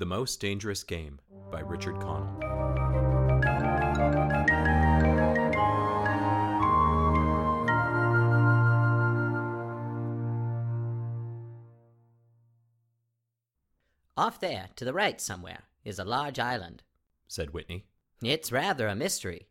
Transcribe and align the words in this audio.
The 0.00 0.06
Most 0.06 0.40
Dangerous 0.40 0.82
Game 0.82 1.20
by 1.52 1.60
Richard 1.60 2.00
Connell. 2.00 2.40
Off 14.16 14.40
there, 14.40 14.70
to 14.76 14.86
the 14.86 14.94
right 14.94 15.20
somewhere, 15.20 15.64
is 15.84 15.98
a 15.98 16.04
large 16.06 16.38
island. 16.38 16.82
said 17.28 17.50
Whitney. 17.50 17.84
It's 18.24 18.50
rather 18.50 18.88
a 18.88 18.96
mystery. 18.96 19.48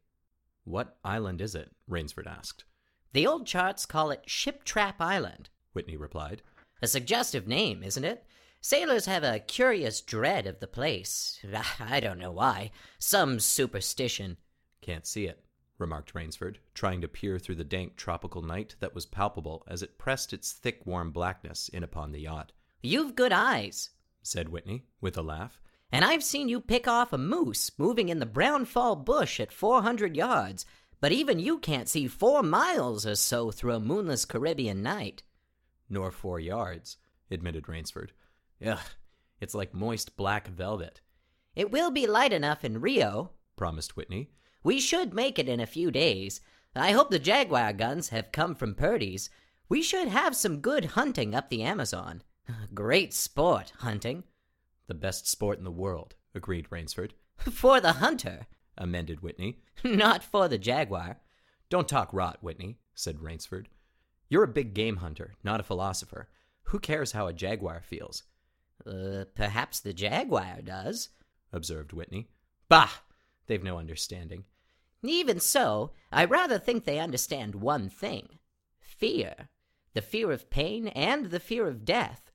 What 0.64 0.98
island 1.04 1.42
is 1.42 1.54
it? 1.54 1.70
Rainsford 1.88 2.26
asked. 2.26 2.64
The 3.14 3.28
old 3.28 3.46
charts 3.46 3.86
call 3.86 4.10
it 4.10 4.28
Ship 4.28 4.64
Trap 4.64 5.00
Island. 5.00 5.52
Whitney 5.74 5.96
replied. 5.96 6.42
A 6.82 6.88
suggestive 6.88 7.48
name, 7.48 7.84
isn't 7.84 8.04
it? 8.04 8.26
Sailors 8.62 9.06
have 9.06 9.24
a 9.24 9.40
curious 9.40 10.02
dread 10.02 10.46
of 10.46 10.60
the 10.60 10.68
place. 10.68 11.40
I 11.80 12.00
don't 12.00 12.20
know 12.20 12.32
why. 12.32 12.72
Some 12.98 13.40
superstition. 13.40 14.38
Can't 14.82 15.08
see 15.08 15.26
it, 15.26 15.44
remarked 15.78 16.14
Rainsford, 16.14 16.58
trying 16.74 17.00
to 17.02 17.08
peer 17.08 17.40
through 17.40 17.56
the 17.56 17.64
dank 17.64 17.96
tropical 17.96 18.42
night 18.42 18.76
that 18.82 18.94
was 18.94 19.06
palpable 19.06 19.64
as 19.68 19.82
it 19.82 19.98
pressed 19.98 20.34
its 20.34 20.52
thick, 20.52 20.86
warm 20.86 21.12
blackness 21.12 21.70
in 21.70 21.84
upon 21.84 22.12
the 22.12 22.22
yacht. 22.22 22.52
You've 22.82 23.16
good 23.16 23.32
eyes. 23.32 23.92
Said 24.22 24.50
Whitney, 24.50 24.84
with 25.00 25.18
a 25.18 25.22
laugh. 25.22 25.62
And 25.92 26.04
I've 26.04 26.24
seen 26.24 26.50
you 26.50 26.60
pick 26.60 26.88
off 26.88 27.14
a 27.14 27.18
moose 27.18 27.72
moving 27.78 28.10
in 28.10 28.20
the 28.20 28.26
brown 28.26 28.66
fall 28.66 28.96
bush 28.96 29.40
at 29.40 29.54
400 29.54 30.16
yards, 30.16 30.66
but 31.00 31.14
even 31.14 31.40
you 31.40 31.60
can't 31.60 31.88
see 31.88 32.08
four 32.08 32.44
miles 32.44 33.06
or 33.06 33.16
so 33.16 33.52
through 33.52 33.74
a 33.74 33.80
moonless 33.80 34.26
Caribbean 34.26 34.84
night. 34.84 35.24
Nor 35.90 36.12
four 36.12 36.40
yards, 36.40 36.98
admitted 37.32 37.68
Rainsford. 37.68 38.12
Ugh, 38.66 38.80
it's 39.40 39.56
like 39.56 39.74
moist 39.74 40.18
black 40.18 40.48
velvet, 40.48 41.02
It 41.56 41.72
will 41.72 41.92
be 41.92 42.08
light 42.08 42.34
enough 42.34 42.64
in 42.66 42.82
Rio. 42.82 43.32
promised 43.56 43.96
Whitney. 43.96 44.32
We 44.64 44.80
should 44.80 45.14
make 45.14 45.40
it 45.40 45.48
in 45.50 45.60
a 45.60 45.66
few 45.66 45.92
days. 45.92 46.42
I 46.76 46.92
hope 46.92 47.10
the 47.10 47.20
Jaguar 47.20 47.74
guns 47.74 48.10
have 48.10 48.32
come 48.32 48.56
from 48.56 48.76
Purdey's. 48.76 49.30
We 49.70 49.82
should 49.82 50.08
have 50.10 50.36
some 50.36 50.60
good 50.62 50.86
hunting 50.86 51.34
up 51.34 51.50
the 51.50 51.64
Amazon. 51.64 52.24
Great 52.74 53.14
sport, 53.14 53.74
hunting. 53.80 54.24
The 54.88 54.94
best 54.94 55.28
sport 55.28 55.58
in 55.58 55.64
the 55.64 55.72
world, 55.72 56.16
agreed 56.36 56.68
Rainsford. 56.70 57.12
For 57.52 57.80
the 57.80 57.94
hunter, 57.94 58.48
Amended 58.78 59.22
Whitney. 59.22 59.60
not 59.84 60.24
for 60.24 60.48
the 60.48 60.58
Jaguar. 60.58 61.20
Don't 61.70 61.88
talk 61.88 62.10
rot, 62.14 62.38
Whitney, 62.42 62.80
said 62.96 63.22
Rainsford. 63.22 63.68
You're 64.30 64.44
a 64.44 64.48
big 64.48 64.74
game 64.74 64.98
hunter, 64.98 65.36
not 65.44 65.60
a 65.60 65.64
philosopher. 65.64 66.30
Who 66.64 66.80
cares 66.80 67.12
how 67.14 67.28
a 67.28 67.34
jaguar 67.34 67.82
feels? 67.82 68.24
Uh, 68.86 69.26
perhaps 69.36 69.80
the 69.80 69.94
Jaguar 69.94 70.62
does. 70.64 71.10
observed 71.52 71.94
Whitney. 71.94 72.30
Bah! 72.68 72.90
They've 73.48 73.64
no 73.64 73.78
understanding. 73.78 74.46
Even 75.04 75.40
so, 75.40 75.92
I 76.12 76.26
rather 76.26 76.60
think 76.60 76.84
they 76.84 77.00
understand 77.00 77.56
one 77.56 77.90
thing 77.90 78.40
fear. 78.80 79.50
The 79.94 80.02
fear 80.02 80.32
of 80.32 80.50
pain 80.50 80.88
and 80.90 81.28
the 81.28 81.40
fear 81.40 81.68
of 81.68 81.86
death. 81.86 82.32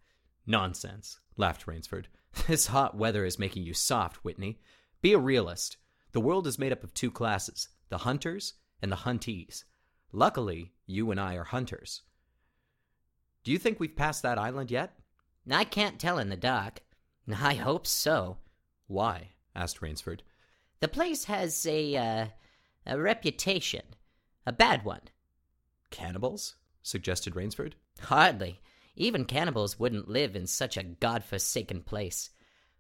Nonsense, 0.47 1.21
laughed 1.37 1.67
Rainsford. 1.67 2.07
This 2.49 2.67
hot 2.67 2.97
weather 2.97 3.25
is 3.25 3.39
making 3.39 3.63
you 3.63 3.75
soft, 3.75 4.25
Whitney. 4.25 4.59
Be 5.01 5.13
a 5.13 5.19
realist. 5.19 5.77
The 6.11 6.21
world 6.21 6.49
is 6.49 6.59
made 6.59 6.73
up 6.73 6.83
of 6.83 6.93
two 6.95 7.11
classes 7.11 7.69
the 7.91 7.99
hunters 7.99 8.55
and 8.83 8.91
the 8.91 8.97
huntees. 8.97 9.65
Luckily, 10.11 10.73
you 10.87 11.11
and 11.11 11.21
I 11.21 11.35
are 11.37 11.45
hunters. 11.45 12.03
Do 13.45 13.53
you 13.53 13.59
think 13.59 13.79
we've 13.79 13.95
passed 13.95 14.23
that 14.23 14.39
island 14.39 14.71
yet? 14.71 14.99
I 15.51 15.65
can't 15.65 15.99
tell 15.99 16.19
in 16.19 16.31
the 16.31 16.37
dark. 16.37 16.81
I 17.33 17.55
hope 17.55 17.87
so. 17.87 18.39
Why? 18.87 19.31
asked 19.55 19.81
Rainsford. 19.81 20.21
The 20.81 20.89
place 20.89 21.25
has 21.25 21.67
a, 21.67 21.97
uh, 21.97 22.27
a 22.87 22.99
reputation. 22.99 23.83
A 24.47 24.53
bad 24.53 24.85
one. 24.85 25.03
Cannibals? 25.91 26.57
suggested 26.83 27.35
Rainsford. 27.35 27.75
Hardly. 28.01 28.61
Even 28.97 29.25
cannibals 29.25 29.79
wouldn't 29.79 30.09
live 30.09 30.37
in 30.37 30.47
such 30.47 30.77
a 30.77 30.83
god-forsaken 30.83 31.83
place. 31.83 32.31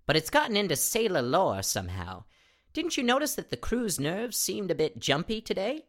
But 0.06 0.16
it's 0.16 0.30
gotten 0.30 0.56
into 0.56 0.76
sailor 0.76 1.22
lore 1.22 1.62
somehow. 1.62 2.24
Didn't 2.72 2.96
you 2.96 3.02
notice 3.02 3.34
that 3.36 3.50
the 3.50 3.56
crew's 3.56 3.98
nerves 3.98 4.36
seemed 4.36 4.70
a 4.70 4.74
bit 4.74 4.98
jumpy 4.98 5.40
today? 5.40 5.86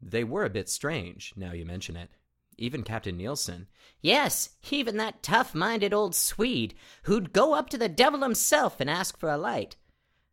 They 0.00 0.24
were 0.24 0.44
a 0.44 0.50
bit 0.50 0.68
strange, 0.68 1.32
now 1.36 1.52
you 1.52 1.64
mention 1.64 1.96
it. 1.96 2.10
Even 2.56 2.82
Captain 2.82 3.16
Nielsen. 3.16 3.66
Yes, 4.00 4.50
even 4.70 4.96
that 4.98 5.22
tough 5.22 5.54
minded 5.54 5.92
old 5.92 6.14
Swede 6.14 6.74
who'd 7.04 7.32
go 7.32 7.54
up 7.54 7.68
to 7.70 7.78
the 7.78 7.88
devil 7.88 8.20
himself 8.20 8.80
and 8.80 8.88
ask 8.88 9.18
for 9.18 9.28
a 9.28 9.38
light. 9.38 9.76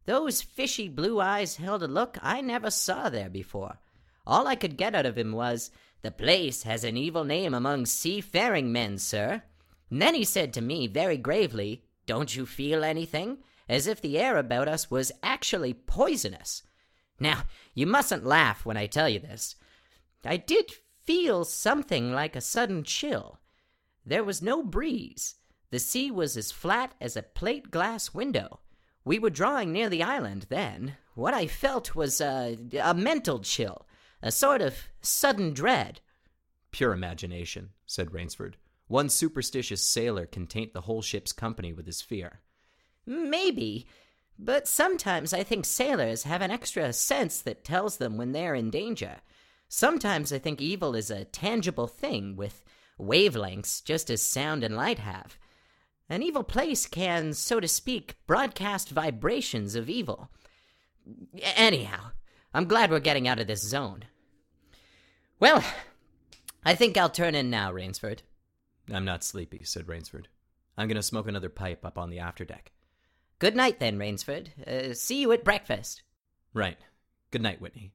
Those 0.06 0.42
fishy 0.42 0.88
blue 0.90 1.20
eyes 1.20 1.58
held 1.58 1.84
a 1.84 1.88
look 1.88 2.18
I 2.22 2.42
never 2.42 2.70
saw 2.70 3.10
there 3.10 3.30
before. 3.30 3.80
All 4.26 4.48
I 4.48 4.56
could 4.56 4.78
get 4.78 4.96
out 4.96 5.06
of 5.06 5.18
him 5.18 5.32
was, 5.32 5.72
The 6.02 6.12
place 6.12 6.64
has 6.64 6.84
an 6.84 6.98
evil 6.98 7.24
name 7.24 7.54
among 7.54 7.86
seafaring 7.86 8.72
men, 8.72 8.98
sir. 8.98 9.44
And 9.90 10.02
then 10.02 10.16
he 10.16 10.24
said 10.24 10.54
to 10.54 10.62
me 10.62 10.88
very 10.88 11.18
gravely, 11.18 11.86
Don't 12.06 12.36
you 12.36 12.46
feel 12.46 12.84
anything? 12.84 13.40
As 13.70 13.88
if 13.88 14.02
the 14.02 14.18
air 14.18 14.38
about 14.38 14.68
us 14.68 14.92
was 14.92 15.12
actually 15.24 15.74
poisonous. 15.74 16.64
Now, 17.20 17.44
you 17.74 17.86
mustn't 17.86 18.26
laugh 18.26 18.66
when 18.66 18.78
I 18.78 18.88
tell 18.88 19.08
you 19.08 19.20
this. 19.20 19.56
I 20.26 20.38
did 20.38 20.72
feel 21.06 21.46
something 21.46 22.12
like 22.12 22.36
a 22.36 22.42
sudden 22.42 22.84
chill. 22.84 23.40
There 24.06 24.24
was 24.24 24.42
no 24.42 24.64
breeze. 24.64 25.36
The 25.70 25.80
sea 25.80 26.12
was 26.12 26.36
as 26.36 26.52
flat 26.52 26.94
as 27.00 27.16
a 27.16 27.24
plate 27.24 27.72
glass 27.72 28.14
window. 28.14 28.60
We 29.04 29.20
were 29.20 29.30
drawing 29.30 29.72
near 29.72 29.90
the 29.90 30.04
island 30.04 30.48
then. 30.50 30.98
What 31.16 31.34
I 31.34 31.48
felt 31.48 31.96
was 31.96 32.22
a, 32.22 32.58
a 32.82 32.94
mental 32.94 33.40
chill, 33.40 33.88
a 34.22 34.32
sort 34.32 34.62
of 34.62 34.90
sudden 35.02 35.54
dread. 35.54 36.02
Pure 36.72 36.94
imagination, 36.94 37.70
said 37.86 38.14
Rainsford. 38.14 38.56
One 38.88 39.10
superstitious 39.10 39.84
sailor 39.84 40.26
can 40.26 40.48
taint 40.48 40.74
the 40.74 40.82
whole 40.82 41.02
ship's 41.02 41.32
company 41.32 41.74
with 41.74 41.86
his 41.86 42.02
fear. 42.02 42.42
Maybe, 43.06 43.88
but 44.38 44.68
sometimes 44.68 45.34
I 45.34 45.44
think 45.44 45.66
sailors 45.66 46.24
have 46.24 46.42
an 46.42 46.52
extra 46.52 46.92
sense 46.94 47.42
that 47.42 47.64
tells 47.64 47.98
them 47.98 48.18
when 48.18 48.32
they're 48.32 48.56
in 48.56 48.70
danger. 48.70 49.18
Sometimes 49.74 50.34
I 50.34 50.38
think 50.38 50.60
evil 50.60 50.96
is 50.96 51.10
a 51.10 51.24
tangible 51.24 51.88
thing 51.88 52.36
with 52.36 52.62
wavelengths 53.00 53.82
just 53.82 54.10
as 54.10 54.22
sound 54.22 54.66
and 54.66 54.76
light 54.76 55.00
have. 55.00 55.38
An 56.10 56.22
evil 56.22 56.44
place 56.44 56.86
can, 56.86 57.32
so 57.32 57.62
to 57.62 57.70
speak, 57.70 58.18
broadcast 58.28 58.90
vibrations 58.90 59.76
of 59.76 59.90
evil. 59.90 60.30
Anyhow, 61.56 62.12
I'm 62.54 62.66
glad 62.66 62.92
we're 62.92 63.00
getting 63.00 63.30
out 63.30 63.40
of 63.40 63.48
this 63.48 63.62
zone. 63.62 64.04
Well, 65.40 65.64
I 66.66 66.76
think 66.76 66.98
I'll 66.98 67.10
turn 67.10 67.34
in 67.34 67.50
now, 67.50 67.72
Rainsford. 67.72 68.24
I'm 68.94 69.06
not 69.06 69.24
sleepy, 69.24 69.64
said 69.64 69.88
Rainsford. 69.88 70.26
I'm 70.78 70.90
going 70.90 70.98
to 70.98 71.02
smoke 71.02 71.30
another 71.30 71.48
pipe 71.48 71.86
up 71.86 71.98
on 71.98 72.10
the 72.10 72.18
afterdeck. 72.18 72.74
Good 73.40 73.56
night, 73.56 73.80
then, 73.80 73.98
Rainsford. 73.98 74.50
Uh, 74.68 74.94
see 74.96 75.22
you 75.22 75.32
at 75.32 75.46
breakfast. 75.46 76.04
Right. 76.54 76.78
Good 77.32 77.42
night, 77.42 77.62
Whitney. 77.62 77.94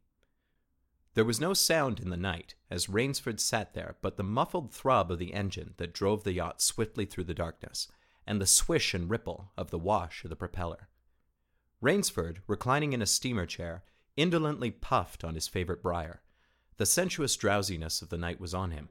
There 1.16 1.24
was 1.24 1.40
no 1.40 1.54
sound 1.54 1.98
in 1.98 2.10
the 2.10 2.16
night 2.18 2.56
as 2.68 2.90
Rainsford 2.90 3.40
sat 3.40 3.72
there 3.72 3.96
but 4.02 4.18
the 4.18 4.22
muffled 4.22 4.70
throb 4.70 5.10
of 5.10 5.18
the 5.18 5.32
engine 5.32 5.72
that 5.78 5.94
drove 5.94 6.24
the 6.24 6.34
yacht 6.34 6.60
swiftly 6.60 7.06
through 7.06 7.24
the 7.24 7.32
darkness, 7.32 7.88
and 8.26 8.38
the 8.38 8.44
swish 8.44 8.92
and 8.92 9.08
ripple 9.08 9.50
of 9.56 9.70
the 9.70 9.78
wash 9.78 10.24
of 10.24 10.28
the 10.28 10.36
propeller. 10.36 10.90
Rainsford, 11.80 12.42
reclining 12.46 12.92
in 12.92 13.00
a 13.00 13.06
steamer 13.06 13.46
chair, 13.46 13.82
indolently 14.14 14.70
puffed 14.70 15.24
on 15.24 15.34
his 15.34 15.48
favorite 15.48 15.82
briar. 15.82 16.20
The 16.76 16.84
sensuous 16.84 17.34
drowsiness 17.34 18.02
of 18.02 18.10
the 18.10 18.18
night 18.18 18.38
was 18.38 18.52
on 18.52 18.72
him. 18.72 18.90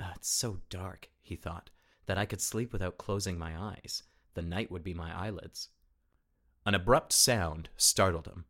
"Ah, 0.00 0.14
it's 0.16 0.30
so 0.30 0.62
dark, 0.70 1.10
he 1.20 1.36
thought, 1.36 1.68
that 2.06 2.16
I 2.16 2.24
could 2.24 2.40
sleep 2.40 2.72
without 2.72 2.96
closing 2.96 3.36
my 3.36 3.54
eyes. 3.54 4.02
The 4.32 4.40
night 4.40 4.70
would 4.70 4.82
be 4.82 4.94
my 4.94 5.14
eyelids. 5.14 5.68
An 6.64 6.74
abrupt 6.74 7.12
sound 7.12 7.68
startled 7.76 8.28
him. 8.28 8.46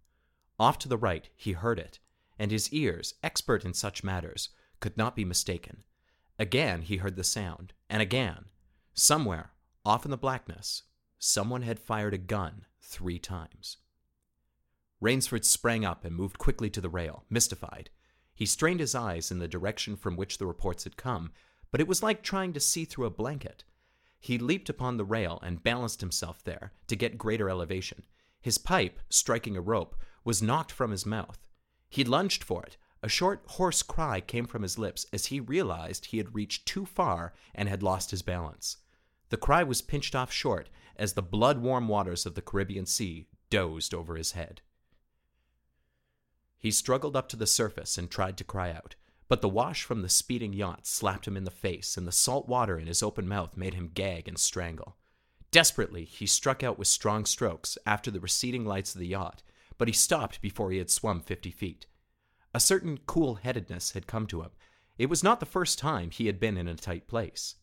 Off 0.60 0.78
to 0.78 0.88
the 0.88 0.96
right, 0.96 1.28
he 1.34 1.54
heard 1.54 1.80
it, 1.80 1.98
and 2.38 2.50
his 2.50 2.72
ears, 2.72 3.14
expert 3.22 3.64
in 3.64 3.74
such 3.74 4.04
matters, 4.04 4.50
could 4.80 4.96
not 4.96 5.16
be 5.16 5.24
mistaken. 5.24 5.84
Again 6.38 6.82
he 6.82 6.96
heard 6.96 7.16
the 7.16 7.24
sound, 7.24 7.72
and 7.88 8.02
again. 8.02 8.46
Somewhere, 8.92 9.52
off 9.84 10.04
in 10.04 10.10
the 10.10 10.16
blackness, 10.16 10.82
someone 11.18 11.62
had 11.62 11.78
fired 11.78 12.14
a 12.14 12.18
gun 12.18 12.66
three 12.80 13.18
times. 13.18 13.78
Rainsford 15.00 15.44
sprang 15.44 15.84
up 15.84 16.04
and 16.04 16.16
moved 16.16 16.38
quickly 16.38 16.70
to 16.70 16.80
the 16.80 16.88
rail, 16.88 17.24
mystified. 17.28 17.90
He 18.34 18.46
strained 18.46 18.80
his 18.80 18.94
eyes 18.94 19.30
in 19.30 19.38
the 19.38 19.48
direction 19.48 19.96
from 19.96 20.16
which 20.16 20.38
the 20.38 20.46
reports 20.46 20.84
had 20.84 20.96
come, 20.96 21.32
but 21.70 21.80
it 21.80 21.88
was 21.88 22.02
like 22.02 22.22
trying 22.22 22.52
to 22.52 22.60
see 22.60 22.84
through 22.84 23.06
a 23.06 23.10
blanket. 23.10 23.64
He 24.18 24.38
leaped 24.38 24.68
upon 24.68 24.96
the 24.96 25.04
rail 25.04 25.38
and 25.42 25.62
balanced 25.62 26.00
himself 26.00 26.42
there 26.42 26.72
to 26.86 26.96
get 26.96 27.18
greater 27.18 27.50
elevation. 27.50 28.04
His 28.40 28.58
pipe, 28.58 28.98
striking 29.10 29.56
a 29.56 29.60
rope, 29.60 29.94
was 30.24 30.42
knocked 30.42 30.72
from 30.72 30.90
his 30.90 31.04
mouth. 31.04 31.43
He 31.94 32.02
lunged 32.02 32.42
for 32.42 32.64
it. 32.64 32.76
A 33.04 33.08
short, 33.08 33.44
hoarse 33.50 33.84
cry 33.84 34.20
came 34.20 34.48
from 34.48 34.62
his 34.62 34.80
lips 34.80 35.06
as 35.12 35.26
he 35.26 35.38
realized 35.38 36.06
he 36.06 36.18
had 36.18 36.34
reached 36.34 36.66
too 36.66 36.84
far 36.84 37.32
and 37.54 37.68
had 37.68 37.84
lost 37.84 38.10
his 38.10 38.20
balance. 38.20 38.78
The 39.28 39.36
cry 39.36 39.62
was 39.62 39.80
pinched 39.80 40.16
off 40.16 40.32
short 40.32 40.70
as 40.96 41.12
the 41.12 41.22
blood 41.22 41.58
warm 41.58 41.86
waters 41.86 42.26
of 42.26 42.34
the 42.34 42.42
Caribbean 42.42 42.86
Sea 42.86 43.28
dozed 43.48 43.94
over 43.94 44.16
his 44.16 44.32
head. 44.32 44.60
He 46.58 46.72
struggled 46.72 47.14
up 47.14 47.28
to 47.28 47.36
the 47.36 47.46
surface 47.46 47.96
and 47.96 48.10
tried 48.10 48.38
to 48.38 48.44
cry 48.44 48.72
out, 48.72 48.96
but 49.28 49.40
the 49.40 49.48
wash 49.48 49.84
from 49.84 50.02
the 50.02 50.08
speeding 50.08 50.52
yacht 50.52 50.88
slapped 50.88 51.28
him 51.28 51.36
in 51.36 51.44
the 51.44 51.50
face, 51.52 51.96
and 51.96 52.08
the 52.08 52.10
salt 52.10 52.48
water 52.48 52.76
in 52.76 52.88
his 52.88 53.04
open 53.04 53.28
mouth 53.28 53.56
made 53.56 53.74
him 53.74 53.92
gag 53.94 54.26
and 54.26 54.38
strangle. 54.38 54.96
Desperately, 55.52 56.04
he 56.04 56.26
struck 56.26 56.64
out 56.64 56.76
with 56.76 56.88
strong 56.88 57.24
strokes 57.24 57.78
after 57.86 58.10
the 58.10 58.18
receding 58.18 58.64
lights 58.64 58.96
of 58.96 58.98
the 58.98 59.06
yacht, 59.06 59.44
but 59.78 59.88
he 59.88 59.94
stopped 59.94 60.40
before 60.40 60.70
he 60.70 60.78
had 60.78 60.90
swum 60.90 61.20
fifty 61.20 61.50
feet. 61.50 61.86
A 62.52 62.60
certain 62.60 62.98
cool 63.06 63.36
headedness 63.36 63.92
had 63.92 64.06
come 64.06 64.26
to 64.28 64.42
him. 64.42 64.50
It 64.98 65.10
was 65.10 65.24
not 65.24 65.40
the 65.40 65.46
first 65.46 65.78
time 65.78 66.10
he 66.10 66.26
had 66.26 66.38
been 66.38 66.56
in 66.56 66.68
a 66.68 66.76
tight 66.76 67.08
place. 67.08 67.56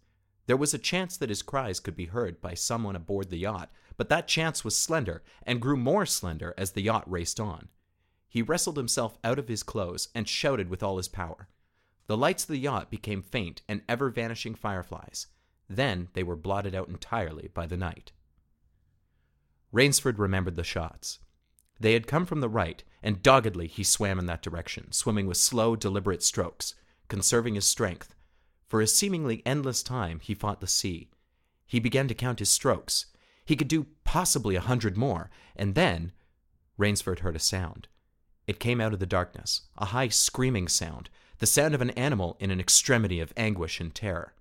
There 0.48 0.58
was 0.58 0.74
a 0.74 0.80
chance 0.80 1.16
that 1.18 1.30
his 1.30 1.42
cries 1.42 1.80
could 1.80 1.96
be 1.96 2.06
heard 2.06 2.42
by 2.42 2.56
someone 2.56 2.96
aboard 2.96 3.30
the 3.30 3.38
yacht, 3.38 3.72
but 3.96 4.10
that 4.10 4.28
chance 4.28 4.66
was 4.66 4.76
slender 4.76 5.24
and 5.44 5.62
grew 5.62 5.78
more 5.78 6.06
slender 6.06 6.54
as 6.58 6.72
the 6.72 6.82
yacht 6.82 7.10
raced 7.10 7.40
on. 7.40 7.70
He 8.28 8.42
wrestled 8.42 8.78
himself 8.78 9.18
out 9.24 9.40
of 9.40 9.48
his 9.48 9.64
clothes 9.64 10.10
and 10.16 10.28
shouted 10.28 10.70
with 10.70 10.84
all 10.84 10.98
his 10.98 11.08
power. 11.08 11.48
The 12.08 12.18
lights 12.18 12.44
of 12.44 12.50
the 12.50 12.58
yacht 12.58 12.90
became 12.90 13.22
faint 13.22 13.62
and 13.70 13.82
ever 13.88 14.10
vanishing 14.10 14.56
fireflies. 14.56 15.28
Then 15.70 16.10
they 16.14 16.24
were 16.24 16.36
blotted 16.36 16.76
out 16.76 16.90
entirely 16.90 17.50
by 17.54 17.66
the 17.68 17.78
night. 17.78 18.12
Rainsford 19.72 20.20
remembered 20.20 20.58
the 20.58 20.64
shots. 20.64 21.20
They 21.82 21.94
had 21.94 22.06
come 22.06 22.28
from 22.28 22.42
the 22.42 22.50
right, 22.50 22.84
and 23.02 23.24
doggedly 23.24 23.66
he 23.66 23.84
swam 23.84 24.20
in 24.20 24.28
that 24.28 24.44
direction, 24.44 24.92
swimming 24.92 25.26
with 25.26 25.38
slow, 25.38 25.76
deliberate 25.76 26.22
strokes, 26.22 26.76
conserving 27.08 27.56
his 27.56 27.68
strength. 27.68 28.14
For 28.68 28.82
a 28.82 28.88
seemingly 28.88 29.42
endless 29.48 29.82
time 29.82 30.20
he 30.20 30.36
fought 30.36 30.62
the 30.62 30.68
sea. 30.68 31.10
He 31.66 31.80
began 31.80 32.08
to 32.08 32.14
count 32.14 32.38
his 32.38 32.52
strokes. 32.52 33.08
He 33.44 33.56
could 33.56 33.68
do 33.68 33.88
possibly 34.04 34.56
a 34.56 34.62
hundred 34.62 34.96
more, 34.96 35.32
and 35.56 35.74
then 35.74 36.12
Rainsford 36.78 37.20
heard 37.20 37.36
a 37.36 37.40
sound. 37.40 37.88
It 38.46 38.60
came 38.60 38.80
out 38.80 38.94
of 38.94 39.00
the 39.00 39.08
darkness, 39.08 39.62
a 39.76 39.86
high 39.86 40.10
screaming 40.10 40.68
sound, 40.68 41.10
the 41.40 41.48
sound 41.48 41.74
of 41.74 41.82
an 41.82 41.90
animal 41.92 42.38
in 42.40 42.52
an 42.52 42.60
extremity 42.60 43.20
of 43.20 43.34
anguish 43.36 43.80
and 43.80 43.94
terror. 43.96 44.36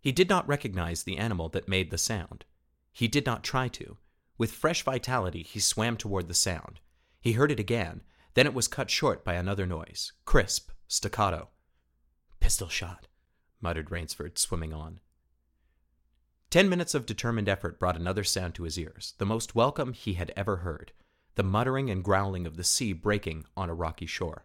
He 0.00 0.12
did 0.12 0.30
not 0.30 0.48
recognize 0.48 1.02
the 1.02 1.18
animal 1.18 1.50
that 1.50 1.68
made 1.68 1.90
the 1.90 1.98
sound. 1.98 2.46
He 2.90 3.06
did 3.06 3.26
not 3.26 3.44
try 3.44 3.68
to. 3.68 3.98
With 4.38 4.52
fresh 4.52 4.84
vitality, 4.84 5.42
he 5.42 5.58
swam 5.58 5.96
toward 5.96 6.28
the 6.28 6.34
sound. 6.34 6.80
He 7.20 7.32
heard 7.32 7.50
it 7.50 7.58
again, 7.58 8.02
then 8.34 8.46
it 8.46 8.54
was 8.54 8.68
cut 8.68 8.88
short 8.88 9.24
by 9.24 9.34
another 9.34 9.66
noise, 9.66 10.12
crisp, 10.24 10.70
staccato. 10.86 11.48
Pistol 12.38 12.68
shot, 12.68 13.08
muttered 13.60 13.90
Rainsford, 13.90 14.38
swimming 14.38 14.72
on. 14.72 15.00
Ten 16.50 16.68
minutes 16.68 16.94
of 16.94 17.04
determined 17.04 17.48
effort 17.48 17.80
brought 17.80 17.96
another 17.96 18.24
sound 18.24 18.54
to 18.54 18.62
his 18.62 18.78
ears, 18.78 19.14
the 19.18 19.26
most 19.26 19.56
welcome 19.56 19.92
he 19.92 20.14
had 20.14 20.32
ever 20.36 20.58
heard 20.58 20.92
the 21.34 21.42
muttering 21.44 21.88
and 21.88 22.02
growling 22.02 22.48
of 22.48 22.56
the 22.56 22.64
sea 22.64 22.92
breaking 22.92 23.44
on 23.56 23.70
a 23.70 23.74
rocky 23.74 24.06
shore. 24.06 24.44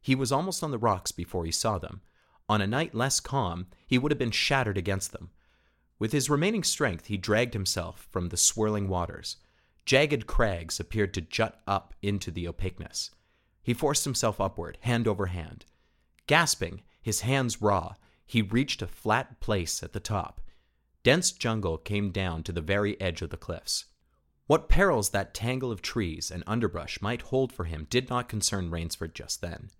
He 0.00 0.14
was 0.14 0.30
almost 0.30 0.62
on 0.62 0.70
the 0.70 0.78
rocks 0.78 1.10
before 1.10 1.44
he 1.44 1.50
saw 1.50 1.76
them. 1.76 2.02
On 2.48 2.60
a 2.60 2.68
night 2.68 2.94
less 2.94 3.18
calm, 3.18 3.66
he 3.84 3.98
would 3.98 4.12
have 4.12 4.18
been 4.18 4.30
shattered 4.30 4.78
against 4.78 5.10
them. 5.10 5.30
With 6.00 6.12
his 6.12 6.30
remaining 6.30 6.64
strength, 6.64 7.06
he 7.06 7.18
dragged 7.18 7.52
himself 7.52 8.08
from 8.10 8.30
the 8.30 8.36
swirling 8.38 8.88
waters. 8.88 9.36
Jagged 9.84 10.26
crags 10.26 10.80
appeared 10.80 11.12
to 11.14 11.20
jut 11.20 11.60
up 11.66 11.94
into 12.00 12.30
the 12.30 12.48
opaqueness. 12.48 13.10
He 13.62 13.74
forced 13.74 14.04
himself 14.04 14.40
upward, 14.40 14.78
hand 14.80 15.06
over 15.06 15.26
hand. 15.26 15.66
Gasping, 16.26 16.82
his 17.02 17.20
hands 17.20 17.60
raw, 17.60 17.94
he 18.26 18.40
reached 18.40 18.80
a 18.80 18.86
flat 18.86 19.40
place 19.40 19.82
at 19.82 19.92
the 19.92 20.00
top. 20.00 20.40
Dense 21.02 21.32
jungle 21.32 21.76
came 21.76 22.10
down 22.10 22.44
to 22.44 22.52
the 22.52 22.62
very 22.62 22.98
edge 22.98 23.20
of 23.20 23.28
the 23.28 23.36
cliffs. 23.36 23.84
What 24.46 24.70
perils 24.70 25.10
that 25.10 25.34
tangle 25.34 25.70
of 25.70 25.82
trees 25.82 26.30
and 26.30 26.42
underbrush 26.46 27.02
might 27.02 27.22
hold 27.22 27.52
for 27.52 27.64
him 27.64 27.86
did 27.90 28.08
not 28.08 28.28
concern 28.28 28.70
Rainsford 28.70 29.14
just 29.14 29.42
then. 29.42 29.70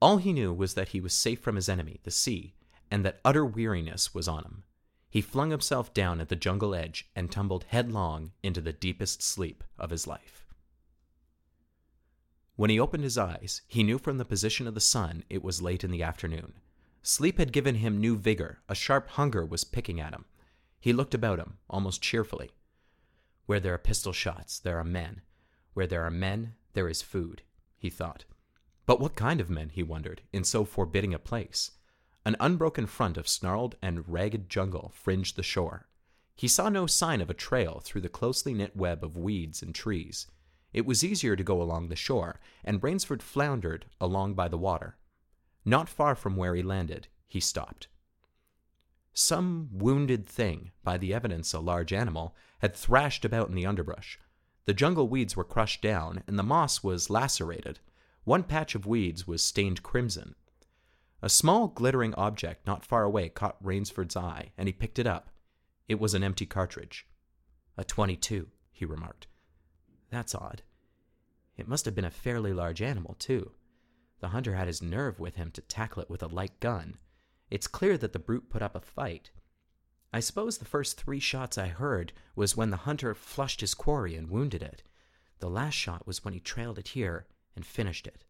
All 0.00 0.18
he 0.18 0.34
knew 0.34 0.52
was 0.52 0.74
that 0.74 0.88
he 0.88 1.00
was 1.00 1.14
safe 1.14 1.40
from 1.40 1.56
his 1.56 1.70
enemy, 1.70 2.00
the 2.02 2.10
sea, 2.10 2.54
and 2.90 3.02
that 3.04 3.20
utter 3.24 3.46
weariness 3.46 4.14
was 4.14 4.28
on 4.28 4.44
him. 4.44 4.62
He 5.08 5.20
flung 5.20 5.50
himself 5.50 5.94
down 5.94 6.20
at 6.20 6.28
the 6.28 6.36
jungle 6.36 6.74
edge 6.74 7.08
and 7.14 7.30
tumbled 7.30 7.64
headlong 7.68 8.32
into 8.42 8.60
the 8.60 8.72
deepest 8.72 9.22
sleep 9.22 9.64
of 9.78 9.90
his 9.90 10.06
life. 10.06 10.44
When 12.56 12.70
he 12.70 12.80
opened 12.80 13.04
his 13.04 13.18
eyes, 13.18 13.62
he 13.66 13.82
knew 13.82 13.98
from 13.98 14.18
the 14.18 14.24
position 14.24 14.66
of 14.66 14.74
the 14.74 14.80
sun 14.80 15.24
it 15.28 15.42
was 15.42 15.62
late 15.62 15.84
in 15.84 15.90
the 15.90 16.02
afternoon. 16.02 16.54
Sleep 17.02 17.38
had 17.38 17.52
given 17.52 17.76
him 17.76 18.00
new 18.00 18.16
vigor, 18.16 18.62
a 18.68 18.74
sharp 18.74 19.10
hunger 19.10 19.44
was 19.44 19.62
picking 19.62 20.00
at 20.00 20.14
him. 20.14 20.24
He 20.80 20.92
looked 20.92 21.14
about 21.14 21.38
him, 21.38 21.58
almost 21.68 22.02
cheerfully. 22.02 22.50
Where 23.44 23.60
there 23.60 23.74
are 23.74 23.78
pistol 23.78 24.12
shots, 24.12 24.58
there 24.58 24.78
are 24.78 24.84
men. 24.84 25.20
Where 25.74 25.86
there 25.86 26.02
are 26.02 26.10
men, 26.10 26.54
there 26.72 26.88
is 26.88 27.02
food, 27.02 27.42
he 27.76 27.90
thought. 27.90 28.24
But 28.86 29.00
what 29.00 29.14
kind 29.14 29.40
of 29.40 29.50
men, 29.50 29.68
he 29.68 29.82
wondered, 29.82 30.22
in 30.32 30.42
so 30.42 30.64
forbidding 30.64 31.12
a 31.12 31.18
place? 31.18 31.72
An 32.26 32.34
unbroken 32.40 32.86
front 32.86 33.16
of 33.16 33.28
snarled 33.28 33.76
and 33.80 34.08
ragged 34.08 34.50
jungle 34.50 34.90
fringed 34.96 35.36
the 35.36 35.44
shore. 35.44 35.86
He 36.34 36.48
saw 36.48 36.68
no 36.68 36.88
sign 36.88 37.20
of 37.20 37.30
a 37.30 37.34
trail 37.34 37.80
through 37.84 38.00
the 38.00 38.08
closely 38.08 38.52
knit 38.52 38.74
web 38.74 39.04
of 39.04 39.16
weeds 39.16 39.62
and 39.62 39.72
trees. 39.72 40.26
It 40.72 40.84
was 40.84 41.04
easier 41.04 41.36
to 41.36 41.44
go 41.44 41.62
along 41.62 41.86
the 41.86 41.94
shore, 41.94 42.40
and 42.64 42.82
Rainsford 42.82 43.22
floundered 43.22 43.86
along 44.00 44.34
by 44.34 44.48
the 44.48 44.58
water. 44.58 44.96
Not 45.64 45.88
far 45.88 46.16
from 46.16 46.34
where 46.34 46.56
he 46.56 46.64
landed, 46.64 47.06
he 47.28 47.38
stopped. 47.38 47.86
Some 49.12 49.68
wounded 49.70 50.26
thing, 50.26 50.72
by 50.82 50.98
the 50.98 51.14
evidence 51.14 51.54
a 51.54 51.60
large 51.60 51.92
animal, 51.92 52.34
had 52.58 52.74
thrashed 52.74 53.24
about 53.24 53.50
in 53.50 53.54
the 53.54 53.66
underbrush. 53.66 54.18
The 54.64 54.74
jungle 54.74 55.06
weeds 55.06 55.36
were 55.36 55.44
crushed 55.44 55.80
down, 55.80 56.24
and 56.26 56.36
the 56.36 56.42
moss 56.42 56.82
was 56.82 57.08
lacerated. 57.08 57.78
One 58.24 58.42
patch 58.42 58.74
of 58.74 58.84
weeds 58.84 59.28
was 59.28 59.44
stained 59.44 59.84
crimson. 59.84 60.34
A 61.22 61.28
small 61.28 61.68
glittering 61.68 62.14
object 62.14 62.66
not 62.66 62.84
far 62.84 63.02
away 63.02 63.28
caught 63.28 63.62
Rainsford's 63.64 64.16
eye, 64.16 64.52
and 64.58 64.68
he 64.68 64.72
picked 64.72 64.98
it 64.98 65.06
up. 65.06 65.30
It 65.88 65.98
was 65.98 66.14
an 66.14 66.22
empty 66.22 66.46
cartridge. 66.46 67.06
A 67.76 67.84
22, 67.84 68.48
he 68.70 68.84
remarked. 68.84 69.26
That's 70.10 70.34
odd. 70.34 70.62
It 71.56 71.68
must 71.68 71.86
have 71.86 71.94
been 71.94 72.04
a 72.04 72.10
fairly 72.10 72.52
large 72.52 72.82
animal, 72.82 73.16
too. 73.18 73.52
The 74.20 74.28
hunter 74.28 74.54
had 74.54 74.66
his 74.66 74.82
nerve 74.82 75.18
with 75.18 75.36
him 75.36 75.50
to 75.52 75.62
tackle 75.62 76.02
it 76.02 76.10
with 76.10 76.22
a 76.22 76.26
light 76.26 76.60
gun. 76.60 76.98
It's 77.50 77.66
clear 77.66 77.96
that 77.98 78.12
the 78.12 78.18
brute 78.18 78.50
put 78.50 78.62
up 78.62 78.74
a 78.74 78.80
fight. 78.80 79.30
I 80.12 80.20
suppose 80.20 80.58
the 80.58 80.64
first 80.64 81.00
three 81.00 81.20
shots 81.20 81.56
I 81.56 81.68
heard 81.68 82.12
was 82.34 82.56
when 82.56 82.70
the 82.70 82.78
hunter 82.78 83.14
flushed 83.14 83.60
his 83.60 83.74
quarry 83.74 84.16
and 84.16 84.28
wounded 84.28 84.62
it. 84.62 84.82
The 85.38 85.50
last 85.50 85.74
shot 85.74 86.06
was 86.06 86.24
when 86.24 86.34
he 86.34 86.40
trailed 86.40 86.78
it 86.78 86.88
here 86.88 87.26
and 87.54 87.64
finished 87.64 88.06
it. 88.06 88.24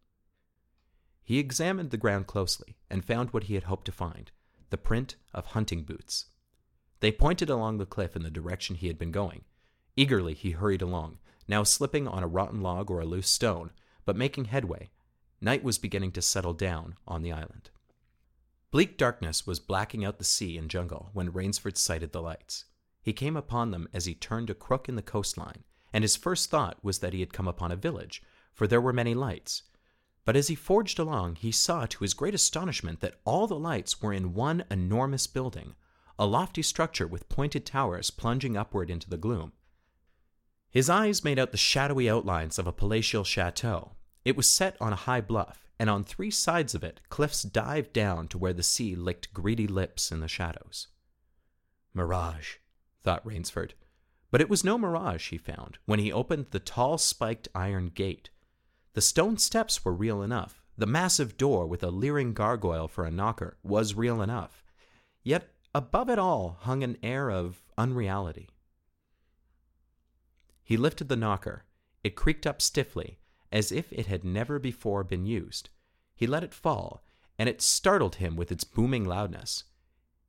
He 1.27 1.39
examined 1.39 1.91
the 1.91 1.97
ground 1.97 2.25
closely 2.25 2.77
and 2.89 3.03
found 3.03 3.31
what 3.31 3.43
he 3.43 3.55
had 3.55 3.65
hoped 3.65 3.83
to 3.87 3.91
find 3.91 4.31
the 4.69 4.77
print 4.77 5.17
of 5.33 5.47
hunting 5.47 5.83
boots. 5.83 6.27
They 7.01 7.11
pointed 7.11 7.49
along 7.49 7.79
the 7.79 7.85
cliff 7.85 8.15
in 8.15 8.23
the 8.23 8.31
direction 8.31 8.77
he 8.77 8.87
had 8.87 8.97
been 8.97 9.11
going. 9.11 9.43
Eagerly 9.97 10.33
he 10.33 10.51
hurried 10.51 10.81
along, 10.81 11.17
now 11.45 11.63
slipping 11.63 12.07
on 12.07 12.23
a 12.23 12.27
rotten 12.27 12.61
log 12.61 12.89
or 12.89 13.01
a 13.01 13.05
loose 13.05 13.29
stone, 13.29 13.71
but 14.05 14.15
making 14.15 14.45
headway. 14.45 14.89
Night 15.41 15.65
was 15.65 15.77
beginning 15.77 16.13
to 16.13 16.21
settle 16.21 16.53
down 16.53 16.95
on 17.05 17.23
the 17.23 17.33
island. 17.33 17.71
Bleak 18.71 18.97
darkness 18.97 19.45
was 19.45 19.59
blacking 19.59 20.05
out 20.05 20.19
the 20.19 20.23
sea 20.23 20.57
and 20.57 20.69
jungle 20.69 21.09
when 21.11 21.33
Rainsford 21.33 21.75
sighted 21.75 22.13
the 22.13 22.21
lights. 22.21 22.63
He 23.01 23.11
came 23.11 23.35
upon 23.35 23.71
them 23.71 23.89
as 23.93 24.05
he 24.05 24.15
turned 24.15 24.49
a 24.49 24.53
crook 24.53 24.87
in 24.87 24.95
the 24.95 25.01
coastline, 25.01 25.65
and 25.91 26.05
his 26.05 26.15
first 26.15 26.49
thought 26.49 26.81
was 26.81 26.99
that 26.99 27.11
he 27.11 27.19
had 27.19 27.33
come 27.33 27.49
upon 27.49 27.73
a 27.73 27.75
village, 27.75 28.23
for 28.53 28.65
there 28.65 28.79
were 28.79 28.93
many 28.93 29.13
lights. 29.13 29.63
But 30.27 30.35
as 30.35 30.49
he 30.49 30.55
forged 30.55 30.99
along, 30.99 31.37
he 31.37 31.53
saw 31.53 31.85
to 31.85 32.03
his 32.03 32.13
great 32.13 32.35
astonishment 32.35 32.99
that 32.99 33.17
all 33.23 33.47
the 33.47 33.57
lights 33.57 34.01
were 34.01 34.11
in 34.11 34.33
one 34.33 34.65
enormous 34.69 35.25
building, 35.25 35.75
a 36.19 36.25
lofty 36.25 36.61
structure 36.61 37.07
with 37.07 37.29
pointed 37.29 37.65
towers 37.65 38.11
plunging 38.11 38.57
upward 38.57 38.89
into 38.89 39.09
the 39.09 39.15
gloom. 39.15 39.53
His 40.69 40.89
eyes 40.89 41.23
made 41.23 41.39
out 41.39 41.51
the 41.51 41.57
shadowy 41.57 42.09
outlines 42.09 42.59
of 42.59 42.67
a 42.67 42.73
palatial 42.73 43.23
chateau. 43.23 43.93
It 44.25 44.35
was 44.35 44.49
set 44.49 44.75
on 44.81 44.91
a 44.91 44.97
high 44.97 45.21
bluff, 45.21 45.65
and 45.79 45.89
on 45.89 46.03
three 46.03 46.31
sides 46.31 46.75
of 46.75 46.83
it, 46.83 46.99
cliffs 47.07 47.43
dived 47.43 47.93
down 47.93 48.27
to 48.27 48.37
where 48.37 48.51
the 48.51 48.63
sea 48.63 48.97
licked 48.97 49.33
greedy 49.33 49.65
lips 49.65 50.11
in 50.11 50.19
the 50.19 50.27
shadows. 50.27 50.89
Mirage, 51.93 52.55
thought 53.01 53.25
Rainsford. 53.25 53.75
But 54.29 54.41
it 54.41 54.49
was 54.49 54.65
no 54.65 54.77
mirage, 54.77 55.29
he 55.29 55.37
found, 55.37 55.77
when 55.85 55.99
he 55.99 56.11
opened 56.11 56.47
the 56.51 56.59
tall 56.59 56.97
spiked 56.97 57.47
iron 57.55 57.91
gate. 57.95 58.29
The 58.97 59.01
stone 59.01 59.37
steps 59.37 59.85
were 59.85 59.93
real 59.93 60.23
enough. 60.23 60.63
The 60.75 60.87
massive 60.87 61.37
door 61.37 61.67
with 61.67 61.83
a 61.83 61.91
leering 61.91 62.33
gargoyle 62.33 62.87
for 62.87 63.05
a 63.05 63.11
knocker 63.11 63.59
was 63.61 63.93
real 63.93 64.23
enough. 64.23 64.63
Yet 65.21 65.53
above 65.75 66.09
it 66.09 66.17
all 66.17 66.57
hung 66.61 66.81
an 66.81 66.97
air 67.03 67.29
of 67.29 67.61
unreality. 67.77 68.49
He 70.63 70.77
lifted 70.77 71.09
the 71.09 71.15
knocker. 71.15 71.65
It 72.03 72.15
creaked 72.15 72.47
up 72.47 72.59
stiffly, 72.59 73.19
as 73.51 73.71
if 73.71 73.93
it 73.93 74.07
had 74.07 74.23
never 74.23 74.57
before 74.57 75.03
been 75.03 75.27
used. 75.27 75.69
He 76.15 76.25
let 76.25 76.43
it 76.43 76.55
fall, 76.55 77.03
and 77.37 77.47
it 77.47 77.61
startled 77.61 78.15
him 78.15 78.35
with 78.35 78.51
its 78.51 78.63
booming 78.63 79.05
loudness. 79.05 79.65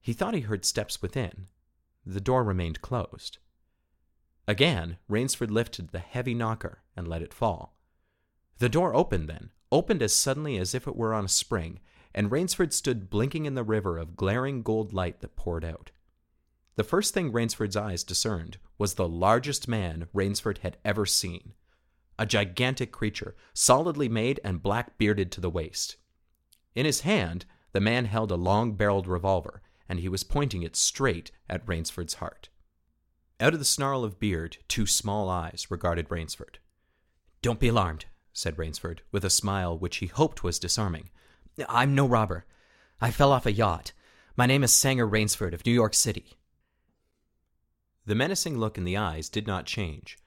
He 0.03 0.13
thought 0.13 0.35
he 0.35 0.43
heard 0.43 0.67
steps 0.67 1.01
within. 1.01 1.49
the 2.05 2.21
door 2.21 2.45
remained 2.45 2.83
closed. 2.83 3.39
Again, 4.47 4.99
Rainsford 5.09 5.51
lifted 5.51 5.89
the 5.89 6.01
heavy 6.01 6.35
knocker 6.35 6.83
and 6.95 7.09
let 7.09 7.23
it 7.23 7.33
fall. 7.33 7.78
The 8.59 8.69
door 8.69 8.95
opened 8.95 9.29
then, 9.29 9.51
opened 9.71 10.03
as 10.03 10.15
suddenly 10.15 10.59
as 10.59 10.75
if 10.75 10.87
it 10.87 10.97
were 10.97 11.15
on 11.15 11.25
a 11.25 11.29
spring, 11.29 11.81
and 12.15 12.31
Rainsford 12.31 12.73
stood 12.73 13.11
blinking 13.11 13.47
in 13.47 13.55
the 13.55 13.63
river 13.63 13.99
of 13.99 14.17
glaring 14.17 14.63
gold 14.63 14.93
light 14.93 15.21
that 15.21 15.37
poured 15.37 15.65
out. 15.65 15.91
The 16.77 16.85
first 16.85 17.15
thing 17.15 17.33
Rainsford's 17.33 17.77
eyes 17.77 18.05
discerned 18.05 18.59
was 18.79 18.95
the 18.95 19.09
largest 19.09 19.69
man 19.69 20.09
Rainsford 20.13 20.59
had 20.59 20.77
ever 20.85 21.07
seen 21.07 21.55
a 22.19 22.27
gigantic 22.27 22.91
creature, 22.91 23.37
solidly 23.55 24.09
made 24.09 24.41
and 24.43 24.63
black 24.63 24.99
bearded 24.99 25.31
to 25.33 25.41
the 25.41 25.51
waist. 25.51 25.97
In 26.75 26.85
his 26.85 27.03
hand, 27.03 27.47
the 27.73 27.81
man 27.81 28.07
held 28.07 28.33
a 28.33 28.37
long 28.37 28.75
barreled 28.75 29.07
revolver, 29.07 29.63
and 29.89 30.01
he 30.01 30.09
was 30.09 30.25
pointing 30.25 30.63
it 30.63 30.75
straight 30.75 31.31
at 31.49 31.67
Rainsford's 31.67 32.15
heart. 32.15 32.49
Out 33.41 33.53
of 33.55 33.61
the 33.61 33.65
snarl 33.65 34.03
of 34.03 34.19
beard, 34.19 34.59
two 34.67 34.85
small 34.85 35.29
eyes 35.29 35.69
regarded 35.71 36.11
Rainsford. 36.11 36.59
Don't 37.41 37.61
be 37.61 37.69
alarmed, 37.69 38.07
said 38.39 38.57
Rainsford, 38.57 39.01
with 39.11 39.25
a 39.25 39.31
smile 39.31 39.77
which 39.77 39.97
he 39.97 40.07
hoped 40.07 40.45
was 40.45 40.61
disarming. 40.61 41.11
I'm 41.69 41.95
no 41.97 42.07
robber. 42.07 42.47
I 43.01 43.11
fell 43.11 43.33
off 43.33 43.47
a 43.47 43.53
yacht. 43.53 43.93
My 44.37 44.47
name 44.47 44.63
is 44.63 44.73
Sanger 44.73 45.09
Rainsford 45.09 45.55
of 45.55 45.67
New 45.67 45.73
York 45.73 45.93
City. 45.93 46.35
The 48.07 48.15
menacing 48.15 48.57
look 48.57 48.79
in 48.79 48.85
the 48.85 48.97
eyes 48.97 49.29
did 49.29 49.49
not 49.49 49.67
change, 49.67 50.19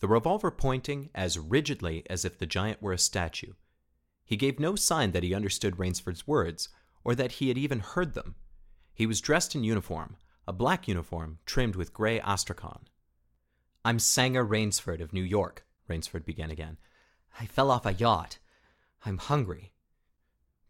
the 0.00 0.08
revolver 0.08 0.50
pointing 0.50 1.10
as 1.14 1.38
rigidly 1.38 2.04
as 2.10 2.24
if 2.24 2.38
the 2.38 2.44
giant 2.44 2.82
were 2.82 2.92
a 2.92 2.98
statue. 2.98 3.52
He 4.24 4.36
gave 4.36 4.58
no 4.58 4.74
sign 4.74 5.12
that 5.12 5.22
he 5.22 5.32
understood 5.32 5.78
Rainsford's 5.78 6.26
words, 6.26 6.70
or 7.04 7.14
that 7.14 7.32
he 7.32 7.48
had 7.48 7.56
even 7.56 7.78
heard 7.78 8.14
them. 8.14 8.34
He 8.92 9.06
was 9.06 9.20
dressed 9.20 9.54
in 9.54 9.62
uniform, 9.62 10.16
a 10.46 10.52
black 10.52 10.88
uniform 10.88 11.38
trimmed 11.46 11.76
with 11.76 11.94
gray 11.94 12.18
astrakhan. 12.20 12.88
I'm 13.84 14.00
Sanger 14.00 14.44
Rainsford 14.44 15.00
of 15.00 15.12
New 15.12 15.22
York, 15.22 15.64
Rainsford 15.88 16.26
began 16.26 16.50
again. 16.50 16.76
I 17.38 17.46
fell 17.46 17.70
off 17.70 17.86
a 17.86 17.92
yacht. 17.92 18.38
I'm 19.04 19.18
hungry. 19.18 19.72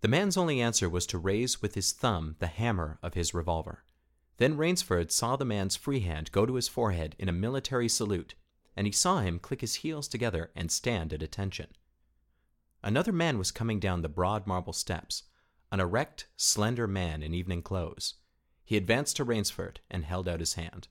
The 0.00 0.08
man's 0.08 0.36
only 0.36 0.60
answer 0.60 0.88
was 0.88 1.06
to 1.06 1.18
raise 1.18 1.60
with 1.60 1.74
his 1.74 1.92
thumb 1.92 2.36
the 2.38 2.46
hammer 2.46 2.98
of 3.02 3.14
his 3.14 3.34
revolver. 3.34 3.84
Then 4.38 4.56
Rainsford 4.56 5.12
saw 5.12 5.36
the 5.36 5.44
man's 5.44 5.76
free 5.76 6.00
hand 6.00 6.32
go 6.32 6.46
to 6.46 6.54
his 6.54 6.68
forehead 6.68 7.14
in 7.18 7.28
a 7.28 7.32
military 7.32 7.88
salute, 7.88 8.34
and 8.74 8.86
he 8.86 8.92
saw 8.92 9.20
him 9.20 9.38
click 9.38 9.60
his 9.60 9.76
heels 9.76 10.08
together 10.08 10.50
and 10.56 10.72
stand 10.72 11.12
at 11.12 11.22
attention. 11.22 11.68
Another 12.82 13.12
man 13.12 13.36
was 13.36 13.52
coming 13.52 13.78
down 13.78 14.00
the 14.00 14.08
broad 14.08 14.46
marble 14.46 14.72
steps, 14.72 15.24
an 15.70 15.80
erect, 15.80 16.28
slender 16.36 16.86
man 16.86 17.22
in 17.22 17.34
evening 17.34 17.62
clothes. 17.62 18.14
He 18.64 18.78
advanced 18.78 19.16
to 19.16 19.24
Rainsford 19.24 19.80
and 19.90 20.06
held 20.06 20.26
out 20.26 20.40
his 20.40 20.54
hand. 20.54 20.88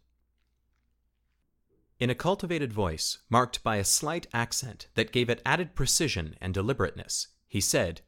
In 1.99 2.09
a 2.09 2.15
cultivated 2.15 2.71
voice, 2.71 3.17
marked 3.29 3.61
by 3.61 3.75
a 3.75 3.83
slight 3.83 4.25
accent 4.33 4.87
that 4.95 5.11
gave 5.11 5.29
it 5.29 5.41
added 5.45 5.75
precision 5.75 6.37
and 6.39 6.53
deliberateness, 6.53 7.27
he 7.45 7.59
said, 7.59 7.99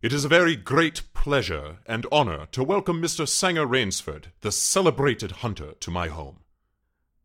It 0.00 0.12
is 0.12 0.24
a 0.24 0.28
very 0.28 0.54
great 0.54 1.02
pleasure 1.12 1.78
and 1.84 2.06
honor 2.12 2.46
to 2.52 2.62
welcome 2.62 3.02
Mr. 3.02 3.26
Sanger 3.26 3.66
Rainsford, 3.66 4.26
the 4.42 4.52
celebrated 4.52 5.32
hunter, 5.42 5.72
to 5.80 5.90
my 5.90 6.06
home. 6.06 6.44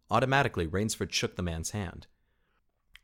Automatically, 0.10 0.66
Rainsford 0.66 1.14
shook 1.14 1.36
the 1.36 1.44
man's 1.44 1.70
hand. 1.70 2.08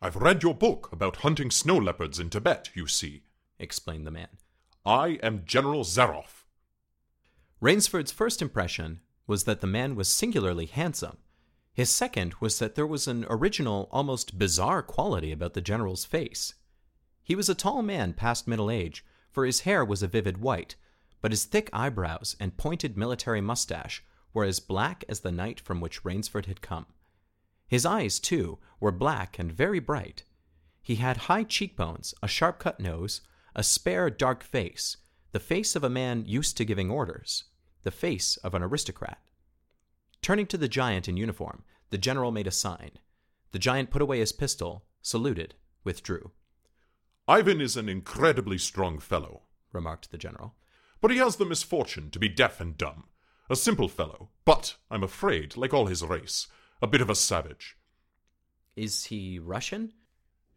I've 0.01 0.15
read 0.15 0.41
your 0.41 0.55
book 0.55 0.89
about 0.91 1.17
hunting 1.17 1.51
snow 1.51 1.77
leopards 1.77 2.20
in 2.20 2.32
Tibet, 2.32 2.72
you 2.74 2.88
see, 2.88 3.25
explained 3.60 4.08
the 4.08 4.12
man. 4.12 4.39
I 4.88 5.20
am 5.22 5.43
General 5.46 5.84
Zaroff. 5.84 6.46
Rainsford's 7.62 8.12
first 8.12 8.41
impression 8.41 9.01
was 9.27 9.43
that 9.43 9.62
the 9.62 9.67
man 9.67 9.96
was 9.96 10.10
singularly 10.10 10.65
handsome. 10.65 11.17
His 11.73 11.89
second 11.89 12.35
was 12.39 12.59
that 12.59 12.75
there 12.75 12.85
was 12.85 13.07
an 13.07 13.25
original, 13.29 13.89
almost 13.91 14.37
bizarre 14.37 14.83
quality 14.83 15.31
about 15.31 15.53
the 15.53 15.61
general's 15.61 16.05
face. 16.05 16.53
He 17.23 17.35
was 17.35 17.49
a 17.49 17.55
tall 17.55 17.81
man 17.81 18.13
past 18.13 18.47
middle 18.47 18.69
age, 18.69 19.03
for 19.31 19.45
his 19.45 19.61
hair 19.61 19.83
was 19.83 20.03
a 20.03 20.07
vivid 20.07 20.37
white, 20.37 20.75
but 21.19 21.31
his 21.31 21.45
thick 21.45 21.71
eyebrows 21.73 22.35
and 22.39 22.57
pointed 22.57 22.95
military 22.95 23.41
mustache 23.41 24.03
were 24.33 24.43
as 24.43 24.59
black 24.59 25.03
as 25.09 25.21
the 25.21 25.31
night 25.31 25.59
from 25.59 25.81
which 25.81 26.05
Rainsford 26.05 26.45
had 26.45 26.61
come. 26.61 26.85
His 27.67 27.85
eyes, 27.87 28.19
too, 28.19 28.59
were 28.79 28.91
black 28.91 29.39
and 29.39 29.51
very 29.51 29.79
bright. 29.79 30.25
He 30.81 30.95
had 30.95 31.17
high 31.17 31.43
cheekbones, 31.43 32.13
a 32.21 32.27
sharp 32.27 32.59
cut 32.59 32.79
nose, 32.79 33.21
a 33.55 33.63
spare, 33.63 34.11
dark 34.11 34.43
face, 34.43 34.97
the 35.31 35.39
face 35.39 35.75
of 35.75 35.83
a 35.83 35.89
man 35.89 36.25
used 36.25 36.55
to 36.57 36.65
giving 36.65 36.91
orders, 36.91 37.45
the 37.81 37.89
face 37.89 38.37
of 38.37 38.53
an 38.53 38.61
aristocrat. 38.61 39.19
Turning 40.23 40.47
to 40.47 40.57
the 40.57 40.69
giant 40.69 41.09
in 41.09 41.17
uniform, 41.17 41.63
the 41.89 41.97
general 41.97 42.31
made 42.31 42.47
a 42.47 42.51
sign. 42.51 42.91
The 43.51 43.59
giant 43.59 43.91
put 43.91 44.01
away 44.01 44.19
his 44.19 44.31
pistol, 44.31 44.85
saluted, 45.01 45.53
withdrew. 45.83 46.31
Ivan 47.27 47.59
is 47.59 47.75
an 47.75 47.89
incredibly 47.89 48.57
strong 48.57 48.99
fellow, 48.99 49.41
remarked 49.73 50.11
the 50.11 50.17
general. 50.17 50.55
But 51.01 51.11
he 51.11 51.17
has 51.17 51.35
the 51.35 51.45
misfortune 51.45 52.09
to 52.11 52.19
be 52.19 52.29
deaf 52.29 52.61
and 52.61 52.77
dumb. 52.77 53.09
A 53.49 53.57
simple 53.57 53.89
fellow, 53.89 54.29
but, 54.45 54.77
I'm 54.89 55.03
afraid, 55.03 55.57
like 55.57 55.73
all 55.73 55.87
his 55.87 56.01
race, 56.01 56.47
a 56.81 56.87
bit 56.87 57.01
of 57.01 57.09
a 57.09 57.15
savage. 57.15 57.75
Is 58.77 59.05
he 59.05 59.39
Russian? 59.39 59.91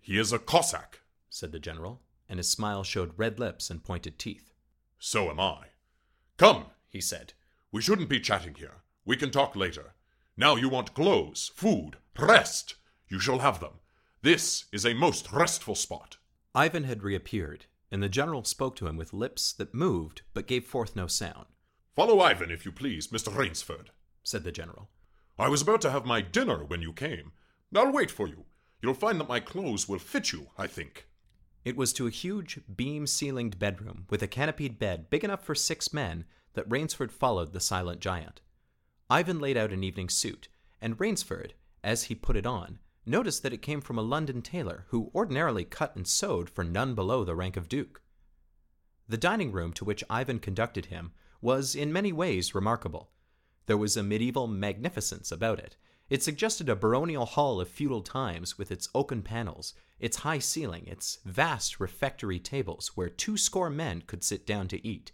He 0.00 0.16
is 0.16 0.32
a 0.32 0.38
Cossack, 0.38 1.00
said 1.28 1.50
the 1.50 1.58
general, 1.58 2.02
and 2.28 2.38
his 2.38 2.48
smile 2.48 2.84
showed 2.84 3.18
red 3.18 3.40
lips 3.40 3.68
and 3.68 3.82
pointed 3.82 4.16
teeth. 4.16 4.52
So 5.00 5.28
am 5.28 5.40
I. 5.40 5.70
Come, 6.36 6.66
he 6.88 7.00
said. 7.00 7.32
We 7.72 7.82
shouldn't 7.82 8.08
be 8.08 8.20
chatting 8.20 8.54
here. 8.54 8.84
We 9.06 9.16
can 9.16 9.30
talk 9.30 9.54
later. 9.54 9.94
Now 10.36 10.56
you 10.56 10.68
want 10.68 10.92
clothes, 10.92 11.52
food, 11.54 11.96
rest. 12.18 12.74
You 13.08 13.20
shall 13.20 13.38
have 13.38 13.60
them. 13.60 13.74
This 14.20 14.64
is 14.72 14.84
a 14.84 14.94
most 14.94 15.32
restful 15.32 15.76
spot. 15.76 16.16
Ivan 16.56 16.84
had 16.84 17.04
reappeared, 17.04 17.66
and 17.92 18.02
the 18.02 18.08
general 18.08 18.42
spoke 18.42 18.74
to 18.76 18.88
him 18.88 18.96
with 18.96 19.12
lips 19.12 19.52
that 19.52 19.72
moved 19.72 20.22
but 20.34 20.48
gave 20.48 20.66
forth 20.66 20.96
no 20.96 21.06
sound. 21.06 21.46
Follow 21.94 22.18
Ivan, 22.18 22.50
if 22.50 22.64
you 22.64 22.72
please, 22.72 23.06
Mr. 23.06 23.34
Rainsford, 23.34 23.90
said 24.24 24.42
the 24.42 24.50
general. 24.50 24.90
I 25.38 25.48
was 25.48 25.62
about 25.62 25.80
to 25.82 25.90
have 25.90 26.04
my 26.04 26.20
dinner 26.20 26.64
when 26.64 26.82
you 26.82 26.92
came. 26.92 27.30
I'll 27.74 27.92
wait 27.92 28.10
for 28.10 28.26
you. 28.26 28.46
You'll 28.82 28.94
find 28.94 29.20
that 29.20 29.28
my 29.28 29.38
clothes 29.38 29.88
will 29.88 30.00
fit 30.00 30.32
you, 30.32 30.48
I 30.58 30.66
think. 30.66 31.06
It 31.64 31.76
was 31.76 31.92
to 31.92 32.06
a 32.06 32.10
huge, 32.10 32.58
beam 32.74 33.06
ceilinged 33.06 33.58
bedroom 33.58 34.06
with 34.10 34.22
a 34.22 34.26
canopied 34.26 34.78
bed 34.80 35.10
big 35.10 35.22
enough 35.22 35.44
for 35.44 35.54
six 35.54 35.92
men 35.92 36.24
that 36.54 36.68
Rainsford 36.68 37.12
followed 37.12 37.52
the 37.52 37.60
silent 37.60 38.00
giant. 38.00 38.40
Ivan 39.08 39.38
laid 39.38 39.56
out 39.56 39.72
an 39.72 39.84
evening 39.84 40.08
suit, 40.08 40.48
and 40.80 40.98
Rainsford, 40.98 41.52
as 41.84 42.04
he 42.04 42.14
put 42.14 42.36
it 42.36 42.46
on, 42.46 42.80
noticed 43.04 43.44
that 43.44 43.52
it 43.52 43.62
came 43.62 43.80
from 43.80 43.98
a 43.98 44.02
London 44.02 44.42
tailor 44.42 44.84
who 44.88 45.12
ordinarily 45.14 45.64
cut 45.64 45.94
and 45.94 46.06
sewed 46.06 46.50
for 46.50 46.64
none 46.64 46.94
below 46.96 47.24
the 47.24 47.36
rank 47.36 47.56
of 47.56 47.68
duke. 47.68 48.02
The 49.08 49.16
dining 49.16 49.52
room 49.52 49.72
to 49.74 49.84
which 49.84 50.02
Ivan 50.10 50.40
conducted 50.40 50.86
him 50.86 51.12
was 51.40 51.76
in 51.76 51.92
many 51.92 52.12
ways 52.12 52.54
remarkable. 52.54 53.10
There 53.66 53.76
was 53.76 53.96
a 53.96 54.02
medieval 54.02 54.48
magnificence 54.48 55.30
about 55.30 55.60
it. 55.60 55.76
It 56.10 56.24
suggested 56.24 56.68
a 56.68 56.74
baronial 56.74 57.26
hall 57.26 57.60
of 57.60 57.68
feudal 57.68 58.02
times 58.02 58.58
with 58.58 58.72
its 58.72 58.88
oaken 58.94 59.22
panels, 59.22 59.74
its 60.00 60.18
high 60.18 60.40
ceiling, 60.40 60.86
its 60.86 61.18
vast 61.24 61.78
refectory 61.78 62.40
tables 62.40 62.92
where 62.96 63.08
two 63.08 63.36
score 63.36 63.70
men 63.70 64.02
could 64.06 64.24
sit 64.24 64.46
down 64.46 64.66
to 64.68 64.84
eat. 64.84 65.12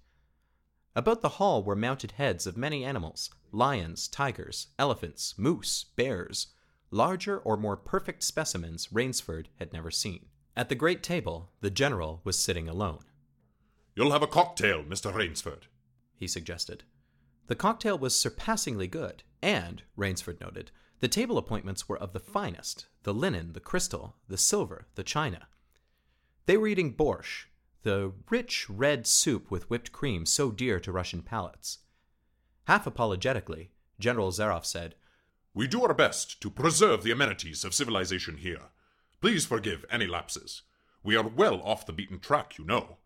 About 0.94 1.22
the 1.22 1.30
hall 1.30 1.62
were 1.62 1.74
mounted 1.74 2.12
heads 2.12 2.46
of 2.46 2.56
many 2.56 2.84
animals 2.84 3.30
lions, 3.50 4.08
tigers, 4.08 4.68
elephants, 4.78 5.34
moose, 5.38 5.84
bears, 5.96 6.48
larger 6.90 7.38
or 7.38 7.56
more 7.56 7.76
perfect 7.76 8.22
specimens 8.22 8.92
Rainsford 8.92 9.48
had 9.56 9.72
never 9.72 9.90
seen. 9.90 10.26
At 10.54 10.68
the 10.68 10.74
great 10.74 11.02
table, 11.02 11.50
the 11.60 11.70
general 11.70 12.20
was 12.24 12.38
sitting 12.38 12.68
alone. 12.68 13.04
You'll 13.94 14.12
have 14.12 14.22
a 14.22 14.26
cocktail, 14.26 14.82
Mr. 14.84 15.12
Rainsford, 15.12 15.66
he 16.14 16.26
suggested. 16.26 16.84
The 17.46 17.56
cocktail 17.56 17.98
was 17.98 18.14
surpassingly 18.14 18.86
good, 18.86 19.22
and, 19.42 19.82
Rainsford 19.96 20.40
noted, 20.40 20.70
the 21.00 21.08
table 21.08 21.36
appointments 21.36 21.88
were 21.88 21.98
of 21.98 22.12
the 22.12 22.20
finest 22.20 22.86
the 23.02 23.12
linen, 23.12 23.52
the 23.52 23.60
crystal, 23.60 24.14
the 24.28 24.38
silver, 24.38 24.86
the 24.94 25.02
china. 25.02 25.48
They 26.46 26.56
were 26.56 26.68
eating 26.68 26.94
borscht, 26.94 27.46
the 27.82 28.12
rich 28.30 28.68
red 28.70 29.06
soup 29.06 29.50
with 29.50 29.68
whipped 29.68 29.92
cream 29.92 30.26
so 30.26 30.50
dear 30.50 30.78
to 30.80 30.92
Russian 30.92 31.22
palates. 31.22 31.78
Half 32.64 32.86
apologetically, 32.86 33.70
General 33.98 34.30
Zaroff 34.30 34.64
said, 34.64 34.94
We 35.54 35.66
do 35.66 35.82
our 35.82 35.94
best 35.94 36.40
to 36.42 36.50
preserve 36.50 37.02
the 37.02 37.10
amenities 37.10 37.64
of 37.64 37.74
civilization 37.74 38.38
here. 38.38 38.70
Please 39.20 39.46
forgive 39.46 39.84
any 39.90 40.06
lapses. 40.06 40.62
We 41.02 41.16
are 41.16 41.26
well 41.26 41.60
off 41.62 41.86
the 41.86 41.92
beaten 41.92 42.20
track, 42.20 42.58
you 42.58 42.64
know. 42.64 42.98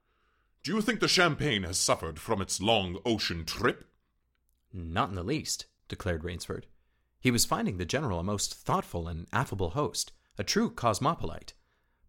Do 0.63 0.75
you 0.75 0.83
think 0.83 1.01
the 1.01 1.09
champagne 1.09 1.63
has 1.63 1.79
suffered 1.79 2.19
from 2.19 2.43
its 2.43 2.61
long 2.61 2.99
ocean 3.05 3.45
trip? 3.45 3.85
Not 4.73 5.11
in 5.11 5.15
the 5.15 5.23
least, 5.23 5.67
declared 5.89 6.25
Rainsford. 6.25 6.65
He 7.21 7.31
was 7.31 7.45
finding 7.45 7.79
the 7.79 7.85
general 7.85 8.19
a 8.19 8.25
most 8.25 8.55
thoughtful 8.55 9.09
and 9.09 9.27
affable 9.33 9.71
host, 9.71 10.13
a 10.39 10.45
true 10.45 10.71
cosmopolite. 10.71 11.55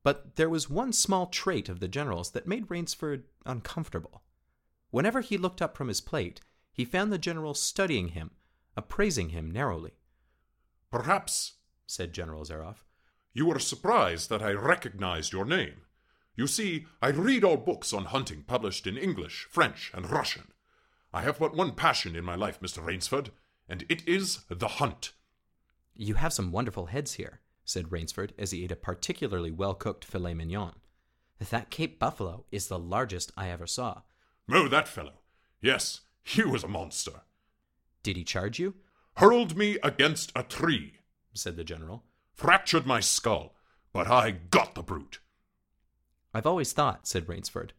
But 0.08 0.38
there 0.38 0.50
was 0.50 0.70
one 0.70 0.94
small 0.94 1.26
trait 1.26 1.68
of 1.68 1.82
the 1.82 1.90
general's 1.90 2.32
that 2.32 2.48
made 2.48 2.70
Rainsford 2.70 3.26
uncomfortable. 3.46 4.24
Whenever 4.90 5.20
he 5.20 5.38
looked 5.38 5.62
up 5.62 5.76
from 5.76 5.90
his 5.90 6.00
plate, 6.00 6.40
he 6.72 6.86
found 6.86 7.12
the 7.12 7.18
general 7.18 7.54
studying 7.54 8.08
him, 8.08 8.32
appraising 8.78 9.32
him 9.32 9.52
narrowly. 9.52 10.00
Perhaps, 10.90 11.56
said 11.86 12.14
General 12.14 12.46
Zaroff, 12.46 12.86
you 13.34 13.48
were 13.48 13.60
surprised 13.60 14.30
that 14.30 14.42
I 14.42 14.54
recognized 14.54 15.34
your 15.34 15.44
name. 15.44 15.82
You 16.38 16.48
see, 16.48 16.86
I 17.02 17.10
read 17.10 17.44
all 17.44 17.58
books 17.58 17.92
on 17.92 18.06
hunting 18.06 18.44
published 18.44 18.88
in 18.88 18.98
English, 18.98 19.46
French, 19.50 19.92
and 19.94 20.10
Russian. 20.10 20.54
I 21.14 21.24
have 21.24 21.40
but 21.40 21.54
one 21.54 21.74
passion 21.74 22.16
in 22.16 22.24
my 22.24 22.36
life, 22.36 22.62
Mr. 22.62 22.82
Rainsford, 22.82 23.32
and 23.68 23.84
it 23.90 24.08
is 24.08 24.46
the 24.48 24.70
hunt. 24.70 25.12
You 25.94 26.14
have 26.14 26.32
some 26.32 26.54
wonderful 26.54 26.86
heads 26.86 27.16
here, 27.16 27.42
said 27.68 27.92
Rainsford 27.92 28.32
as 28.40 28.52
he 28.52 28.64
ate 28.64 28.72
a 28.72 28.78
particularly 28.78 29.52
well 29.52 29.76
cooked 29.76 30.06
filet 30.06 30.34
mignon. 30.34 30.74
That 31.52 31.70
Cape 31.70 32.00
buffalo 32.00 32.46
is 32.52 32.68
the 32.68 32.80
largest 32.80 33.32
I 33.38 33.50
ever 33.50 33.68
saw. 33.68 34.02
Oh, 34.50 34.68
that 34.70 34.88
fellow. 34.88 35.20
Yes, 35.62 36.02
he 36.24 36.44
was 36.44 36.64
a 36.64 36.68
monster. 36.68 37.22
Did 38.02 38.16
he 38.16 38.24
charge 38.24 38.58
you? 38.58 38.76
Hurled 39.18 39.58
me 39.58 39.78
against 39.84 40.32
a 40.36 40.44
tree, 40.44 41.00
said 41.34 41.58
the 41.58 41.64
general. 41.64 42.06
Fractured 42.34 42.86
my 42.86 43.02
skull, 43.02 43.56
but 43.92 44.08
I 44.08 44.32
got 44.32 44.74
the 44.74 44.82
brute. 44.82 45.20
I've 46.34 46.48
always 46.48 46.72
thought, 46.72 47.08
said 47.08 47.28
Rainsford, 47.28 47.72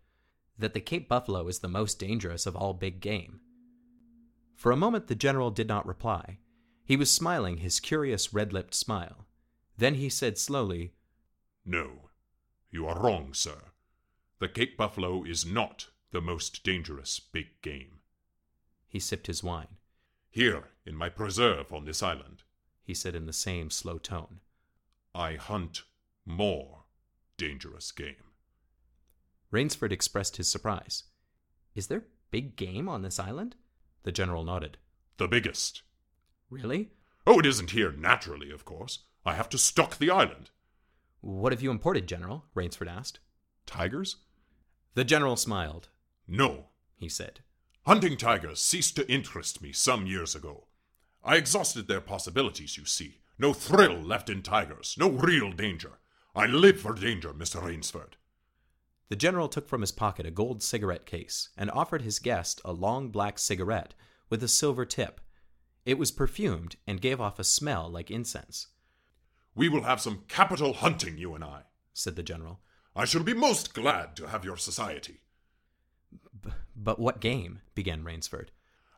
that 0.59 0.75
the 0.75 0.81
Cape 0.81 1.09
buffalo 1.09 1.49
is 1.49 1.61
the 1.61 1.69
most 1.69 1.99
dangerous 1.99 2.45
of 2.47 2.55
all 2.55 2.75
big 2.75 3.01
game. 3.01 3.41
For 4.55 4.71
a 4.71 4.77
moment 4.77 5.07
the 5.07 5.15
general 5.15 5.51
did 5.51 5.69
not 5.69 5.87
reply. 5.87 6.39
He 6.85 6.97
was 6.97 7.11
smiling 7.11 7.59
his 7.59 7.81
curious 7.81 8.35
red 8.35 8.53
lipped 8.53 8.75
smile. 8.75 9.28
Then 9.79 9.95
he 9.95 10.09
said 10.09 10.39
slowly, 10.39 10.93
No, 11.65 12.11
you 12.69 12.87
are 12.87 13.01
wrong, 13.01 13.33
sir. 13.33 13.71
The 14.41 14.49
Cape 14.49 14.77
buffalo 14.77 15.23
is 15.23 15.47
not 15.47 15.87
the 16.11 16.21
most 16.21 16.65
dangerous 16.65 17.21
big 17.21 17.47
game. 17.63 18.01
He 18.89 18.99
sipped 18.99 19.29
his 19.29 19.45
wine. 19.45 19.77
Here, 20.31 20.65
in 20.85 20.97
my 20.97 21.09
preserve 21.09 21.73
on 21.73 21.85
this 21.85 22.03
island, 22.03 22.43
he 22.83 22.93
said 22.93 23.15
in 23.15 23.27
the 23.27 23.33
same 23.33 23.71
slow 23.71 23.99
tone, 23.99 24.41
I 25.15 25.35
hunt 25.35 25.83
more 26.27 26.85
dangerous 27.37 27.93
game. 27.93 28.33
Rainsford 29.53 29.93
expressed 29.93 30.39
his 30.39 30.49
surprise. 30.49 31.05
Is 31.75 31.87
there 31.87 32.05
big 32.31 32.57
game 32.57 32.89
on 32.89 33.03
this 33.03 33.21
island? 33.21 33.55
The 34.03 34.13
general 34.13 34.43
nodded. 34.43 34.77
The 35.19 35.29
biggest. 35.29 35.83
Really? 36.51 36.91
Oh, 37.27 37.39
it 37.39 37.47
isn't 37.47 37.71
here 37.71 37.93
naturally, 37.93 38.51
of 38.51 38.65
course. 38.65 39.05
I 39.25 39.35
have 39.35 39.49
to 39.51 39.59
stock 39.59 39.99
the 39.99 40.11
island. 40.11 40.51
What 41.21 41.53
have 41.53 41.63
you 41.63 41.71
imported, 41.71 42.07
General? 42.07 42.45
Rainsford 42.55 42.89
asked. 42.89 43.21
Tigers? 43.67 44.17
The 44.95 45.05
general 45.05 45.37
smiled. 45.37 45.89
No, 46.27 46.67
he 46.97 47.09
said. 47.09 47.41
Hunting 47.87 48.17
tigers 48.17 48.61
ceased 48.61 48.97
to 48.97 49.11
interest 49.11 49.63
me 49.63 49.73
some 49.73 50.07
years 50.07 50.35
ago. 50.35 50.67
I 51.25 51.37
exhausted 51.37 51.89
their 51.89 52.01
possibilities, 52.01 52.77
you 52.77 52.85
see. 52.85 53.21
No 53.39 53.53
thrill 53.53 54.01
left 54.01 54.29
in 54.29 54.43
tigers, 54.43 54.97
no 54.99 55.11
real 55.11 55.53
danger. 55.53 55.99
I 56.35 56.47
live 56.47 56.81
for 56.81 56.95
danger, 56.95 57.33
Mr. 57.33 57.63
Rainsford. 57.63 58.17
The 59.09 59.17
general 59.17 59.49
took 59.49 59.69
from 59.69 59.81
his 59.81 59.93
pocket 59.93 60.27
a 60.27 60.31
gold 60.31 60.63
cigarette 60.63 61.07
case 61.07 61.49
and 61.57 61.71
offered 61.71 62.03
his 62.03 62.19
guest 62.19 62.61
a 62.65 62.73
long 62.73 63.09
black 63.09 63.39
cigarette 63.39 63.95
with 64.29 64.43
a 64.43 64.49
silver 64.49 64.85
tip. 64.85 65.21
It 65.87 65.99
was 65.99 66.11
perfumed 66.11 66.77
and 66.87 67.01
gave 67.01 67.21
off 67.21 67.39
a 67.39 67.45
smell 67.45 67.89
like 67.89 68.11
incense. 68.11 68.67
We 69.55 69.69
will 69.69 69.83
have 69.83 70.01
some 70.01 70.25
capital 70.29 70.73
hunting, 70.75 71.19
you 71.19 71.35
and 71.35 71.43
I, 71.43 71.63
said 71.93 72.17
the 72.17 72.23
general. 72.23 72.61
I 72.95 73.05
shall 73.05 73.23
be 73.23 73.35
most 73.35 73.75
glad 73.75 74.17
to 74.17 74.29
have 74.29 74.45
your 74.45 74.57
society. 74.57 75.21
B- 76.43 76.51
but 76.77 76.99
what 76.99 77.21
game? 77.21 77.61
began 77.75 78.05
Rainsford. 78.05 78.49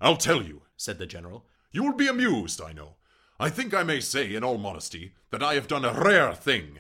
I'll 0.01 0.17
tell 0.17 0.43
you, 0.43 0.63
said 0.77 0.99
the 0.99 1.07
general. 1.07 1.47
You 1.73 1.85
will 1.85 1.95
be 1.95 2.09
amused, 2.09 2.61
I 2.61 2.73
know. 2.73 2.97
I 3.39 3.49
think 3.49 3.73
I 3.73 3.83
may 3.83 4.01
say, 4.01 4.35
in 4.35 4.45
all 4.45 4.59
modesty, 4.59 5.15
that 5.31 5.43
I 5.43 5.55
have 5.55 5.69
done 5.69 5.85
a 5.85 5.93
rare 5.93 6.35
thing. 6.35 6.79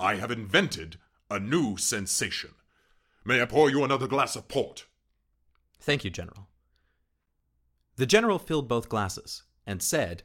I 0.00 0.16
have 0.16 0.30
invented 0.30 0.98
a 1.30 1.38
new 1.38 1.76
sensation. 1.76 2.50
May 3.24 3.40
I 3.40 3.44
pour 3.44 3.70
you 3.70 3.84
another 3.84 4.08
glass 4.08 4.34
of 4.34 4.48
port? 4.48 4.86
Thank 5.80 6.04
you, 6.04 6.10
General. 6.10 6.48
The 7.96 8.06
General 8.06 8.38
filled 8.38 8.68
both 8.68 8.88
glasses 8.88 9.44
and 9.66 9.82
said, 9.82 10.24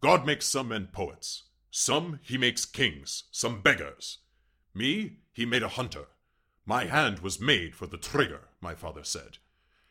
God 0.00 0.24
makes 0.24 0.46
some 0.46 0.68
men 0.68 0.88
poets. 0.92 1.44
Some 1.70 2.20
he 2.22 2.36
makes 2.36 2.64
kings, 2.64 3.24
some 3.30 3.62
beggars. 3.62 4.18
Me, 4.74 5.18
he 5.32 5.46
made 5.46 5.62
a 5.62 5.68
hunter. 5.68 6.06
My 6.66 6.84
hand 6.84 7.20
was 7.20 7.40
made 7.40 7.74
for 7.74 7.86
the 7.86 7.96
trigger, 7.96 8.48
my 8.60 8.74
father 8.74 9.04
said. 9.04 9.38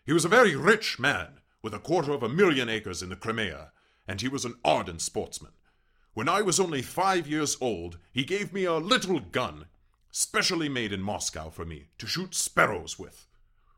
He 0.06 0.14
was 0.14 0.26
a 0.26 0.30
very 0.30 0.56
rich 0.56 1.00
man, 1.00 1.40
with 1.62 1.74
a 1.74 1.80
quarter 1.80 2.12
of 2.12 2.24
a 2.24 2.30
million 2.30 2.70
acres 2.70 3.02
in 3.02 3.10
the 3.10 3.16
Crimea, 3.16 3.72
and 4.08 4.22
he 4.22 4.28
was 4.28 4.46
an 4.46 4.56
ardent 4.64 5.02
sportsman. 5.02 5.52
When 6.14 6.28
I 6.28 6.42
was 6.42 6.60
only 6.60 6.82
five 6.82 7.28
years 7.28 7.58
old, 7.62 7.98
he 8.12 8.24
gave 8.24 8.52
me 8.52 8.66
a 8.66 8.74
little 8.74 9.20
gun 9.20 9.68
specially 10.12 10.68
made 10.68 10.92
in 10.92 11.02
Moscow 11.02 11.50
for 11.50 11.66
me 11.66 11.90
to 11.98 12.08
shoot 12.08 12.34
sparrows 12.34 12.98
with. 12.98 13.28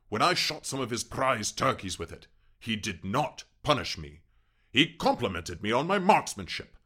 When 0.10 0.22
I 0.22 0.34
shot 0.34 0.66
some 0.66 0.80
of 0.80 0.90
his 0.90 1.04
prize 1.04 1.52
turkeys 1.52 2.00
with 2.00 2.12
it, 2.12 2.28
he 2.60 2.76
did 2.76 3.04
not 3.04 3.44
punish 3.64 3.98
me. 3.98 4.22
He 4.72 4.96
complimented 4.96 5.62
me 5.62 5.72
on 5.72 5.88
my 5.88 6.00
marksmanship. 6.00 6.78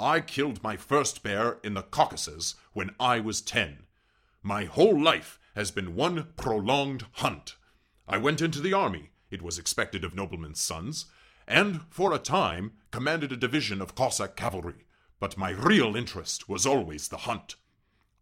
I 0.00 0.20
killed 0.20 0.62
my 0.62 0.76
first 0.76 1.24
bear 1.24 1.58
in 1.64 1.74
the 1.74 1.82
Caucasus 1.82 2.54
when 2.72 2.94
I 3.00 3.18
was 3.18 3.40
ten. 3.40 3.84
My 4.42 4.64
whole 4.64 5.00
life 5.00 5.40
has 5.56 5.72
been 5.72 5.96
one 5.96 6.28
prolonged 6.36 7.06
hunt. 7.12 7.56
I 8.06 8.16
went 8.18 8.40
into 8.40 8.60
the 8.60 8.72
army, 8.72 9.10
it 9.28 9.42
was 9.42 9.58
expected 9.58 10.04
of 10.04 10.14
noblemen's 10.14 10.60
sons, 10.60 11.06
and 11.48 11.80
for 11.90 12.12
a 12.12 12.18
time 12.18 12.72
commanded 12.92 13.32
a 13.32 13.36
division 13.36 13.82
of 13.82 13.96
Cossack 13.96 14.36
cavalry, 14.36 14.86
but 15.18 15.36
my 15.36 15.50
real 15.50 15.96
interest 15.96 16.48
was 16.48 16.64
always 16.64 17.08
the 17.08 17.18
hunt. 17.18 17.56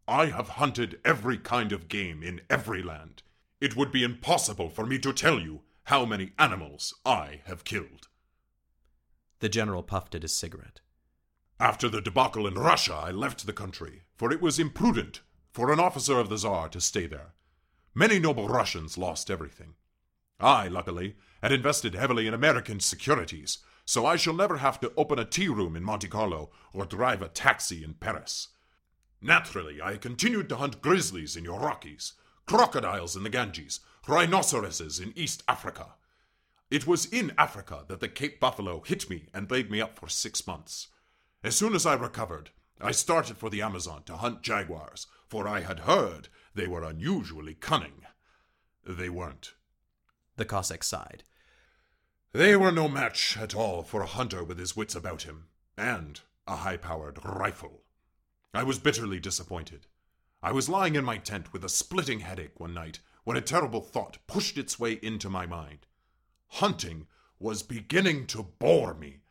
I 0.09 0.27
have 0.27 0.49
hunted 0.51 0.99
every 1.05 1.37
kind 1.37 1.73
of 1.73 1.89
game 1.89 2.23
in 2.23 2.41
every 2.49 2.83
land. 2.83 3.23
It 3.61 3.77
would 3.77 3.93
be 3.93 4.03
impossible 4.03 4.71
for 4.71 4.87
me 4.87 4.99
to 5.01 5.13
tell 5.13 5.41
you 5.41 5.61
how 5.85 6.07
many 6.07 6.33
animals 6.39 6.95
I 7.05 7.43
have 7.45 7.65
killed. 7.65 8.09
The 9.41 9.49
general 9.51 9.83
puffed 9.83 10.15
at 10.15 10.23
his 10.23 10.35
cigarette. 10.35 10.81
After 11.59 11.89
the 11.89 12.03
debacle 12.03 12.47
in 12.47 12.55
Russia, 12.55 12.95
I 12.95 13.11
left 13.11 13.47
the 13.47 13.53
country, 13.53 14.03
for 14.15 14.31
it 14.31 14.43
was 14.43 14.59
imprudent 14.59 15.23
for 15.53 15.73
an 15.73 15.81
officer 15.81 16.19
of 16.19 16.29
the 16.29 16.37
Tsar 16.37 16.69
to 16.69 16.81
stay 16.83 17.07
there. 17.07 17.33
Many 17.95 18.19
noble 18.19 18.47
Russians 18.47 18.99
lost 18.99 19.31
everything. 19.31 19.75
I, 20.39 20.69
luckily, 20.69 21.17
had 21.41 21.53
invested 21.53 21.95
heavily 21.95 22.27
in 22.27 22.35
American 22.35 22.79
securities, 22.81 23.59
so 23.87 24.05
I 24.05 24.17
shall 24.17 24.35
never 24.35 24.59
have 24.59 24.79
to 24.81 24.93
open 24.99 25.19
a 25.19 25.25
tea 25.25 25.49
room 25.49 25.77
in 25.77 25.83
Monte 25.83 26.09
Carlo 26.09 26.51
or 26.75 26.85
drive 26.85 27.23
a 27.23 27.29
taxi 27.29 27.83
in 27.83 27.95
Paris. 27.95 28.49
Naturally, 29.23 29.81
I 29.81 29.97
continued 29.97 30.51
to 30.51 30.57
hunt 30.57 30.83
grizzlies 30.83 31.37
in 31.37 31.45
your 31.45 31.61
Rockies, 31.61 32.13
crocodiles 32.45 33.17
in 33.17 33.23
the 33.23 33.31
Ganges, 33.31 33.81
rhinoceroses 34.07 35.01
in 35.01 35.15
East 35.17 35.43
Africa. 35.49 35.95
It 36.71 36.87
was 36.87 37.07
in 37.07 37.33
Africa 37.39 37.87
that 37.89 38.01
the 38.01 38.09
Cape 38.09 38.41
buffalo 38.41 38.83
hit 38.83 39.09
me 39.09 39.29
and 39.33 39.51
laid 39.51 39.71
me 39.71 39.81
up 39.81 39.99
for 39.99 40.09
six 40.11 40.47
months. 40.47 40.89
As 41.43 41.57
soon 41.57 41.75
as 41.75 41.87
I 41.87 41.95
recovered, 41.95 42.51
I 42.81 42.93
started 42.93 43.39
for 43.39 43.51
the 43.51 43.63
Amazon 43.63 44.03
to 44.05 44.17
hunt 44.17 44.43
jaguars, 44.43 45.07
for 45.27 45.49
I 45.49 45.61
had 45.61 45.81
heard 45.81 46.29
they 46.55 46.67
were 46.67 46.83
unusually 46.83 47.55
cunning. 47.55 48.03
They 48.85 49.09
weren't. 49.09 49.55
The 50.37 50.45
Cossack 50.45 50.85
sighed. 50.85 51.25
They 52.33 52.57
were 52.57 52.73
no 52.73 52.89
match 52.89 53.37
at 53.39 53.55
all 53.55 53.83
for 53.83 54.03
a 54.03 54.07
hunter 54.07 54.45
with 54.45 54.59
his 54.59 54.77
wits 54.77 54.95
about 54.95 55.23
him, 55.23 55.49
and 55.77 56.21
a 56.47 56.57
high 56.57 56.77
powered 56.77 57.25
rifle. 57.25 57.83
I 58.53 58.63
was 58.63 58.79
bitterly 58.79 59.21
disappointed. 59.21 59.87
I 60.43 60.53
was 60.53 60.69
lying 60.69 60.95
in 60.95 61.05
my 61.05 61.19
tent 61.19 61.53
with 61.53 61.65
a 61.65 61.69
splitting 61.69 62.21
headache 62.21 62.61
one 62.61 62.75
night 62.75 63.01
when 63.25 63.37
a 63.37 63.41
terrible 63.41 63.81
thought 63.81 64.19
pushed 64.27 64.59
its 64.59 64.79
way 64.79 65.01
into 65.03 65.29
my 65.29 65.47
mind. 65.47 65.87
Hunting 66.49 67.07
was 67.39 67.63
beginning 67.63 68.27
to 68.29 68.43
bore 68.43 68.95
me. 68.95 69.23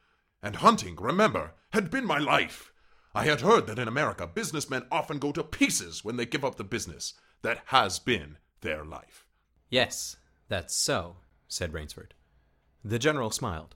And 0.45 0.57
hunting, 0.57 0.95
remember, 0.97 1.55
had 1.71 1.89
been 1.89 2.05
my 2.05 2.19
life. 2.19 2.71
I 3.15 3.25
had 3.25 3.41
heard 3.41 3.65
that 3.65 3.79
in 3.79 3.87
America 3.87 4.27
businessmen 4.27 4.85
often 4.91 5.17
go 5.17 5.31
to 5.31 5.43
pieces 5.43 6.05
when 6.05 6.17
they 6.17 6.27
give 6.27 6.45
up 6.45 6.57
the 6.57 6.63
business 6.63 7.15
that 7.41 7.63
has 7.65 7.97
been 7.97 8.37
their 8.61 8.85
life. 8.85 9.25
Yes, 9.71 10.17
that's 10.47 10.75
so, 10.75 11.15
said 11.47 11.73
Rainsford. 11.73 12.13
The 12.83 12.99
general 12.99 13.31
smiled. 13.31 13.73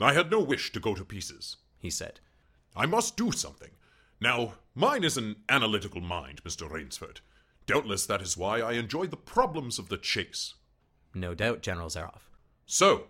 I 0.00 0.12
had 0.12 0.28
no 0.28 0.40
wish 0.40 0.72
to 0.72 0.80
go 0.80 0.96
to 0.96 1.04
pieces, 1.04 1.58
he 1.78 1.88
said. 1.88 2.18
I 2.74 2.84
must 2.84 3.16
do 3.16 3.30
something. 3.30 3.70
Now, 4.20 4.54
mine 4.74 5.04
is 5.04 5.16
an 5.16 5.36
analytical 5.48 6.00
mind, 6.00 6.42
Mr. 6.42 6.68
Rainsford. 6.68 7.20
Doubtless 7.64 8.06
that 8.06 8.22
is 8.22 8.36
why 8.36 8.60
I 8.60 8.72
enjoy 8.72 9.06
the 9.06 9.16
problems 9.16 9.78
of 9.78 9.88
the 9.88 9.98
chase. 9.98 10.54
No 11.14 11.32
doubt, 11.32 11.62
General 11.62 11.90
Zaroff. 11.90 12.28
So, 12.66 13.04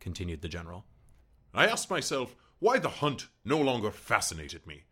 continued 0.00 0.42
the 0.42 0.48
general, 0.48 0.84
I 1.54 1.66
asked 1.66 1.90
myself 1.90 2.34
why 2.58 2.78
the 2.78 2.88
hunt 2.88 3.28
no 3.44 3.58
longer 3.58 3.90
fascinated 3.90 4.66
me. 4.66 4.84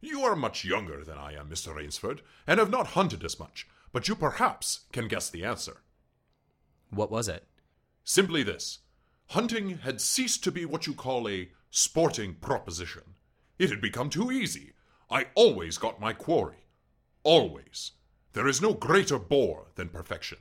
You 0.00 0.22
are 0.22 0.34
much 0.34 0.64
younger 0.64 1.04
than 1.04 1.18
I 1.18 1.34
am, 1.34 1.48
Mr. 1.48 1.74
Rainsford, 1.74 2.22
and 2.46 2.58
have 2.58 2.70
not 2.70 2.88
hunted 2.88 3.24
as 3.24 3.38
much, 3.38 3.68
but 3.92 4.08
you 4.08 4.16
perhaps 4.16 4.80
can 4.92 5.06
guess 5.08 5.30
the 5.30 5.44
answer. 5.44 5.82
What 6.90 7.10
was 7.10 7.28
it? 7.28 7.46
Simply 8.04 8.42
this 8.42 8.80
Hunting 9.28 9.78
had 9.78 10.00
ceased 10.00 10.44
to 10.44 10.52
be 10.52 10.64
what 10.64 10.86
you 10.86 10.92
call 10.92 11.28
a 11.28 11.50
sporting 11.70 12.34
proposition. 12.34 13.14
It 13.58 13.70
had 13.70 13.80
become 13.80 14.10
too 14.10 14.30
easy. 14.30 14.72
I 15.10 15.28
always 15.34 15.78
got 15.78 16.00
my 16.00 16.12
quarry. 16.12 16.66
Always. 17.22 17.92
There 18.32 18.48
is 18.48 18.60
no 18.60 18.74
greater 18.74 19.18
bore 19.18 19.68
than 19.76 19.88
perfection. 19.88 20.38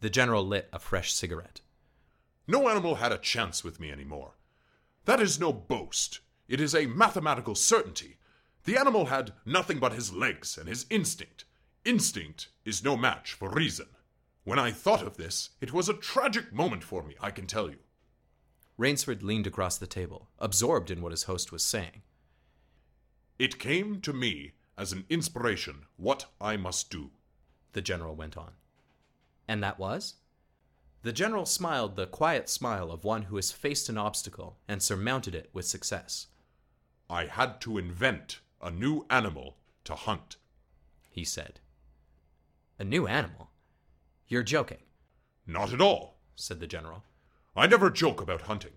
The 0.00 0.10
general 0.10 0.46
lit 0.46 0.68
a 0.72 0.78
fresh 0.78 1.12
cigarette. 1.12 1.60
No 2.46 2.68
animal 2.68 2.96
had 2.96 3.12
a 3.12 3.18
chance 3.18 3.62
with 3.62 3.78
me 3.78 3.90
anymore. 3.92 4.32
That 5.10 5.20
is 5.20 5.40
no 5.40 5.52
boast. 5.52 6.20
It 6.46 6.60
is 6.60 6.72
a 6.72 6.86
mathematical 6.86 7.56
certainty. 7.56 8.18
The 8.62 8.76
animal 8.76 9.06
had 9.06 9.32
nothing 9.44 9.80
but 9.80 9.92
his 9.92 10.12
legs 10.12 10.56
and 10.56 10.68
his 10.68 10.86
instinct. 10.88 11.46
Instinct 11.84 12.46
is 12.64 12.84
no 12.84 12.96
match 12.96 13.32
for 13.32 13.50
reason. 13.50 13.88
When 14.44 14.60
I 14.60 14.70
thought 14.70 15.02
of 15.02 15.16
this, 15.16 15.50
it 15.60 15.72
was 15.72 15.88
a 15.88 15.94
tragic 15.94 16.52
moment 16.52 16.84
for 16.84 17.02
me, 17.02 17.16
I 17.20 17.32
can 17.32 17.48
tell 17.48 17.68
you. 17.68 17.78
Rainsford 18.78 19.24
leaned 19.24 19.48
across 19.48 19.78
the 19.78 19.88
table, 19.88 20.28
absorbed 20.38 20.92
in 20.92 21.02
what 21.02 21.10
his 21.10 21.24
host 21.24 21.50
was 21.50 21.64
saying. 21.64 22.02
It 23.36 23.58
came 23.58 24.00
to 24.02 24.12
me 24.12 24.52
as 24.78 24.92
an 24.92 25.06
inspiration 25.10 25.86
what 25.96 26.26
I 26.40 26.56
must 26.56 26.88
do. 26.88 27.10
The 27.72 27.82
general 27.82 28.14
went 28.14 28.36
on. 28.36 28.52
And 29.48 29.60
that 29.64 29.80
was? 29.80 30.14
The 31.02 31.12
general 31.12 31.46
smiled 31.46 31.96
the 31.96 32.06
quiet 32.06 32.48
smile 32.50 32.90
of 32.90 33.04
one 33.04 33.22
who 33.22 33.36
has 33.36 33.50
faced 33.50 33.88
an 33.88 33.96
obstacle 33.96 34.58
and 34.68 34.82
surmounted 34.82 35.34
it 35.34 35.48
with 35.52 35.64
success. 35.64 36.26
I 37.08 37.24
had 37.24 37.60
to 37.62 37.78
invent 37.78 38.40
a 38.60 38.70
new 38.70 39.06
animal 39.08 39.56
to 39.84 39.94
hunt, 39.94 40.36
he 41.08 41.24
said. 41.24 41.60
A 42.78 42.84
new 42.84 43.06
animal? 43.06 43.50
You're 44.28 44.42
joking. 44.42 44.82
Not 45.46 45.72
at 45.72 45.80
all, 45.80 46.18
said 46.36 46.60
the 46.60 46.66
general. 46.66 47.04
I 47.56 47.66
never 47.66 47.90
joke 47.90 48.20
about 48.20 48.42
hunting. 48.42 48.74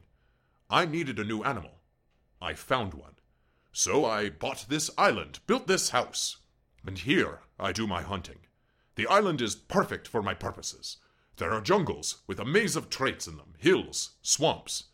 I 0.70 0.86
needed 0.86 1.20
a 1.20 1.26
new 1.26 1.44
animal. 1.44 1.82
I 2.42 2.54
found 2.54 2.94
one. 2.94 3.16
So 3.74 4.06
I 4.06 4.30
bought 4.30 4.66
this 4.70 4.90
island, 4.98 5.40
built 5.46 5.68
this 5.68 5.90
house, 5.90 6.38
and 6.86 6.98
here 6.98 7.42
I 7.60 7.72
do 7.72 7.86
my 7.86 8.02
hunting. 8.02 8.40
The 8.96 9.08
island 9.08 9.42
is 9.42 9.56
perfect 9.56 10.08
for 10.08 10.22
my 10.22 10.34
purposes. 10.34 10.98
There 11.38 11.52
are 11.52 11.62
jungles 11.62 12.18
with 12.28 12.40
a 12.40 12.46
maze 12.46 12.76
of 12.76 12.90
traits 12.90 13.28
in 13.28 13.38
them, 13.38 13.54
hills, 13.58 14.12
swamps. 14.22 14.86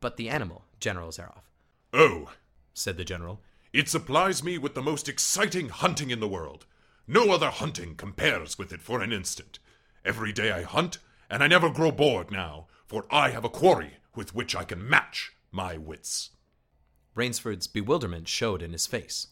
But 0.00 0.16
the 0.16 0.28
animal, 0.28 0.64
General 0.80 1.10
Zaroff. 1.10 1.50
Oh, 1.92 2.32
said 2.72 2.96
the 2.96 3.04
general. 3.04 3.40
It 3.72 3.88
supplies 3.88 4.42
me 4.42 4.58
with 4.58 4.74
the 4.74 4.82
most 4.82 5.08
exciting 5.08 5.68
hunting 5.68 6.10
in 6.10 6.20
the 6.20 6.28
world. 6.28 6.66
No 7.06 7.30
other 7.30 7.50
hunting 7.50 7.94
compares 7.94 8.58
with 8.58 8.72
it 8.72 8.80
for 8.80 9.00
an 9.00 9.12
instant. 9.12 9.58
Every 10.04 10.32
day 10.32 10.50
I 10.50 10.62
hunt, 10.62 10.98
and 11.30 11.42
I 11.42 11.46
never 11.46 11.70
grow 11.70 11.90
bored 11.90 12.30
now, 12.30 12.66
for 12.86 13.06
I 13.10 13.30
have 13.30 13.44
a 13.44 13.48
quarry 13.48 13.98
with 14.14 14.34
which 14.34 14.54
I 14.56 14.64
can 14.64 14.88
match 14.88 15.32
my 15.52 15.76
wits. 15.76 16.30
Rainsford's 17.14 17.66
bewilderment 17.66 18.28
showed 18.28 18.62
in 18.62 18.72
his 18.72 18.86
face. 18.86 19.28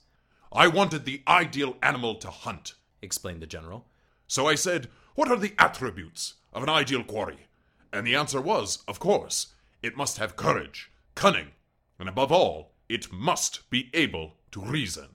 I 0.53 0.69
wanted 0.69 1.05
the 1.05 1.23
ideal 1.27 1.77
animal 1.83 2.15
to 2.17 2.31
hunt, 2.31 2.75
explained 3.01 3.43
the 3.43 3.47
general. 3.47 3.87
So 4.27 4.47
I 4.47 4.55
said, 4.55 4.89
What 5.15 5.31
are 5.31 5.39
the 5.39 5.55
attributes 5.59 6.35
of 6.53 6.63
an 6.63 6.69
ideal 6.69 7.05
quarry? 7.05 7.47
And 7.93 8.07
the 8.07 8.17
answer 8.17 8.41
was, 8.41 8.83
of 8.89 8.99
course, 8.99 9.49
it 9.83 9.97
must 9.97 10.19
have 10.19 10.37
courage, 10.37 10.91
cunning, 11.15 11.49
and 11.99 12.09
above 12.09 12.33
all, 12.33 12.73
it 12.89 13.13
must 13.13 13.69
be 13.71 13.91
able 13.93 14.37
to 14.53 14.61
reason. 14.61 15.09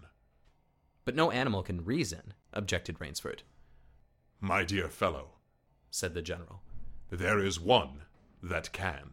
But 1.06 1.16
no 1.16 1.32
animal 1.32 1.64
can 1.64 1.86
reason, 1.86 2.34
objected 2.54 3.00
Rainsford. 3.00 3.42
My 4.40 4.64
dear 4.64 4.90
fellow, 4.90 5.30
said 5.90 6.14
the 6.14 6.22
general, 6.22 6.62
there 7.10 7.40
is 7.40 7.60
one 7.60 8.04
that 8.44 8.72
can. 8.72 9.12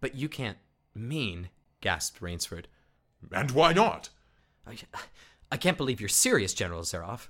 But 0.00 0.14
you 0.16 0.28
can't 0.28 0.58
mean, 0.94 1.50
gasped 1.80 2.20
Rainsford. 2.20 2.66
And 3.30 3.50
why 3.52 3.72
not? 3.72 4.08
I, 4.66 4.76
I 5.50 5.56
can't 5.56 5.76
believe 5.76 6.00
you're 6.00 6.08
serious, 6.08 6.54
General 6.54 6.82
Zaroff. 6.82 7.28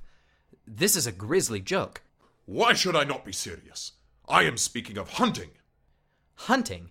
This 0.67 0.97
is 0.97 1.07
a 1.07 1.13
grisly 1.13 1.61
joke. 1.61 2.03
Why 2.45 2.73
should 2.73 2.97
I 2.97 3.05
not 3.05 3.25
be 3.25 3.33
serious? 3.33 3.93
I 4.29 4.43
am 4.43 4.57
speaking 4.57 4.99
of 4.99 5.11
hunting. 5.11 5.51
Hunting? 6.35 6.91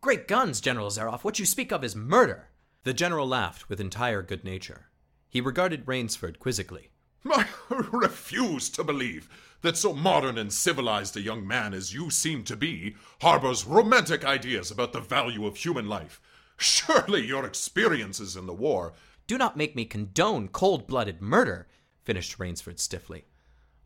Great 0.00 0.26
guns, 0.26 0.60
General 0.60 0.88
Zaroff. 0.88 1.22
What 1.22 1.38
you 1.38 1.44
speak 1.44 1.70
of 1.70 1.84
is 1.84 1.94
murder. 1.94 2.48
The 2.84 2.94
general 2.94 3.26
laughed 3.26 3.68
with 3.68 3.80
entire 3.80 4.22
good 4.22 4.44
nature. 4.44 4.86
He 5.28 5.40
regarded 5.40 5.86
Rainsford 5.86 6.38
quizzically. 6.38 6.90
I 7.26 7.46
refuse 7.92 8.68
to 8.70 8.84
believe 8.84 9.28
that 9.62 9.76
so 9.76 9.94
modern 9.94 10.38
and 10.38 10.52
civilized 10.52 11.16
a 11.16 11.22
young 11.22 11.46
man 11.46 11.74
as 11.74 11.94
you 11.94 12.10
seem 12.10 12.44
to 12.44 12.56
be 12.56 12.96
harbors 13.20 13.66
romantic 13.66 14.24
ideas 14.24 14.70
about 14.70 14.92
the 14.92 15.00
value 15.00 15.46
of 15.46 15.56
human 15.56 15.88
life. 15.88 16.20
Surely 16.56 17.26
your 17.26 17.44
experiences 17.44 18.36
in 18.36 18.46
the 18.46 18.52
war. 18.52 18.92
Do 19.26 19.38
not 19.38 19.56
make 19.56 19.74
me 19.74 19.84
condone 19.84 20.48
cold 20.48 20.86
blooded 20.86 21.20
murder, 21.22 21.66
finished 22.02 22.38
Rainsford 22.38 22.78
stiffly. 22.78 23.24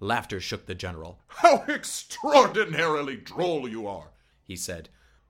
Laughter 0.00 0.40
shook 0.40 0.66
the 0.66 0.74
general. 0.74 1.20
How 1.26 1.64
extraordinarily 1.68 3.16
droll 3.16 3.68
you 3.68 3.86
are, 3.86 4.12
he 4.44 4.56
said. 4.56 4.88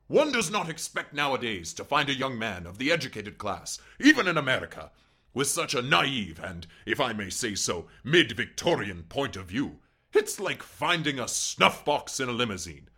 One 0.09 0.33
does 0.33 0.51
not 0.51 0.69
expect 0.69 1.13
nowadays 1.13 1.73
to 1.75 1.85
find 1.85 2.09
a 2.09 2.15
young 2.15 2.39
man 2.39 2.67
of 2.67 2.79
the 2.79 2.91
educated 2.91 3.39
class, 3.39 3.79
even 4.01 4.27
in 4.27 4.39
America, 4.39 4.91
with 5.35 5.49
such 5.49 5.75
a 5.75 5.83
naive 5.83 6.41
and, 6.43 6.67
if 6.87 7.01
I 7.01 7.13
may 7.13 7.31
say 7.31 7.55
so, 7.55 7.87
mid 8.03 8.33
Victorian 8.33 9.05
point 9.05 9.37
of 9.37 9.47
view. 9.47 9.81
It's 10.15 10.41
like 10.41 10.63
finding 10.63 11.19
a 11.19 11.29
snuff 11.29 11.85
box 11.85 12.21
in 12.21 12.29
a 12.29 12.33
limousine. 12.33 12.89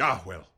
Ah, 0.00 0.22
well. 0.26 0.48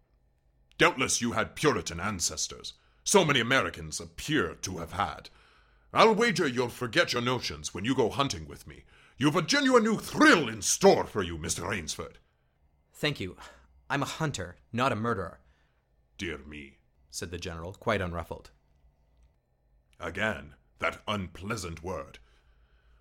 Doubtless 0.78 1.20
you 1.20 1.32
had 1.32 1.54
Puritan 1.54 2.00
ancestors. 2.00 2.74
So 3.04 3.24
many 3.24 3.40
Americans 3.40 4.00
appear 4.00 4.54
to 4.62 4.78
have 4.78 4.92
had. 4.92 5.28
I'll 5.92 6.14
wager 6.14 6.48
you'll 6.48 6.70
forget 6.70 7.12
your 7.12 7.22
notions 7.22 7.74
when 7.74 7.84
you 7.84 7.94
go 7.94 8.08
hunting 8.08 8.48
with 8.48 8.66
me. 8.66 8.84
You've 9.24 9.36
a 9.36 9.40
genuine 9.40 9.84
new 9.84 9.96
thrill 9.96 10.50
in 10.50 10.60
store 10.60 11.06
for 11.06 11.22
you, 11.22 11.38
Mr. 11.38 11.66
Rainsford. 11.66 12.16
Thank 12.92 13.20
you. 13.20 13.38
I'm 13.88 14.02
a 14.02 14.16
hunter, 14.20 14.56
not 14.70 14.92
a 14.92 14.96
murderer. 14.96 15.40
Dear 16.18 16.36
me, 16.46 16.76
said 17.10 17.30
the 17.30 17.38
general, 17.38 17.72
quite 17.72 18.02
unruffled. 18.02 18.50
Again, 19.98 20.56
that 20.78 21.00
unpleasant 21.08 21.82
word. 21.82 22.18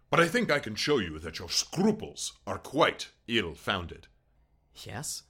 But 0.10 0.22
I 0.22 0.30
think 0.30 0.50
I 0.50 0.60
can 0.60 0.76
show 0.76 0.98
you 0.98 1.20
that 1.20 1.40
your 1.40 1.50
scruples 1.50 2.32
are 2.48 2.58
quite 2.58 3.10
ill 3.28 3.54
founded. 3.54 4.08
Yes? 4.86 5.24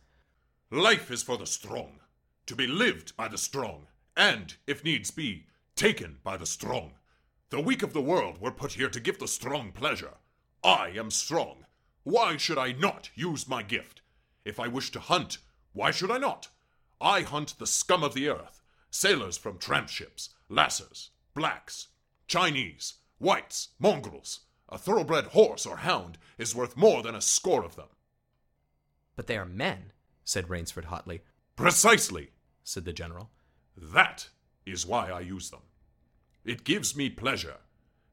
Life 0.69 1.09
is 1.09 1.23
for 1.23 1.39
the 1.39 1.47
strong, 1.47 2.01
to 2.45 2.55
be 2.55 2.67
lived 2.67 3.17
by 3.17 3.29
the 3.29 3.39
strong, 3.39 3.87
and, 4.15 4.57
if 4.67 4.83
needs 4.83 5.09
be, 5.09 5.47
taken 5.75 6.19
by 6.23 6.37
the 6.37 6.45
strong. 6.45 6.91
The 7.49 7.61
weak 7.61 7.81
of 7.81 7.93
the 7.93 8.01
world 8.01 8.39
were 8.39 8.51
put 8.51 8.73
here 8.73 8.89
to 8.89 8.99
give 8.99 9.17
the 9.17 9.27
strong 9.27 9.71
pleasure. 9.71 10.17
I 10.63 10.89
am 10.95 11.11
strong. 11.11 11.65
Why 12.03 12.37
should 12.37 12.57
I 12.57 12.71
not 12.71 13.09
use 13.15 13.47
my 13.47 13.63
gift? 13.63 14.01
If 14.45 14.59
I 14.59 14.67
wish 14.67 14.91
to 14.91 14.99
hunt, 14.99 15.37
why 15.73 15.91
should 15.91 16.11
I 16.11 16.17
not? 16.17 16.49
I 16.99 17.21
hunt 17.21 17.57
the 17.59 17.67
scum 17.67 18.03
of 18.03 18.13
the 18.13 18.29
earth 18.29 18.61
sailors 18.93 19.37
from 19.37 19.57
tramp 19.57 19.89
ships, 19.89 20.29
lascars, 20.49 21.09
blacks, 21.33 21.87
Chinese, 22.27 22.95
whites, 23.17 23.69
mongrels. 23.79 24.41
A 24.69 24.77
thoroughbred 24.77 25.25
horse 25.25 25.65
or 25.65 25.77
hound 25.77 26.17
is 26.37 26.55
worth 26.55 26.77
more 26.77 27.01
than 27.01 27.15
a 27.15 27.21
score 27.21 27.63
of 27.63 27.75
them. 27.75 27.89
But 29.15 29.27
they 29.27 29.37
are 29.37 29.45
men, 29.45 29.91
said 30.23 30.49
Rainsford 30.49 30.85
hotly. 30.85 31.21
Precisely, 31.55 32.31
said 32.63 32.85
the 32.85 32.93
general. 32.93 33.29
That 33.75 34.29
is 34.65 34.85
why 34.85 35.09
I 35.09 35.19
use 35.21 35.49
them. 35.49 35.61
It 36.45 36.63
gives 36.63 36.95
me 36.95 37.09
pleasure. 37.09 37.57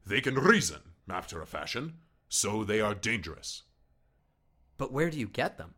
They 0.07 0.21
can 0.21 0.35
reason, 0.35 0.81
after 1.09 1.41
a 1.41 1.47
fashion, 1.47 1.99
so 2.31 2.65
they 2.65 2.81
are 2.81 2.95
dangerous. 2.95 3.65
But 4.79 4.93
where 4.93 5.11
do 5.11 5.19
you 5.19 5.29
get 5.29 5.59
them? 5.59 5.75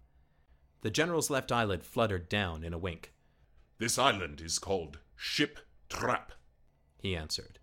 The 0.82 0.90
general's 0.90 1.30
left 1.30 1.50
eyelid 1.50 1.82
fluttered 1.82 2.28
down 2.28 2.62
in 2.62 2.72
a 2.72 2.78
wink. 2.78 3.12
This 3.78 3.98
island 3.98 4.40
is 4.40 4.60
called 4.60 4.98
Ship 5.16 5.58
Trap, 5.88 6.32
he 6.98 7.16
answered. 7.16 7.58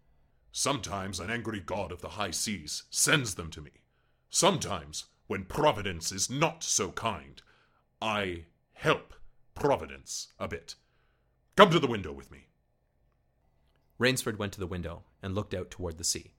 Sometimes 0.51 1.19
an 1.19 1.29
angry 1.29 1.59
god 1.59 1.91
of 1.91 2.01
the 2.01 2.09
high 2.09 2.31
seas 2.31 2.83
sends 2.89 3.35
them 3.35 3.51
to 3.51 3.61
me. 3.61 3.71
Sometimes, 4.29 5.05
when 5.27 5.45
Providence 5.45 6.11
is 6.11 6.29
not 6.29 6.63
so 6.63 6.91
kind, 6.91 7.41
I 8.01 8.45
help 8.73 9.13
Providence 9.53 10.33
a 10.39 10.47
bit. 10.47 10.75
Come 11.55 11.69
to 11.69 11.79
the 11.79 11.87
window 11.87 12.11
with 12.11 12.31
me. 12.31 12.47
Rainsford 13.99 14.39
went 14.39 14.53
to 14.53 14.59
the 14.59 14.67
window 14.67 15.03
and 15.21 15.35
looked 15.35 15.53
out 15.53 15.69
toward 15.69 15.97
the 15.97 16.03
sea. 16.03 16.33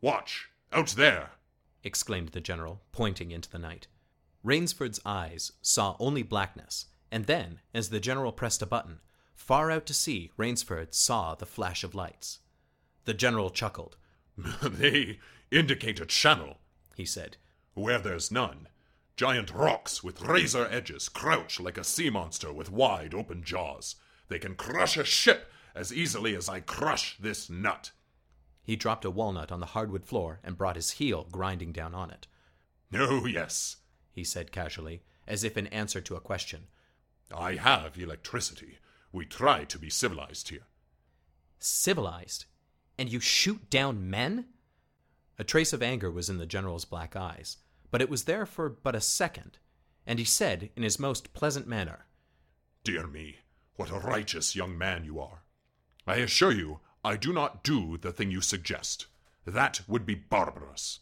Watch! 0.00 0.48
Out 0.72 0.88
there! 0.88 1.37
Exclaimed 1.84 2.30
the 2.30 2.40
general, 2.40 2.82
pointing 2.92 3.30
into 3.30 3.50
the 3.50 3.58
night. 3.58 3.86
Rainsford's 4.44 5.00
eyes 5.04 5.52
saw 5.62 5.96
only 5.98 6.22
blackness, 6.22 6.86
and 7.10 7.26
then, 7.26 7.60
as 7.74 7.90
the 7.90 8.00
general 8.00 8.32
pressed 8.32 8.62
a 8.62 8.66
button, 8.66 9.00
far 9.34 9.70
out 9.70 9.86
to 9.86 9.94
sea, 9.94 10.30
Rainsford 10.36 10.94
saw 10.94 11.34
the 11.34 11.46
flash 11.46 11.84
of 11.84 11.94
lights. 11.94 12.40
The 13.04 13.14
general 13.14 13.50
chuckled. 13.50 13.96
they 14.62 15.18
indicate 15.50 16.00
a 16.00 16.06
channel, 16.06 16.58
he 16.94 17.04
said, 17.04 17.36
where 17.74 17.98
there's 17.98 18.30
none. 18.30 18.68
Giant 19.16 19.52
rocks 19.52 20.04
with 20.04 20.22
razor 20.22 20.68
edges 20.70 21.08
crouch 21.08 21.58
like 21.58 21.76
a 21.76 21.84
sea 21.84 22.10
monster 22.10 22.52
with 22.52 22.70
wide 22.70 23.14
open 23.14 23.42
jaws. 23.42 23.96
They 24.28 24.38
can 24.38 24.54
crush 24.54 24.96
a 24.96 25.04
ship 25.04 25.50
as 25.74 25.92
easily 25.92 26.36
as 26.36 26.48
I 26.48 26.60
crush 26.60 27.16
this 27.18 27.50
nut. 27.50 27.90
He 28.68 28.76
dropped 28.76 29.06
a 29.06 29.10
walnut 29.10 29.50
on 29.50 29.60
the 29.60 29.72
hardwood 29.72 30.04
floor 30.04 30.40
and 30.44 30.58
brought 30.58 30.76
his 30.76 30.90
heel 30.90 31.26
grinding 31.32 31.72
down 31.72 31.94
on 31.94 32.10
it. 32.10 32.26
No, 32.90 33.24
yes, 33.24 33.76
he 34.12 34.22
said 34.22 34.52
casually, 34.52 35.00
as 35.26 35.42
if 35.42 35.56
in 35.56 35.68
answer 35.68 36.02
to 36.02 36.16
a 36.16 36.20
question. 36.20 36.66
I 37.34 37.54
have 37.54 37.98
electricity. 37.98 38.76
We 39.10 39.24
try 39.24 39.64
to 39.64 39.78
be 39.78 39.88
civilized 39.88 40.50
here. 40.50 40.66
Civilized? 41.58 42.44
And 42.98 43.10
you 43.10 43.20
shoot 43.20 43.70
down 43.70 44.10
men? 44.10 44.48
A 45.38 45.44
trace 45.44 45.72
of 45.72 45.82
anger 45.82 46.10
was 46.10 46.28
in 46.28 46.36
the 46.36 46.44
general's 46.44 46.84
black 46.84 47.16
eyes, 47.16 47.56
but 47.90 48.02
it 48.02 48.10
was 48.10 48.24
there 48.24 48.44
for 48.44 48.68
but 48.68 48.94
a 48.94 49.00
second, 49.00 49.56
and 50.06 50.18
he 50.18 50.26
said 50.26 50.68
in 50.76 50.82
his 50.82 50.98
most 50.98 51.32
pleasant 51.32 51.66
manner, 51.66 52.04
Dear 52.84 53.06
me, 53.06 53.38
what 53.76 53.88
a 53.88 53.98
righteous 53.98 54.54
young 54.54 54.76
man 54.76 55.06
you 55.06 55.18
are. 55.20 55.42
I 56.06 56.16
assure 56.16 56.52
you, 56.52 56.80
I 57.08 57.16
do 57.16 57.32
not 57.32 57.64
do 57.64 57.96
the 57.96 58.12
thing 58.12 58.30
you 58.30 58.42
suggest. 58.42 59.06
That 59.46 59.80
would 59.88 60.04
be 60.04 60.14
barbarous. 60.14 60.98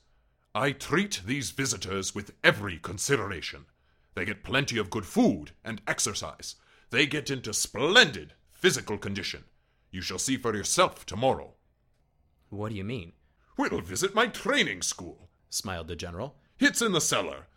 I 0.55 0.71
treat 0.71 1.21
these 1.27 1.51
visitors 1.51 2.15
with 2.15 2.31
every 2.45 2.79
consideration. 2.79 3.67
They 4.15 4.25
get 4.25 4.45
plenty 4.45 4.79
of 4.79 4.89
good 4.89 5.05
food 5.05 5.51
and 5.65 5.83
exercise. 5.89 6.55
They 6.91 7.07
get 7.07 7.29
into 7.29 7.53
splendid 7.53 8.35
physical 8.53 8.99
condition. 8.99 9.47
You 9.91 10.01
shall 10.01 10.21
see 10.21 10.37
for 10.37 10.55
yourself 10.55 11.07
tomorrow. 11.07 11.55
What 12.51 12.69
do 12.69 12.77
you 12.77 12.85
mean? 12.85 13.15
We'll 13.57 13.81
visit 13.81 14.15
my 14.15 14.29
training 14.29 14.83
school, 14.83 15.29
smiled 15.51 15.89
the 15.89 15.97
general. 15.97 16.37
It's 16.61 16.81
in 16.81 16.93
the 16.93 17.01
cellar. 17.01 17.49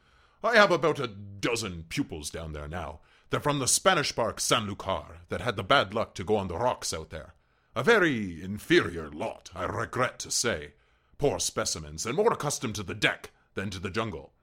I 0.44 0.56
have 0.56 0.72
about 0.72 1.00
a 1.00 1.06
dozen 1.06 1.84
pupils 1.88 2.32
down 2.32 2.54
there 2.54 2.68
now. 2.68 3.02
They're 3.30 3.40
from 3.42 3.60
the 3.60 3.68
Spanish 3.68 4.12
bark 4.12 4.40
San 4.40 4.66
Lucar 4.66 5.20
that 5.30 5.42
had 5.42 5.56
the 5.56 5.64
bad 5.64 5.94
luck 5.94 6.16
to 6.16 6.24
go 6.24 6.36
on 6.36 6.48
the 6.48 6.58
rocks 6.58 6.96
out 6.96 7.12
there. 7.12 7.36
A 7.80 7.84
very 7.84 8.44
inferior 8.44 9.10
lot, 9.10 9.52
I 9.56 9.64
regret 9.64 10.20
to 10.20 10.32
say. 10.32 10.74
Poor 11.18 11.40
specimens, 11.40 12.06
and 12.06 12.14
more 12.14 12.34
accustomed 12.34 12.76
to 12.76 12.84
the 12.84 12.94
deck 12.94 13.32
than 13.54 13.70
to 13.70 13.80
the 13.80 13.90
jungle. 13.90 14.34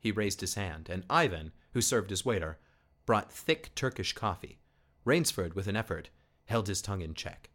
He 0.00 0.10
raised 0.10 0.40
his 0.40 0.54
hand, 0.54 0.88
and 0.88 1.04
Ivan, 1.08 1.52
who 1.74 1.80
served 1.80 2.10
as 2.10 2.24
waiter, 2.24 2.58
brought 3.06 3.30
thick 3.30 3.72
Turkish 3.76 4.14
coffee. 4.14 4.58
Rainsford, 5.04 5.54
with 5.54 5.68
an 5.68 5.76
effort, 5.76 6.10
held 6.46 6.66
his 6.66 6.82
tongue 6.82 7.02
in 7.02 7.14
check. 7.14 7.50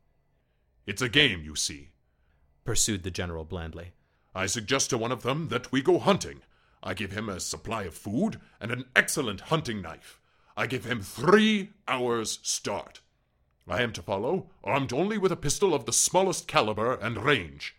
It's 0.86 1.02
a 1.02 1.10
game, 1.10 1.44
you 1.44 1.58
see, 1.58 1.90
pursued 2.64 3.04
the 3.04 3.12
general 3.12 3.44
blandly. 3.44 3.92
I 4.34 4.46
suggest 4.46 4.92
to 4.92 4.98
one 4.98 5.12
of 5.12 5.24
them 5.24 5.50
that 5.50 5.74
we 5.74 5.82
go 5.82 6.00
hunting. 6.00 6.40
I 6.82 6.94
give 6.94 7.12
him 7.12 7.28
a 7.28 7.42
supply 7.42 7.84
of 7.84 7.96
food 7.96 8.40
and 8.62 8.72
an 8.72 8.86
excellent 8.96 9.42
hunting 9.42 9.82
knife. 9.82 10.22
I 10.56 10.68
give 10.68 10.86
him 10.86 11.02
three 11.02 11.72
hours' 11.86 12.40
start. 12.44 13.02
I 13.68 13.82
am 13.82 13.94
to 13.94 14.02
follow, 14.02 14.50
armed 14.64 14.94
only 14.94 15.18
with 15.18 15.32
a 15.32 15.38
pistol 15.38 15.74
of 15.74 15.86
the 15.86 15.94
smallest 15.94 16.48
caliber 16.48 16.94
and 16.96 17.24
range. 17.24 17.76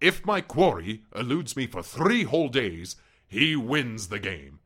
If 0.00 0.24
my 0.24 0.40
quarry 0.40 1.02
eludes 1.14 1.56
me 1.56 1.66
for 1.66 1.82
three 1.82 2.24
whole 2.24 2.48
days, 2.48 2.96
he 3.26 3.54
wins 3.54 4.08
the 4.08 4.18
game. 4.18 4.60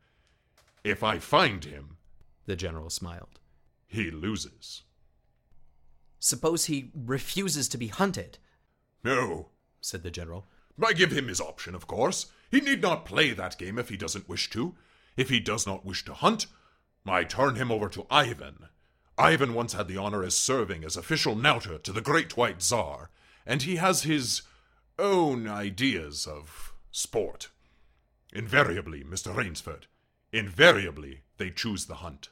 If 0.83 1.03
I 1.03 1.19
find 1.19 1.63
him, 1.63 1.97
the 2.45 2.55
general 2.55 2.89
smiled, 2.89 3.39
he 3.87 4.09
loses. 4.11 4.83
Suppose 6.19 6.65
he 6.65 6.91
refuses 6.95 7.67
to 7.69 7.77
be 7.77 7.87
hunted? 7.87 8.37
No, 9.03 9.49
said 9.81 10.03
the 10.03 10.11
general. 10.11 10.45
I 10.83 10.93
give 10.93 11.11
him 11.11 11.27
his 11.27 11.41
option, 11.41 11.75
of 11.75 11.87
course. 11.87 12.27
He 12.49 12.61
need 12.61 12.81
not 12.81 13.05
play 13.05 13.31
that 13.31 13.57
game 13.57 13.77
if 13.77 13.89
he 13.89 13.97
doesn't 13.97 14.29
wish 14.29 14.49
to. 14.51 14.75
If 15.17 15.29
he 15.29 15.39
does 15.39 15.67
not 15.67 15.85
wish 15.85 16.03
to 16.05 16.13
hunt, 16.13 16.47
I 17.05 17.23
turn 17.23 17.55
him 17.55 17.71
over 17.71 17.89
to 17.89 18.07
Ivan. 18.09 18.67
Ivan 19.17 19.53
once 19.53 19.73
had 19.73 19.87
the 19.87 19.97
honor 19.97 20.23
as 20.23 20.35
serving 20.35 20.83
as 20.83 20.97
official 20.97 21.35
knouter 21.35 21.77
to 21.77 21.91
the 21.91 22.01
Great 22.01 22.35
White 22.35 22.61
Tsar, 22.61 23.09
and 23.45 23.61
he 23.61 23.75
has 23.75 24.03
his 24.03 24.41
own 24.97 25.47
ideas 25.47 26.25
of 26.25 26.73
sport. 26.91 27.49
Invariably, 28.31 29.03
Mr. 29.03 29.35
Rainsford, 29.35 29.85
invariably 30.31 31.21
they 31.37 31.51
choose 31.51 31.85
the 31.85 31.95
hunt. 31.95 32.29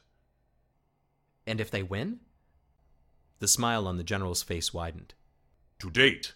And 1.46 1.60
if 1.60 1.70
they 1.70 1.82
win? 1.82 2.20
The 3.38 3.48
smile 3.48 3.86
on 3.86 3.96
the 3.96 4.04
general's 4.04 4.42
face 4.42 4.74
widened. 4.74 5.14
To 5.80 5.90
date, 5.90 6.34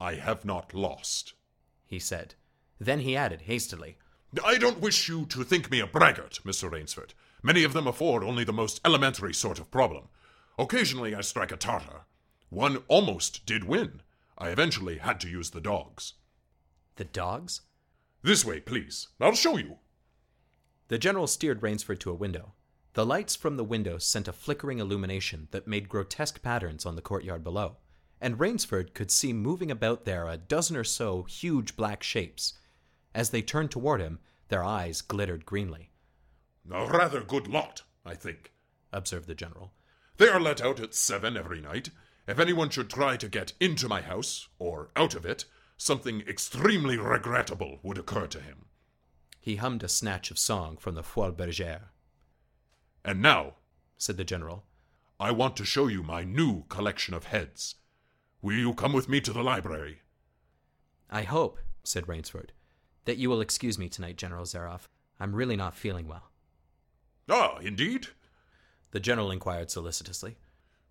I 0.00 0.14
have 0.14 0.44
not 0.44 0.74
lost, 0.74 1.34
he 1.86 1.98
said. 1.98 2.34
Then 2.80 3.00
he 3.00 3.16
added 3.16 3.42
hastily, 3.42 3.98
I 4.44 4.58
don't 4.58 4.80
wish 4.80 5.08
you 5.08 5.26
to 5.26 5.44
think 5.44 5.70
me 5.70 5.80
a 5.80 5.86
braggart, 5.86 6.40
Mr. 6.44 6.70
Rainsford. 6.70 7.14
Many 7.42 7.64
of 7.64 7.72
them 7.72 7.86
afford 7.86 8.22
only 8.22 8.44
the 8.44 8.52
most 8.52 8.80
elementary 8.84 9.34
sort 9.34 9.58
of 9.58 9.70
problem. 9.70 10.08
Occasionally 10.58 11.14
I 11.14 11.22
strike 11.22 11.52
a 11.52 11.56
Tartar. 11.56 12.02
One 12.50 12.78
almost 12.88 13.46
did 13.46 13.64
win. 13.64 14.02
I 14.38 14.50
eventually 14.50 14.98
had 14.98 15.20
to 15.20 15.28
use 15.28 15.50
the 15.50 15.60
dogs. 15.60 16.14
The 16.96 17.04
dogs? 17.04 17.62
This 18.22 18.44
way, 18.44 18.60
please. 18.60 19.08
I'll 19.20 19.34
show 19.34 19.56
you. 19.56 19.78
The 20.88 20.98
general 20.98 21.26
steered 21.26 21.62
Rainsford 21.62 22.00
to 22.00 22.10
a 22.10 22.14
window. 22.14 22.52
The 22.94 23.06
lights 23.06 23.34
from 23.34 23.56
the 23.56 23.64
window 23.64 23.96
sent 23.96 24.28
a 24.28 24.32
flickering 24.32 24.78
illumination 24.78 25.48
that 25.50 25.66
made 25.66 25.88
grotesque 25.88 26.42
patterns 26.42 26.84
on 26.84 26.94
the 26.94 27.02
courtyard 27.02 27.42
below, 27.42 27.78
and 28.20 28.38
Rainsford 28.38 28.92
could 28.92 29.10
see 29.10 29.32
moving 29.32 29.70
about 29.70 30.04
there 30.04 30.28
a 30.28 30.36
dozen 30.36 30.76
or 30.76 30.84
so 30.84 31.22
huge 31.22 31.74
black 31.74 32.02
shapes. 32.02 32.54
As 33.14 33.30
they 33.30 33.40
turned 33.40 33.70
toward 33.70 34.00
him, 34.02 34.18
their 34.48 34.62
eyes 34.62 35.00
glittered 35.00 35.46
greenly. 35.46 35.91
A 36.70 36.86
rather 36.86 37.22
good 37.22 37.48
lot, 37.48 37.82
I 38.04 38.14
think, 38.14 38.52
observed 38.92 39.26
the 39.26 39.34
general. 39.34 39.72
They 40.16 40.28
are 40.28 40.40
let 40.40 40.60
out 40.60 40.80
at 40.80 40.94
seven 40.94 41.36
every 41.36 41.60
night, 41.60 41.90
if 42.26 42.38
anyone 42.38 42.70
should 42.70 42.88
try 42.88 43.16
to 43.16 43.28
get 43.28 43.52
into 43.60 43.88
my 43.88 44.00
house, 44.00 44.48
or 44.58 44.90
out 44.94 45.14
of 45.14 45.26
it, 45.26 45.44
something 45.76 46.20
extremely 46.20 46.96
regrettable 46.96 47.80
would 47.82 47.98
occur 47.98 48.26
to 48.28 48.40
him. 48.40 48.66
He 49.40 49.56
hummed 49.56 49.82
a 49.82 49.88
snatch 49.88 50.30
of 50.30 50.38
song 50.38 50.76
from 50.76 50.94
the 50.94 51.02
Folies 51.02 51.34
Bergère. 51.34 51.88
And 53.04 53.20
now, 53.20 53.54
said 53.96 54.16
the 54.16 54.24
general, 54.24 54.64
I 55.18 55.32
want 55.32 55.56
to 55.56 55.64
show 55.64 55.88
you 55.88 56.02
my 56.02 56.22
new 56.22 56.64
collection 56.68 57.14
of 57.14 57.24
heads. 57.24 57.74
Will 58.40 58.56
you 58.56 58.74
come 58.74 58.92
with 58.92 59.08
me 59.08 59.20
to 59.20 59.32
the 59.32 59.42
library? 59.42 60.02
I 61.10 61.22
hope, 61.22 61.58
said 61.82 62.06
Rainsford, 62.06 62.50
that 63.04 63.18
you 63.18 63.28
will 63.28 63.40
excuse 63.40 63.78
me 63.78 63.88
tonight, 63.88 64.16
General 64.16 64.44
Zaroff. 64.44 64.88
I'm 65.18 65.34
really 65.34 65.56
not 65.56 65.76
feeling 65.76 66.06
well. 66.06 66.31
Ah, 67.28 67.58
indeed? 67.58 68.08
The 68.90 69.00
general 69.00 69.30
inquired 69.30 69.70
solicitously. 69.70 70.36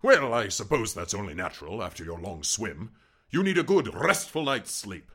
Well, 0.02 0.34
I 0.34 0.48
suppose 0.48 0.92
that's 0.92 1.14
only 1.14 1.34
natural 1.34 1.82
after 1.82 2.02
your 2.04 2.18
long 2.18 2.42
swim. 2.42 2.90
You 3.30 3.42
need 3.42 3.58
a 3.58 3.62
good, 3.62 3.94
restful 3.94 4.44
night's 4.44 4.72
sleep. 4.72 5.10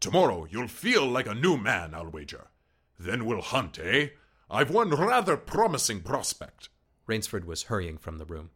Tomorrow 0.00 0.46
you'll 0.50 0.68
feel 0.68 1.06
like 1.06 1.26
a 1.26 1.34
new 1.34 1.56
man, 1.56 1.94
I'll 1.94 2.08
wager. 2.08 2.48
Then 2.98 3.26
we'll 3.26 3.42
hunt, 3.42 3.78
eh? 3.78 4.08
I've 4.50 4.70
one 4.70 4.90
rather 4.90 5.36
promising 5.36 6.00
prospect. 6.00 6.68
Rainsford 7.06 7.44
was 7.44 7.64
hurrying 7.64 7.98
from 7.98 8.18
the 8.18 8.24
room. 8.24 8.50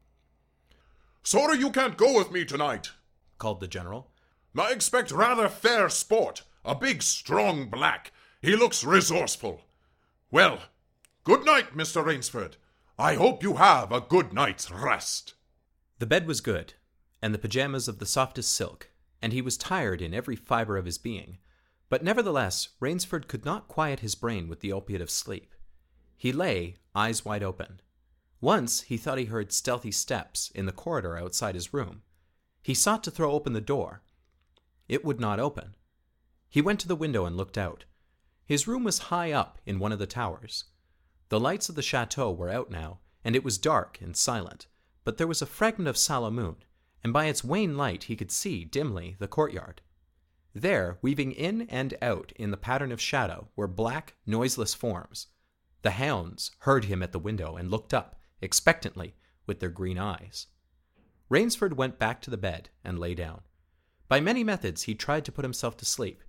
Sorry 1.22 1.58
you 1.58 1.70
can't 1.70 1.96
go 1.96 2.16
with 2.16 2.30
me 2.30 2.44
tonight, 2.44 2.92
called 3.36 3.60
the 3.60 3.68
general. 3.68 4.10
I 4.58 4.72
expect 4.72 5.10
rather 5.10 5.48
fair 5.48 5.88
sport. 5.88 6.42
A 6.64 6.74
big, 6.74 7.02
strong 7.02 7.68
black. 7.68 8.12
He 8.40 8.56
looks 8.56 8.84
resourceful. 8.84 9.62
Well, 10.30 10.60
good 11.28 11.44
night, 11.44 11.76
Mr. 11.76 12.02
Rainsford. 12.02 12.56
I 12.98 13.16
hope 13.16 13.42
you 13.42 13.56
have 13.56 13.92
a 13.92 14.00
good 14.00 14.32
night's 14.32 14.70
rest. 14.70 15.34
The 15.98 16.06
bed 16.06 16.26
was 16.26 16.40
good, 16.40 16.72
and 17.20 17.34
the 17.34 17.38
pajamas 17.38 17.86
of 17.86 17.98
the 17.98 18.06
softest 18.06 18.50
silk, 18.50 18.88
and 19.20 19.30
he 19.30 19.42
was 19.42 19.58
tired 19.58 20.00
in 20.00 20.14
every 20.14 20.36
fiber 20.36 20.78
of 20.78 20.86
his 20.86 20.96
being. 20.96 21.36
But 21.90 22.02
nevertheless, 22.02 22.70
Rainsford 22.80 23.28
could 23.28 23.44
not 23.44 23.68
quiet 23.68 24.00
his 24.00 24.14
brain 24.14 24.48
with 24.48 24.60
the 24.60 24.72
opiate 24.72 25.02
of 25.02 25.10
sleep. 25.10 25.54
He 26.16 26.32
lay, 26.32 26.76
eyes 26.94 27.26
wide 27.26 27.42
open. 27.42 27.82
Once 28.40 28.80
he 28.80 28.96
thought 28.96 29.18
he 29.18 29.26
heard 29.26 29.52
stealthy 29.52 29.92
steps 29.92 30.50
in 30.54 30.64
the 30.64 30.72
corridor 30.72 31.18
outside 31.18 31.54
his 31.54 31.74
room. 31.74 32.00
He 32.62 32.72
sought 32.72 33.04
to 33.04 33.10
throw 33.10 33.32
open 33.32 33.52
the 33.52 33.60
door. 33.60 34.00
It 34.88 35.04
would 35.04 35.20
not 35.20 35.40
open. 35.40 35.74
He 36.48 36.62
went 36.62 36.80
to 36.80 36.88
the 36.88 36.96
window 36.96 37.26
and 37.26 37.36
looked 37.36 37.58
out. 37.58 37.84
His 38.46 38.66
room 38.66 38.82
was 38.82 39.10
high 39.10 39.30
up 39.30 39.58
in 39.66 39.78
one 39.78 39.92
of 39.92 39.98
the 39.98 40.06
towers. 40.06 40.64
The 41.28 41.40
lights 41.40 41.68
of 41.68 41.74
the 41.74 41.82
chateau 41.82 42.32
were 42.32 42.50
out 42.50 42.70
now, 42.70 43.00
and 43.24 43.36
it 43.36 43.44
was 43.44 43.58
dark 43.58 43.98
and 44.00 44.16
silent 44.16 44.66
but 45.08 45.16
there 45.16 45.26
was 45.26 45.40
a 45.40 45.46
fragment 45.46 45.88
of 45.88 45.96
sallow 45.96 46.30
moon, 46.30 46.56
and 47.02 47.14
by 47.14 47.24
its 47.24 47.42
wan 47.42 47.78
light 47.78 48.04
he 48.04 48.14
could 48.14 48.30
see, 48.30 48.62
dimly, 48.62 49.16
the 49.18 49.26
courtyard. 49.26 49.80
There, 50.52 50.98
weaving 51.00 51.32
in 51.32 51.62
and 51.62 51.96
out 52.02 52.30
in 52.36 52.50
the 52.50 52.58
pattern 52.58 52.92
of 52.92 53.00
shadow, 53.00 53.48
were 53.56 53.66
black, 53.66 54.16
noiseless 54.26 54.74
forms. 54.74 55.28
The 55.80 55.92
hounds 55.92 56.50
heard 56.58 56.84
him 56.84 57.02
at 57.02 57.12
the 57.12 57.18
window 57.18 57.56
and 57.56 57.70
looked 57.70 57.94
up, 57.94 58.20
expectantly, 58.42 59.14
with 59.46 59.60
their 59.60 59.70
green 59.70 59.98
eyes. 59.98 60.48
Rainsford 61.30 61.78
went 61.78 61.98
back 61.98 62.20
to 62.20 62.30
the 62.30 62.36
bed 62.36 62.68
and 62.84 62.98
lay 62.98 63.14
down. 63.14 63.40
By 64.08 64.20
many 64.20 64.44
methods 64.44 64.82
he 64.82 64.94
tried 64.94 65.24
to 65.24 65.32
put 65.32 65.46
himself 65.46 65.78
to 65.78 65.86
sleep. 65.86 66.22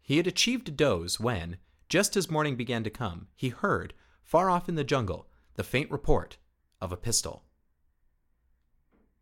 He 0.00 0.16
had 0.16 0.26
achieved 0.26 0.68
a 0.68 0.72
doze 0.72 1.20
when, 1.20 1.58
Just 1.88 2.16
as 2.16 2.28
morning 2.28 2.56
began 2.56 2.82
to 2.82 2.90
come, 2.90 3.28
he 3.36 3.50
heard, 3.50 3.94
far 4.32 4.48
off 4.48 4.66
in 4.66 4.76
the 4.76 4.82
jungle, 4.82 5.28
the 5.56 5.62
faint 5.62 5.90
report 5.90 6.38
of 6.80 6.90
a 6.90 6.96
pistol. 6.96 7.44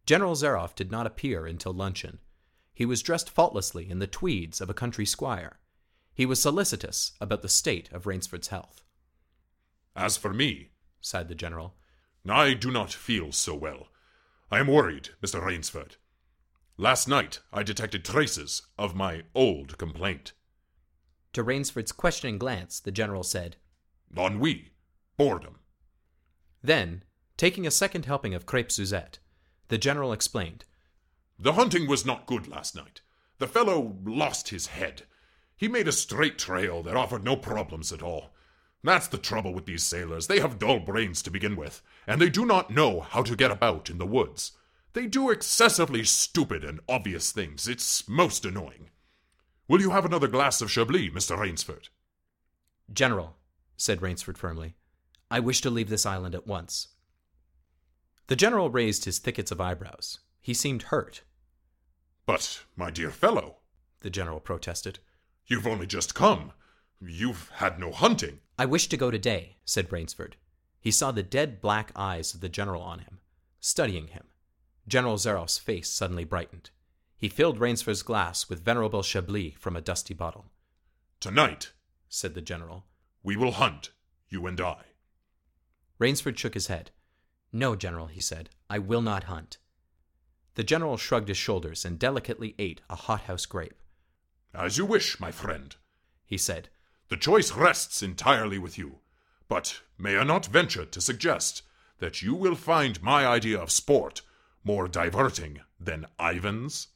General 0.07 0.37
Zaroff 0.37 0.77
did 0.77 0.93
not 0.93 1.05
appear 1.05 1.47
until 1.47 1.73
luncheon. 1.73 2.21
He 2.73 2.87
was 2.87 3.03
dressed 3.03 3.29
faultlessly 3.29 3.91
in 3.91 3.99
the 3.99 4.07
tweeds 4.07 4.61
of 4.61 4.71
a 4.71 4.81
country 4.83 5.05
squire. 5.05 5.59
He 6.15 6.27
was 6.27 6.41
solicitous 6.41 7.15
about 7.21 7.43
the 7.43 7.49
state 7.49 7.91
of 7.91 8.07
Rainsford's 8.07 8.49
health. 8.49 8.85
As 9.97 10.17
for 10.17 10.33
me, 10.33 10.71
sighed 11.01 11.27
the 11.27 11.35
general, 11.35 11.75
I 12.29 12.55
do 12.55 12.71
not 12.71 12.93
feel 12.93 13.33
so 13.33 13.57
well. 13.57 13.89
I 14.49 14.61
am 14.61 14.69
worried, 14.69 15.09
Mr. 15.21 15.45
Rainsford. 15.45 15.97
Last 16.77 17.09
night 17.09 17.41
I 17.53 17.65
detected 17.65 18.05
traces 18.05 18.63
of 18.79 18.95
my 18.95 19.25
old 19.35 19.77
complaint. 19.77 20.35
To 21.33 21.43
Rainsford's 21.43 21.91
questioning 21.91 22.39
glance, 22.39 22.79
the 22.79 22.93
general 22.93 23.25
said, 23.25 23.57
Ennui, 24.17 24.71
boredom. 25.21 25.59
Then, 26.63 27.03
taking 27.37 27.67
a 27.67 27.71
second 27.71 28.07
helping 28.07 28.33
of 28.33 28.47
crepe 28.47 28.73
Suzette, 28.73 29.19
the 29.69 29.77
general 29.77 30.15
explained, 30.15 30.65
The 31.39 31.53
hunting 31.53 31.87
was 31.87 32.07
not 32.07 32.25
good 32.25 32.49
last 32.49 32.75
night. 32.75 33.03
The 33.37 33.47
fellow 33.47 33.99
lost 34.03 34.49
his 34.49 34.69
head. 34.69 35.03
He 35.59 35.69
made 35.69 35.87
a 35.87 35.93
straight 35.93 36.39
trail 36.39 36.83
that 36.85 36.97
offered 36.97 37.23
no 37.23 37.37
problems 37.37 37.93
at 37.93 38.03
all. 38.03 38.31
That's 38.83 39.09
the 39.09 39.19
trouble 39.19 39.53
with 39.53 39.67
these 39.67 39.83
sailors. 39.83 40.27
They 40.27 40.41
have 40.41 40.59
dull 40.59 40.81
brains 40.81 41.21
to 41.25 41.31
begin 41.31 41.55
with, 41.55 41.83
and 42.07 42.19
they 42.19 42.31
do 42.31 42.47
not 42.47 42.71
know 42.71 43.01
how 43.01 43.23
to 43.23 43.37
get 43.37 43.51
about 43.51 43.91
in 43.91 43.99
the 43.99 44.07
woods. 44.07 44.53
They 44.95 45.07
do 45.07 45.29
excessively 45.29 46.03
stupid 46.05 46.65
and 46.65 46.81
obvious 46.89 47.31
things. 47.31 47.69
It's 47.69 48.09
most 48.09 48.47
annoying. 48.47 48.89
Will 49.69 49.83
you 49.83 49.91
have 49.91 50.07
another 50.07 50.29
glass 50.29 50.63
of 50.63 50.71
Chablis, 50.71 51.11
Mr. 51.11 51.37
Rainsford? 51.37 51.91
General, 52.91 53.37
said 53.77 54.01
Rainsford 54.01 54.39
firmly, 54.39 54.77
I 55.31 55.41
wish 55.41 55.61
to 55.61 55.71
leave 55.71 55.89
this 55.89 56.07
island 56.07 56.35
at 56.35 56.47
once. 56.47 56.89
The 58.27 58.37
general 58.37 58.71
raised 58.71 59.05
his 59.05 59.19
thickets 59.19 59.51
of 59.51 59.61
eyebrows. 59.61 60.19
He 60.41 60.55
seemed 60.55 60.85
hurt. 60.85 61.23
But, 62.27 62.63
my 62.77 62.91
dear 62.91 63.11
fellow, 63.11 63.59
the 64.01 64.11
general 64.11 64.41
protested, 64.41 64.99
you've 65.47 65.67
only 65.67 65.87
just 65.87 66.15
come. 66.15 66.53
You've 67.01 67.49
had 67.55 67.79
no 67.79 67.93
hunting. 67.93 68.41
I 68.59 68.67
wish 68.67 68.89
to 68.89 68.97
go 68.97 69.11
today, 69.11 69.57
said 69.65 69.91
Rainsford. 69.91 70.35
He 70.81 70.91
saw 70.91 71.13
the 71.13 71.23
dead 71.23 71.61
black 71.61 71.93
eyes 71.95 72.35
of 72.35 72.41
the 72.41 72.49
general 72.49 72.83
on 72.83 73.01
him, 73.01 73.19
studying 73.61 74.09
him. 74.09 74.25
General 74.89 75.17
Zaroff's 75.17 75.59
face 75.59 75.91
suddenly 75.91 76.25
brightened. 76.25 76.71
He 77.17 77.29
filled 77.29 77.59
Rainsford's 77.59 78.03
glass 78.03 78.49
with 78.49 78.65
venerable 78.65 79.03
Chablis 79.03 79.55
from 79.59 79.77
a 79.77 79.81
dusty 79.81 80.15
bottle. 80.15 80.47
Tonight, 81.21 81.73
said 82.09 82.35
the 82.35 82.41
general, 82.41 82.87
we 83.23 83.37
will 83.37 83.53
hunt, 83.53 83.91
you 84.29 84.47
and 84.47 84.61
I. 84.61 84.85
Rainsford 86.01 86.39
shook 86.39 86.55
his 86.55 86.67
head. 86.67 86.91
No, 87.53 87.77
General, 87.77 88.07
he 88.07 88.21
said, 88.21 88.49
I 88.69 88.79
will 88.79 89.03
not 89.03 89.25
hunt. 89.25 89.59
The 90.55 90.65
general 90.65 90.97
shrugged 90.97 91.29
his 91.29 91.37
shoulders 91.37 91.85
and 91.85 91.99
delicately 91.99 92.55
ate 92.59 92.81
a 92.89 92.97
hothouse 92.97 93.47
grape. 93.47 93.81
As 94.53 94.79
you 94.79 94.85
wish, 94.85 95.21
my 95.21 95.31
friend, 95.31 95.77
he 96.25 96.37
said. 96.37 96.71
The 97.09 97.17
choice 97.17 97.53
rests 97.53 98.03
entirely 98.03 98.59
with 98.59 98.79
you. 98.79 99.01
But 99.49 99.81
may 99.99 100.17
I 100.17 100.25
not 100.25 100.47
venture 100.47 100.85
to 100.85 101.01
suggest 101.01 101.63
that 101.99 102.23
you 102.23 102.35
will 102.35 102.55
find 102.55 103.03
my 103.03 103.27
idea 103.27 103.59
of 103.59 103.71
sport 103.71 104.23
more 104.65 104.89
diverting 104.89 105.61
than 105.79 106.07
Ivan's? 106.21 106.89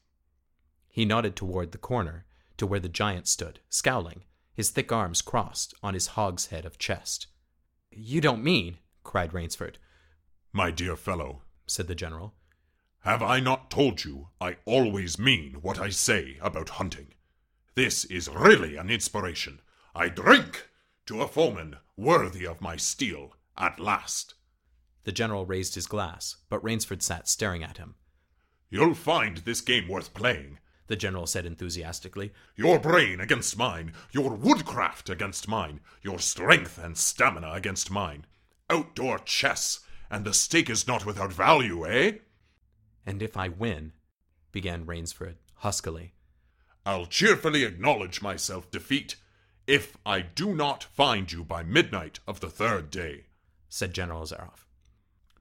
He 0.89 1.05
nodded 1.05 1.37
toward 1.37 1.73
the 1.73 1.79
corner, 1.79 2.25
to 2.57 2.67
where 2.67 2.81
the 2.81 2.89
giant 2.89 3.27
stood, 3.27 3.61
scowling, 3.69 4.25
his 4.55 4.71
thick 4.71 4.93
arms 4.93 5.21
crossed 5.21 5.75
on 5.83 5.95
his 5.95 6.09
hogshead 6.09 6.65
of 6.65 6.79
chest. 6.79 7.27
You 7.91 8.21
don't 8.21 8.43
mean, 8.43 8.79
cried 9.05 9.33
Rainsford. 9.33 9.77
My 10.53 10.71
dear 10.71 10.97
fellow, 10.97 11.43
said 11.67 11.87
the 11.87 11.95
general, 11.95 12.35
have 13.01 13.23
I 13.23 13.39
not 13.39 13.71
told 13.71 14.03
you 14.03 14.29
I 14.41 14.57
always 14.65 15.19
mean 15.19 15.59
what 15.61 15.79
I 15.79 15.91
say 15.91 16.39
about 16.41 16.71
hunting? 16.71 17.09
This 17.75 18.07
is 18.07 18.29
really 18.29 18.77
an 18.77 18.89
inspiration. 18.89 19.61
I 19.95 20.09
drink 20.09 20.71
to 21.07 21.21
a 21.21 21.29
foeman 21.29 21.77
worthy 21.97 22.47
of 22.47 22.63
my 22.63 22.77
steel 22.77 23.35
at 23.59 23.79
last. 23.79 24.35
The 25.05 25.13
general 25.13 25.45
raised 25.45 25.75
his 25.75 25.87
glass, 25.87 26.37
but 26.49 26.65
Rainsford 26.65 27.03
sat 27.03 27.29
staring 27.29 27.63
at 27.63 27.77
him. 27.77 27.97
You'll 28.71 28.95
find 28.95 29.39
this 29.39 29.61
game 29.61 29.87
worth 29.87 30.15
playing, 30.15 30.59
the 30.87 30.97
general 30.97 31.27
said 31.27 31.45
enthusiastically. 31.45 32.33
Your 32.57 32.79
brain 32.79 33.21
against 33.21 33.59
mine, 33.59 33.93
your 34.13 34.31
woodcraft 34.31 35.11
against 35.11 35.47
mine, 35.47 35.81
your 36.01 36.19
strength 36.19 36.79
and 36.83 36.97
stamina 36.97 37.53
against 37.53 37.91
mine. 37.91 38.25
Outdoor 38.71 39.19
chess, 39.19 39.81
and 40.11 40.25
the 40.25 40.35
stake 40.35 40.71
is 40.71 40.87
not 40.87 41.05
without 41.05 41.33
value, 41.33 41.87
eh? 41.87 42.19
And 43.07 43.23
if 43.23 43.37
I 43.37 43.49
win, 43.49 43.93
began 44.53 44.87
Rainsford 44.87 45.37
huskily. 45.57 46.15
I'll 46.87 47.07
cheerfully 47.07 47.65
acknowledge 47.65 48.23
myself 48.23 48.71
defeat 48.71 49.17
if 49.67 49.97
I 50.05 50.21
do 50.21 50.55
not 50.55 50.85
find 50.85 51.31
you 51.33 51.43
by 51.45 51.63
midnight 51.63 52.21
of 52.27 52.41
the 52.41 52.51
third 52.51 52.91
day, 52.91 53.27
said 53.69 53.95
General 53.95 54.25
Zaroff. 54.25 54.67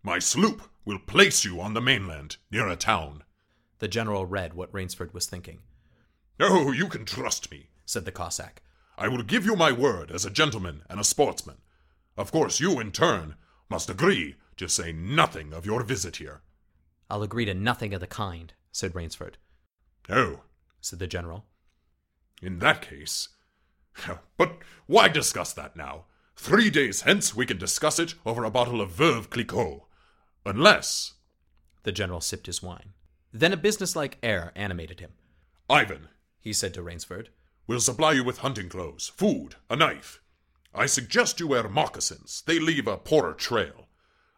My 0.01 0.19
sloop 0.19 0.69
will 0.85 0.99
place 0.99 1.45
you 1.45 1.61
on 1.61 1.73
the 1.73 1.81
mainland 1.81 2.37
near 2.51 2.67
a 2.67 2.75
town. 2.75 3.23
The 3.79 3.87
general 3.87 4.25
read 4.25 4.53
what 4.53 4.71
Rainsford 4.71 5.13
was 5.13 5.25
thinking. 5.25 5.59
Oh, 6.39 6.71
you 6.71 6.87
can 6.87 7.05
trust 7.05 7.51
me, 7.51 7.69
said 7.85 8.05
the 8.05 8.11
Cossack. 8.11 8.61
I 8.97 9.07
will 9.07 9.23
give 9.23 9.45
you 9.45 9.55
my 9.55 9.71
word 9.71 10.11
as 10.11 10.25
a 10.25 10.29
gentleman 10.29 10.83
and 10.89 10.99
a 10.99 11.03
sportsman. 11.03 11.57
Of 12.17 12.31
course, 12.31 12.59
you, 12.59 12.79
in 12.79 12.91
turn, 12.91 13.35
must 13.69 13.89
agree 13.89 14.35
to 14.57 14.67
say 14.69 14.91
nothing 14.91 15.53
of 15.53 15.65
your 15.65 15.83
visit 15.83 16.17
here. 16.17 16.41
I'll 17.09 17.23
agree 17.23 17.45
to 17.45 17.53
nothing 17.53 17.93
of 17.93 18.01
the 18.01 18.07
kind, 18.07 18.53
said 18.71 18.93
Rainsford. 18.93 19.37
Oh, 20.09 20.41
said 20.79 20.99
the 20.99 21.07
general. 21.07 21.45
In 22.41 22.59
that 22.59 22.81
case. 22.81 23.29
But 24.37 24.57
why 24.85 25.07
discuss 25.07 25.53
that 25.53 25.75
now? 25.75 26.05
Three 26.35 26.69
days 26.69 27.01
hence 27.01 27.35
we 27.35 27.45
can 27.45 27.57
discuss 27.57 27.99
it 27.99 28.15
over 28.25 28.43
a 28.43 28.51
bottle 28.51 28.81
of 28.81 28.91
Veuve 28.91 29.29
Clicquot. 29.29 29.85
Unless. 30.45 31.13
The 31.83 31.91
general 31.91 32.21
sipped 32.21 32.47
his 32.47 32.63
wine. 32.63 32.93
Then 33.31 33.53
a 33.53 33.57
businesslike 33.57 34.17
air 34.23 34.51
animated 34.55 34.99
him. 34.99 35.11
Ivan, 35.69 36.09
he 36.39 36.53
said 36.53 36.73
to 36.73 36.83
Rainsford, 36.83 37.29
"we'll 37.67 37.79
supply 37.79 38.13
you 38.13 38.23
with 38.23 38.39
hunting 38.39 38.69
clothes, 38.69 39.09
food, 39.09 39.55
a 39.69 39.75
knife. 39.75 40.21
I 40.75 40.87
suggest 40.87 41.39
you 41.39 41.47
wear 41.47 41.67
moccasins. 41.69 42.43
They 42.45 42.59
leave 42.59 42.87
a 42.87 42.97
poorer 42.97 43.33
trail. 43.33 43.87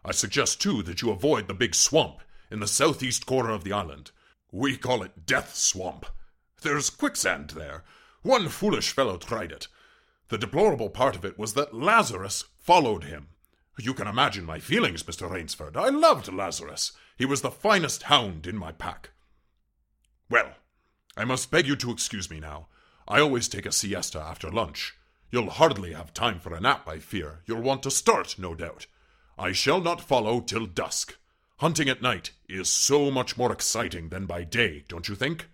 I 0.04 0.12
suggest, 0.12 0.62
too, 0.62 0.84
that 0.84 1.02
you 1.02 1.10
avoid 1.12 1.48
the 1.48 1.54
big 1.54 1.74
swamp 1.74 2.19
in 2.52 2.60
the 2.60 2.67
southeast 2.67 3.26
corner 3.26 3.52
of 3.52 3.63
the 3.63 3.71
island. 3.71 4.12
We 4.52 4.78
call 4.78 5.02
it 5.02 5.26
Death 5.26 5.56
Swamp. 5.56 6.06
There's 6.62 6.89
quicksand 6.89 7.52
there. 7.52 7.84
One 8.21 8.50
foolish 8.50 8.91
fellow 8.91 9.17
tried 9.17 9.52
it. 9.52 9.67
The 10.30 10.38
deplorable 10.38 10.89
part 10.89 11.15
of 11.15 11.24
it 11.24 11.38
was 11.38 11.54
that 11.54 11.74
Lazarus 11.74 12.43
followed 12.58 13.04
him. 13.04 13.28
You 13.80 13.93
can 13.93 14.08
imagine 14.08 14.45
my 14.45 14.60
feelings, 14.60 15.04
Mr. 15.04 15.30
Rainsford. 15.30 15.78
I 15.78 15.89
loved 15.89 16.32
Lazarus. 16.32 16.93
He 17.17 17.26
was 17.26 17.41
the 17.41 17.52
finest 17.52 18.04
hound 18.04 18.48
in 18.48 18.58
my 18.58 18.71
pack. 18.71 19.12
Well, 20.30 20.54
I 21.15 21.26
must 21.26 21.52
beg 21.52 21.67
you 21.67 21.76
to 21.78 21.91
excuse 21.91 22.30
me 22.30 22.39
now. 22.39 22.67
I 23.08 23.19
always 23.19 23.48
take 23.48 23.65
a 23.65 23.71
siesta 23.71 24.19
after 24.19 24.50
lunch. 24.50 24.95
You'll 25.31 25.49
hardly 25.49 25.93
have 25.93 26.13
time 26.13 26.39
for 26.39 26.53
a 26.53 26.61
nap, 26.61 26.88
I 26.88 26.99
fear. 26.99 27.41
You'll 27.45 27.61
want 27.61 27.83
to 27.83 27.91
start, 27.91 28.35
no 28.38 28.55
doubt. 28.55 28.88
I 29.38 29.51
shall 29.51 29.81
not 29.81 30.01
follow 30.01 30.39
till 30.39 30.65
dusk. 30.65 31.17
Hunting 31.57 31.89
at 31.89 32.01
night 32.01 32.31
is 32.47 32.69
so 32.69 33.09
much 33.09 33.38
more 33.38 33.51
exciting 33.51 34.09
than 34.09 34.25
by 34.25 34.43
day, 34.43 34.83
don't 34.88 35.07
you 35.09 35.15
think? 35.15 35.47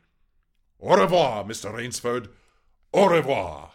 Au 0.80 0.96
revoir, 0.96 1.44
Mr. 1.44 1.74
Rainsford. 1.74 2.30
Au 2.94 3.08
revoir. 3.08 3.72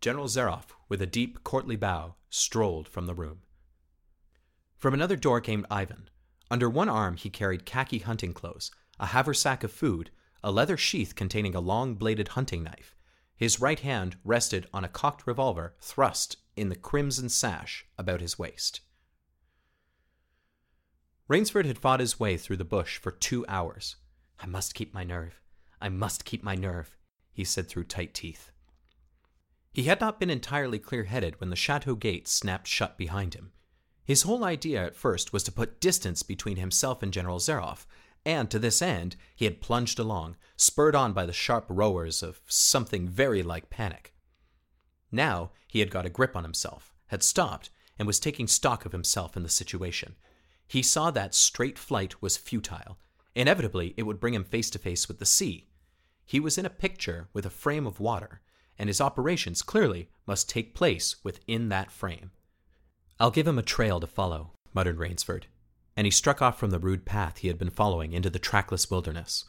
General 0.00 0.26
Zaroff, 0.26 0.66
with 0.88 1.00
a 1.00 1.06
deep, 1.06 1.42
courtly 1.44 1.76
bow, 1.76 2.14
strolled 2.30 2.88
from 2.88 3.06
the 3.06 3.14
room. 3.14 3.42
From 4.76 4.94
another 4.94 5.16
door 5.16 5.40
came 5.40 5.66
Ivan. 5.70 6.08
Under 6.50 6.70
one 6.70 6.88
arm 6.88 7.16
he 7.16 7.30
carried 7.30 7.66
khaki 7.66 7.98
hunting 7.98 8.32
clothes, 8.32 8.70
a 9.00 9.06
haversack 9.06 9.64
of 9.64 9.72
food, 9.72 10.10
a 10.42 10.52
leather 10.52 10.76
sheath 10.76 11.14
containing 11.14 11.54
a 11.54 11.60
long 11.60 11.94
bladed 11.94 12.28
hunting 12.28 12.62
knife. 12.62 12.94
His 13.38 13.60
right 13.60 13.78
hand 13.78 14.16
rested 14.24 14.66
on 14.74 14.82
a 14.82 14.88
cocked 14.88 15.24
revolver 15.24 15.76
thrust 15.80 16.38
in 16.56 16.70
the 16.70 16.74
crimson 16.74 17.28
sash 17.28 17.86
about 17.96 18.20
his 18.20 18.36
waist. 18.36 18.80
Rainsford 21.28 21.64
had 21.64 21.78
fought 21.78 22.00
his 22.00 22.18
way 22.18 22.36
through 22.36 22.56
the 22.56 22.64
bush 22.64 22.98
for 22.98 23.12
two 23.12 23.46
hours. 23.46 23.94
I 24.40 24.46
must 24.46 24.74
keep 24.74 24.92
my 24.92 25.04
nerve. 25.04 25.40
I 25.80 25.88
must 25.88 26.24
keep 26.24 26.42
my 26.42 26.56
nerve, 26.56 26.96
he 27.32 27.44
said 27.44 27.68
through 27.68 27.84
tight 27.84 28.12
teeth. 28.12 28.50
He 29.72 29.84
had 29.84 30.00
not 30.00 30.18
been 30.18 30.30
entirely 30.30 30.80
clear 30.80 31.04
headed 31.04 31.40
when 31.40 31.50
the 31.50 31.56
chateau 31.56 31.94
gate 31.94 32.26
snapped 32.26 32.66
shut 32.66 32.98
behind 32.98 33.34
him. 33.34 33.52
His 34.04 34.22
whole 34.22 34.42
idea 34.42 34.84
at 34.84 34.96
first 34.96 35.32
was 35.32 35.44
to 35.44 35.52
put 35.52 35.80
distance 35.80 36.24
between 36.24 36.56
himself 36.56 37.04
and 37.04 37.12
General 37.12 37.38
Zaroff, 37.38 37.86
and 38.24 38.50
to 38.50 38.58
this 38.58 38.82
end 38.82 39.16
he 39.34 39.44
had 39.44 39.60
plunged 39.60 39.98
along, 39.98 40.36
spurred 40.56 40.94
on 40.94 41.12
by 41.12 41.26
the 41.26 41.32
sharp 41.32 41.66
rowels 41.68 42.22
of 42.22 42.40
something 42.46 43.08
very 43.08 43.42
like 43.42 43.70
panic. 43.70 44.14
Now 45.10 45.52
he 45.66 45.80
had 45.80 45.90
got 45.90 46.06
a 46.06 46.10
grip 46.10 46.36
on 46.36 46.44
himself, 46.44 46.94
had 47.06 47.22
stopped, 47.22 47.70
and 47.98 48.06
was 48.06 48.20
taking 48.20 48.46
stock 48.46 48.84
of 48.84 48.92
himself 48.92 49.36
and 49.36 49.44
the 49.44 49.50
situation. 49.50 50.16
He 50.66 50.82
saw 50.82 51.10
that 51.10 51.34
straight 51.34 51.78
flight 51.78 52.20
was 52.20 52.36
futile. 52.36 52.98
Inevitably, 53.34 53.94
it 53.96 54.02
would 54.04 54.20
bring 54.20 54.34
him 54.34 54.44
face 54.44 54.70
to 54.70 54.78
face 54.78 55.08
with 55.08 55.18
the 55.18 55.26
sea. 55.26 55.68
He 56.24 56.40
was 56.40 56.58
in 56.58 56.66
a 56.66 56.70
picture 56.70 57.28
with 57.32 57.46
a 57.46 57.50
frame 57.50 57.86
of 57.86 58.00
water, 58.00 58.42
and 58.78 58.88
his 58.88 59.00
operations 59.00 59.62
clearly 59.62 60.10
must 60.26 60.48
take 60.48 60.74
place 60.74 61.16
within 61.24 61.68
that 61.70 61.90
frame. 61.90 62.30
I'll 63.18 63.30
give 63.30 63.46
him 63.46 63.58
a 63.58 63.62
trail 63.62 63.98
to 64.00 64.06
follow, 64.06 64.52
muttered 64.74 64.98
Rainsford, 64.98 65.46
and 65.98 66.06
he 66.06 66.12
struck 66.12 66.40
off 66.40 66.56
from 66.56 66.70
the 66.70 66.78
rude 66.78 67.04
path 67.04 67.38
he 67.38 67.48
had 67.48 67.58
been 67.58 67.70
following 67.70 68.12
into 68.12 68.30
the 68.30 68.38
trackless 68.38 68.88
wilderness. 68.88 69.46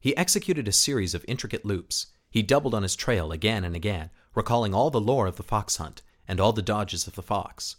He 0.00 0.16
executed 0.16 0.66
a 0.66 0.72
series 0.72 1.14
of 1.14 1.24
intricate 1.28 1.64
loops. 1.64 2.08
He 2.28 2.42
doubled 2.42 2.74
on 2.74 2.82
his 2.82 2.96
trail 2.96 3.30
again 3.30 3.62
and 3.62 3.76
again, 3.76 4.10
recalling 4.34 4.74
all 4.74 4.90
the 4.90 5.00
lore 5.00 5.28
of 5.28 5.36
the 5.36 5.44
fox 5.44 5.76
hunt 5.76 6.02
and 6.26 6.40
all 6.40 6.52
the 6.52 6.62
dodges 6.62 7.06
of 7.06 7.14
the 7.14 7.22
fox. 7.22 7.76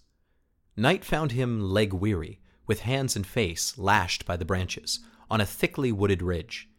Night 0.78 1.04
found 1.04 1.34
him 1.34 1.60
leg 1.60 1.92
weary, 1.92 2.40
with 2.68 2.84
hands 2.84 3.18
and 3.18 3.28
face 3.28 3.78
lashed 3.78 4.26
by 4.26 4.38
the 4.38 4.46
branches, 4.46 5.02
on 5.30 5.42
a 5.42 5.46
thickly 5.46 5.92
wooded 5.92 6.22
ridge. 6.22 6.70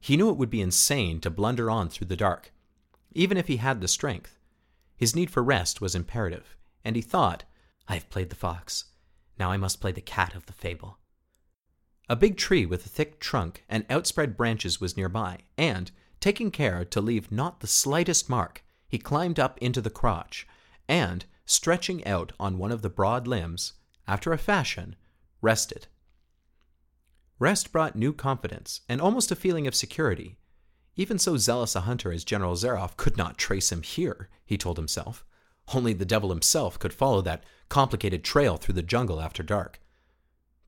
He 0.00 0.16
knew 0.16 0.28
it 0.28 0.36
would 0.36 0.50
be 0.50 0.60
insane 0.60 1.20
to 1.20 1.30
blunder 1.30 1.70
on 1.70 1.88
through 1.88 2.08
the 2.08 2.16
dark, 2.16 2.52
even 3.12 3.36
if 3.36 3.46
he 3.46 3.58
had 3.58 3.80
the 3.80 3.86
strength. 3.86 4.40
His 4.96 5.14
need 5.14 5.30
for 5.30 5.44
rest 5.44 5.80
was 5.80 5.94
imperative, 5.94 6.56
and 6.84 6.96
he 6.96 7.02
thought, 7.02 7.44
I 7.86 7.94
have 7.94 8.10
played 8.10 8.30
the 8.30 8.34
fox. 8.34 8.86
Now 9.38 9.50
I 9.50 9.56
must 9.56 9.80
play 9.80 9.92
the 9.92 10.00
cat 10.00 10.34
of 10.34 10.46
the 10.46 10.52
fable. 10.52 10.98
A 12.08 12.16
big 12.16 12.36
tree 12.36 12.64
with 12.64 12.86
a 12.86 12.88
thick 12.88 13.20
trunk 13.20 13.64
and 13.68 13.84
outspread 13.90 14.36
branches 14.36 14.80
was 14.80 14.96
nearby, 14.96 15.40
and, 15.56 15.90
taking 16.20 16.50
care 16.50 16.84
to 16.86 17.00
leave 17.00 17.30
not 17.30 17.60
the 17.60 17.66
slightest 17.66 18.28
mark, 18.28 18.64
he 18.88 18.98
climbed 18.98 19.38
up 19.38 19.58
into 19.58 19.80
the 19.80 19.90
crotch, 19.90 20.46
and, 20.88 21.26
stretching 21.44 22.04
out 22.06 22.32
on 22.40 22.58
one 22.58 22.72
of 22.72 22.82
the 22.82 22.90
broad 22.90 23.26
limbs, 23.26 23.74
after 24.06 24.32
a 24.32 24.38
fashion, 24.38 24.96
rested. 25.42 25.86
Rest 27.38 27.70
brought 27.70 27.94
new 27.94 28.12
confidence 28.12 28.80
and 28.88 29.00
almost 29.00 29.30
a 29.30 29.36
feeling 29.36 29.66
of 29.66 29.74
security. 29.74 30.38
Even 30.96 31.18
so 31.18 31.36
zealous 31.36 31.76
a 31.76 31.82
hunter 31.82 32.10
as 32.10 32.24
General 32.24 32.56
Zaroff 32.56 32.96
could 32.96 33.16
not 33.16 33.38
trace 33.38 33.70
him 33.70 33.82
here, 33.82 34.28
he 34.44 34.58
told 34.58 34.76
himself. 34.76 35.24
Only 35.74 35.92
the 35.92 36.04
devil 36.04 36.30
himself 36.30 36.78
could 36.78 36.92
follow 36.92 37.20
that 37.22 37.44
complicated 37.68 38.24
trail 38.24 38.56
through 38.56 38.74
the 38.74 38.82
jungle 38.82 39.20
after 39.20 39.42
dark. 39.42 39.80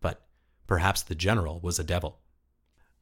But 0.01 0.27
perhaps 0.67 1.03
the 1.03 1.15
general 1.15 1.61
was 1.61 1.79
a 1.79 1.85
devil. 1.85 2.21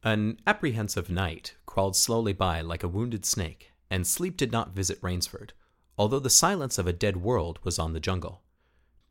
An 0.03 0.39
apprehensive 0.47 1.09
night 1.09 1.55
crawled 1.65 1.95
slowly 1.95 2.31
by 2.31 2.61
like 2.61 2.83
a 2.83 2.87
wounded 2.87 3.25
snake, 3.25 3.73
and 3.89 4.07
sleep 4.07 4.37
did 4.37 4.51
not 4.51 4.75
visit 4.75 5.01
Rainsford, 5.01 5.51
although 5.97 6.19
the 6.19 6.29
silence 6.29 6.77
of 6.77 6.87
a 6.87 6.93
dead 6.93 7.17
world 7.17 7.59
was 7.63 7.77
on 7.77 7.91
the 7.91 7.99
jungle. 7.99 8.43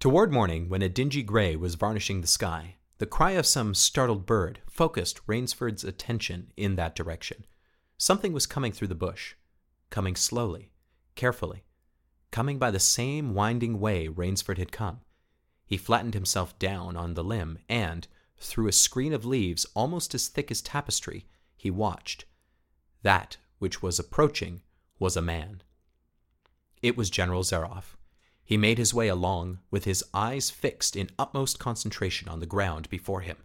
Toward 0.00 0.32
morning, 0.32 0.68
when 0.68 0.80
a 0.80 0.88
dingy 0.88 1.22
gray 1.22 1.56
was 1.56 1.74
varnishing 1.74 2.20
the 2.20 2.26
sky, 2.26 2.76
the 2.98 3.06
cry 3.06 3.32
of 3.32 3.46
some 3.46 3.74
startled 3.74 4.24
bird 4.24 4.60
focused 4.66 5.20
Rainsford's 5.26 5.84
attention 5.84 6.52
in 6.56 6.76
that 6.76 6.94
direction. 6.94 7.44
Something 7.98 8.32
was 8.32 8.46
coming 8.46 8.72
through 8.72 8.88
the 8.88 8.94
bush, 8.94 9.34
coming 9.90 10.16
slowly, 10.16 10.70
carefully, 11.14 11.64
coming 12.30 12.58
by 12.58 12.70
the 12.70 12.80
same 12.80 13.34
winding 13.34 13.80
way 13.80 14.08
Rainsford 14.08 14.58
had 14.58 14.72
come. 14.72 15.00
He 15.66 15.76
flattened 15.76 16.14
himself 16.14 16.58
down 16.58 16.96
on 16.96 17.14
the 17.14 17.24
limb 17.24 17.58
and, 17.68 18.06
through 18.38 18.68
a 18.68 18.72
screen 18.72 19.12
of 19.12 19.24
leaves 19.24 19.66
almost 19.74 20.14
as 20.14 20.28
thick 20.28 20.50
as 20.50 20.62
tapestry, 20.62 21.26
he 21.56 21.70
watched. 21.70 22.24
That 23.02 23.36
which 23.58 23.82
was 23.82 23.98
approaching 23.98 24.62
was 24.98 25.16
a 25.16 25.22
man. 25.22 25.62
It 26.82 26.96
was 26.96 27.10
General 27.10 27.42
Zaroff. 27.42 27.96
He 28.44 28.56
made 28.56 28.78
his 28.78 28.94
way 28.94 29.08
along 29.08 29.58
with 29.70 29.84
his 29.84 30.02
eyes 30.14 30.48
fixed 30.48 30.96
in 30.96 31.10
utmost 31.18 31.58
concentration 31.58 32.28
on 32.28 32.40
the 32.40 32.46
ground 32.46 32.88
before 32.88 33.20
him. 33.20 33.36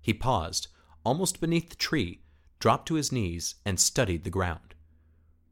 He 0.00 0.12
paused, 0.12 0.68
almost 1.04 1.40
beneath 1.40 1.70
the 1.70 1.76
tree, 1.76 2.22
dropped 2.58 2.88
to 2.88 2.94
his 2.94 3.12
knees, 3.12 3.56
and 3.64 3.78
studied 3.78 4.24
the 4.24 4.30
ground. 4.30 4.71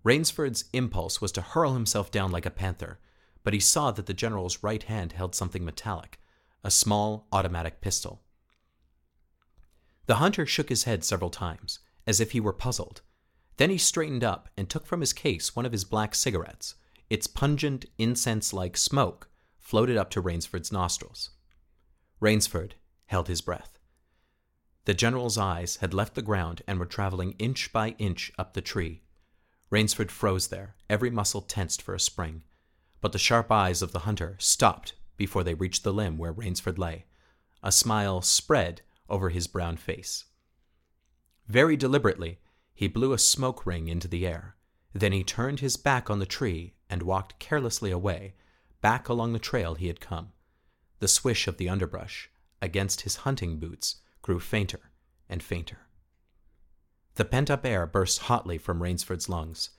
Rainsford's 0.03 0.65
impulse 0.73 1.21
was 1.21 1.33
to 1.33 1.43
hurl 1.43 1.75
himself 1.75 2.11
down 2.11 2.31
like 2.31 2.47
a 2.47 2.51
panther, 2.51 2.99
but 3.45 3.53
he 3.53 3.61
saw 3.61 3.91
that 3.91 4.07
the 4.07 4.15
general's 4.15 4.63
right 4.63 4.83
hand 4.83 5.13
held 5.13 5.35
something 5.35 5.65
metallic 5.65 6.19
a 6.63 6.71
small 6.71 7.27
automatic 7.33 7.81
pistol. 7.81 8.21
The 10.07 10.17
hunter 10.17 10.45
shook 10.45 10.69
his 10.69 10.85
head 10.85 11.05
several 11.05 11.31
times, 11.31 11.79
as 12.07 12.21
if 12.21 12.33
he 12.33 12.41
were 12.41 12.53
puzzled. 12.53 13.01
Then 13.57 13.71
he 13.71 13.79
straightened 13.79 14.25
up 14.25 14.49
and 14.57 14.69
took 14.69 14.87
from 14.87 15.01
his 15.01 15.13
case 15.13 15.55
one 15.57 15.65
of 15.65 15.73
his 15.73 15.85
black 15.85 16.15
cigarettes. 16.15 16.75
Its 17.09 17.27
pungent, 17.27 17.87
incense 17.99 18.53
like 18.53 18.77
smoke 18.77 19.29
floated 19.59 19.97
up 19.97 20.11
to 20.11 20.21
Rainsford's 20.21 20.73
nostrils. 20.73 21.31
Rainsford 22.21 22.75
held 23.07 23.29
his 23.29 23.41
breath. 23.41 23.79
The 24.85 24.95
general's 24.95 25.39
eyes 25.39 25.77
had 25.77 25.95
left 25.95 26.15
the 26.15 26.23
ground 26.23 26.63
and 26.67 26.79
were 26.79 26.87
traveling 26.87 27.37
inch 27.39 27.73
by 27.73 27.91
inch 27.99 28.33
up 28.39 28.55
the 28.55 28.61
tree, 28.61 29.03
Rainsford 29.71 30.11
froze 30.11 30.49
there, 30.49 30.75
every 30.89 31.11
muscle 31.11 31.43
tensed 31.43 31.81
for 31.81 31.95
a 31.95 32.01
spring. 32.01 32.43
But 33.01 33.13
the 33.13 33.19
sharp 33.19 33.53
eyes 33.53 33.83
of 33.83 33.93
the 33.93 34.01
hunter 34.01 34.37
stopped 34.39 34.95
before 35.17 35.45
they 35.45 35.55
reached 35.55 35.85
the 35.85 35.93
limb 35.93 36.19
where 36.19 36.33
Rainsford 36.33 36.79
lay. 36.79 37.05
A 37.63 37.71
smile 37.71 38.21
spread 38.21 38.83
over 39.09 39.31
his 39.31 39.47
brown 39.47 39.77
face. 39.77 40.25
Very 41.47 41.77
deliberately, 41.77 42.41
he 42.75 42.89
blew 42.89 43.13
a 43.13 43.19
smoke 43.19 43.67
ring 43.67 43.89
into 43.89 44.09
the 44.09 44.27
air. 44.27 44.57
Then 44.93 45.13
he 45.13 45.23
turned 45.23 45.61
his 45.61 45.77
back 45.77 46.11
on 46.11 46.19
the 46.19 46.27
tree 46.27 46.75
and 46.89 47.03
walked 47.03 47.39
carelessly 47.39 47.91
away, 47.91 48.35
back 48.81 49.09
along 49.09 49.33
the 49.33 49.39
trail 49.39 49.75
he 49.75 49.87
had 49.87 50.01
come. 50.01 50.33
The 50.99 51.09
swish 51.09 51.47
of 51.47 51.59
the 51.59 51.69
underbrush 51.69 52.31
against 52.61 53.03
his 53.03 53.17
hunting 53.17 53.59
boots 53.59 53.97
grew 54.23 54.41
fainter 54.41 54.91
and 55.29 55.43
fainter. 55.43 55.79
The 57.15 57.25
pent 57.25 57.51
up 57.51 57.67
air 57.67 57.87
burst 57.87 58.23
hotly 58.23 58.59
from 58.59 58.83
Rainsford's 58.83 59.29
lungs. 59.29 59.71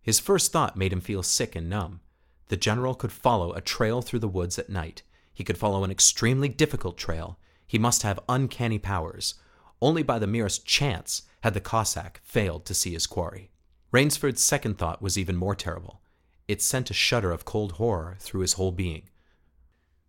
His 0.00 0.20
first 0.20 0.52
thought 0.52 0.76
made 0.76 0.92
him 0.92 1.00
feel 1.00 1.22
sick 1.22 1.54
and 1.54 1.68
numb. 1.68 2.00
The 2.48 2.56
general 2.56 2.94
could 2.94 3.12
follow 3.12 3.52
a 3.52 3.60
trail 3.60 4.00
through 4.00 4.20
the 4.20 4.28
woods 4.28 4.58
at 4.58 4.70
night. 4.70 5.02
He 5.34 5.44
could 5.44 5.58
follow 5.58 5.84
an 5.84 5.90
extremely 5.90 6.48
difficult 6.48 6.96
trail. 6.96 7.38
He 7.66 7.78
must 7.78 8.02
have 8.02 8.20
uncanny 8.28 8.78
powers. 8.78 9.34
Only 9.80 10.02
by 10.02 10.18
the 10.18 10.26
merest 10.26 10.66
chance 10.66 11.22
had 11.42 11.54
the 11.54 11.60
Cossack 11.60 12.20
failed 12.24 12.64
to 12.64 12.74
see 12.74 12.92
his 12.92 13.06
quarry. 13.06 13.50
Rainsford's 13.92 14.42
second 14.42 14.78
thought 14.78 15.02
was 15.02 15.16
even 15.16 15.36
more 15.36 15.54
terrible. 15.54 16.00
It 16.46 16.62
sent 16.62 16.90
a 16.90 16.94
shudder 16.94 17.30
of 17.30 17.44
cold 17.44 17.72
horror 17.72 18.16
through 18.18 18.40
his 18.40 18.54
whole 18.54 18.72
being. 18.72 19.10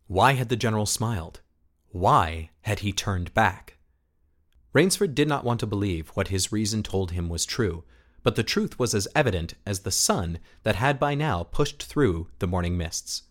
Why 0.07 0.33
had 0.33 0.49
the 0.49 0.55
general 0.55 0.85
smiled? 0.85 1.41
Why 1.89 2.49
had 2.61 2.79
he 2.79 2.91
turned 2.91 3.33
back? 3.33 3.77
Rainsford 4.73 5.15
did 5.15 5.27
not 5.27 5.43
want 5.43 5.59
to 5.61 5.67
believe 5.67 6.09
what 6.09 6.27
his 6.27 6.51
reason 6.51 6.83
told 6.83 7.11
him 7.11 7.27
was 7.27 7.45
true, 7.45 7.83
but 8.21 8.35
the 8.35 8.43
truth 8.43 8.77
was 8.77 8.93
as 8.93 9.07
evident 9.15 9.55
as 9.65 9.79
the 9.79 9.91
sun 9.91 10.39
that 10.63 10.75
had 10.75 10.99
by 10.99 11.15
now 11.15 11.43
pushed 11.43 11.83
through 11.83 12.27
the 12.39 12.47
morning 12.47 12.77
mists. 12.77 13.23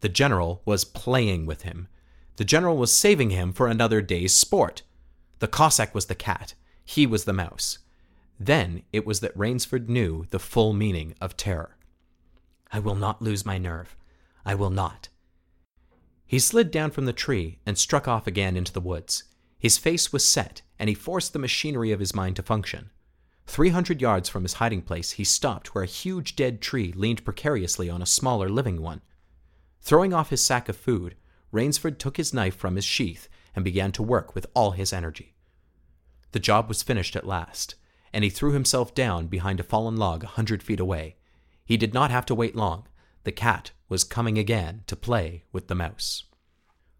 The 0.00 0.08
general 0.08 0.62
was 0.64 0.84
playing 0.84 1.44
with 1.44 1.62
him. 1.62 1.88
The 2.36 2.44
general 2.44 2.76
was 2.76 2.92
saving 2.92 3.30
him 3.30 3.52
for 3.52 3.66
another 3.66 4.00
day's 4.00 4.32
sport. 4.32 4.82
The 5.40 5.48
Cossack 5.48 5.94
was 5.94 6.06
the 6.06 6.14
cat, 6.14 6.54
he 6.84 7.06
was 7.06 7.24
the 7.24 7.32
mouse. 7.32 7.78
Then 8.40 8.82
it 8.92 9.04
was 9.04 9.20
that 9.20 9.36
Rainsford 9.36 9.88
knew 9.88 10.24
the 10.30 10.38
full 10.38 10.72
meaning 10.72 11.14
of 11.20 11.36
terror. 11.36 11.76
I 12.72 12.78
will 12.78 12.94
not 12.94 13.20
lose 13.20 13.44
my 13.44 13.58
nerve. 13.58 13.96
I 14.44 14.54
will 14.54 14.70
not. 14.70 15.08
He 16.24 16.38
slid 16.38 16.70
down 16.70 16.92
from 16.92 17.06
the 17.06 17.12
tree 17.12 17.58
and 17.66 17.76
struck 17.76 18.06
off 18.06 18.26
again 18.26 18.56
into 18.56 18.72
the 18.72 18.80
woods. 18.80 19.24
His 19.58 19.76
face 19.76 20.12
was 20.12 20.24
set, 20.24 20.62
and 20.78 20.88
he 20.88 20.94
forced 20.94 21.32
the 21.32 21.38
machinery 21.38 21.92
of 21.92 22.00
his 22.00 22.14
mind 22.14 22.36
to 22.36 22.42
function. 22.42 22.90
Three 23.46 23.70
hundred 23.70 24.00
yards 24.00 24.28
from 24.28 24.42
his 24.42 24.54
hiding 24.54 24.82
place, 24.82 25.12
he 25.12 25.24
stopped 25.24 25.74
where 25.74 25.84
a 25.84 25.86
huge 25.86 26.36
dead 26.36 26.60
tree 26.60 26.92
leaned 26.92 27.24
precariously 27.24 27.88
on 27.88 28.02
a 28.02 28.06
smaller 28.06 28.48
living 28.48 28.82
one. 28.82 29.00
Throwing 29.80 30.12
off 30.12 30.30
his 30.30 30.42
sack 30.42 30.68
of 30.68 30.76
food, 30.76 31.16
Rainsford 31.50 31.98
took 31.98 32.18
his 32.18 32.34
knife 32.34 32.54
from 32.54 32.76
his 32.76 32.84
sheath 32.84 33.28
and 33.56 33.64
began 33.64 33.90
to 33.92 34.02
work 34.02 34.34
with 34.34 34.46
all 34.54 34.72
his 34.72 34.92
energy. 34.92 35.34
The 36.32 36.40
job 36.40 36.68
was 36.68 36.82
finished 36.82 37.16
at 37.16 37.26
last, 37.26 37.74
and 38.12 38.22
he 38.22 38.30
threw 38.30 38.52
himself 38.52 38.94
down 38.94 39.28
behind 39.28 39.60
a 39.60 39.64
fallen 39.64 39.96
log 39.96 40.24
a 40.24 40.28
hundred 40.28 40.62
feet 40.62 40.80
away. 40.80 41.16
He 41.64 41.78
did 41.78 41.94
not 41.94 42.10
have 42.10 42.26
to 42.26 42.34
wait 42.34 42.54
long. 42.54 42.86
The 43.24 43.32
cat 43.32 43.72
was 43.88 44.04
coming 44.04 44.38
again 44.38 44.84
to 44.86 44.96
play 44.96 45.44
with 45.52 45.68
the 45.68 45.74
mouse. 45.74 46.24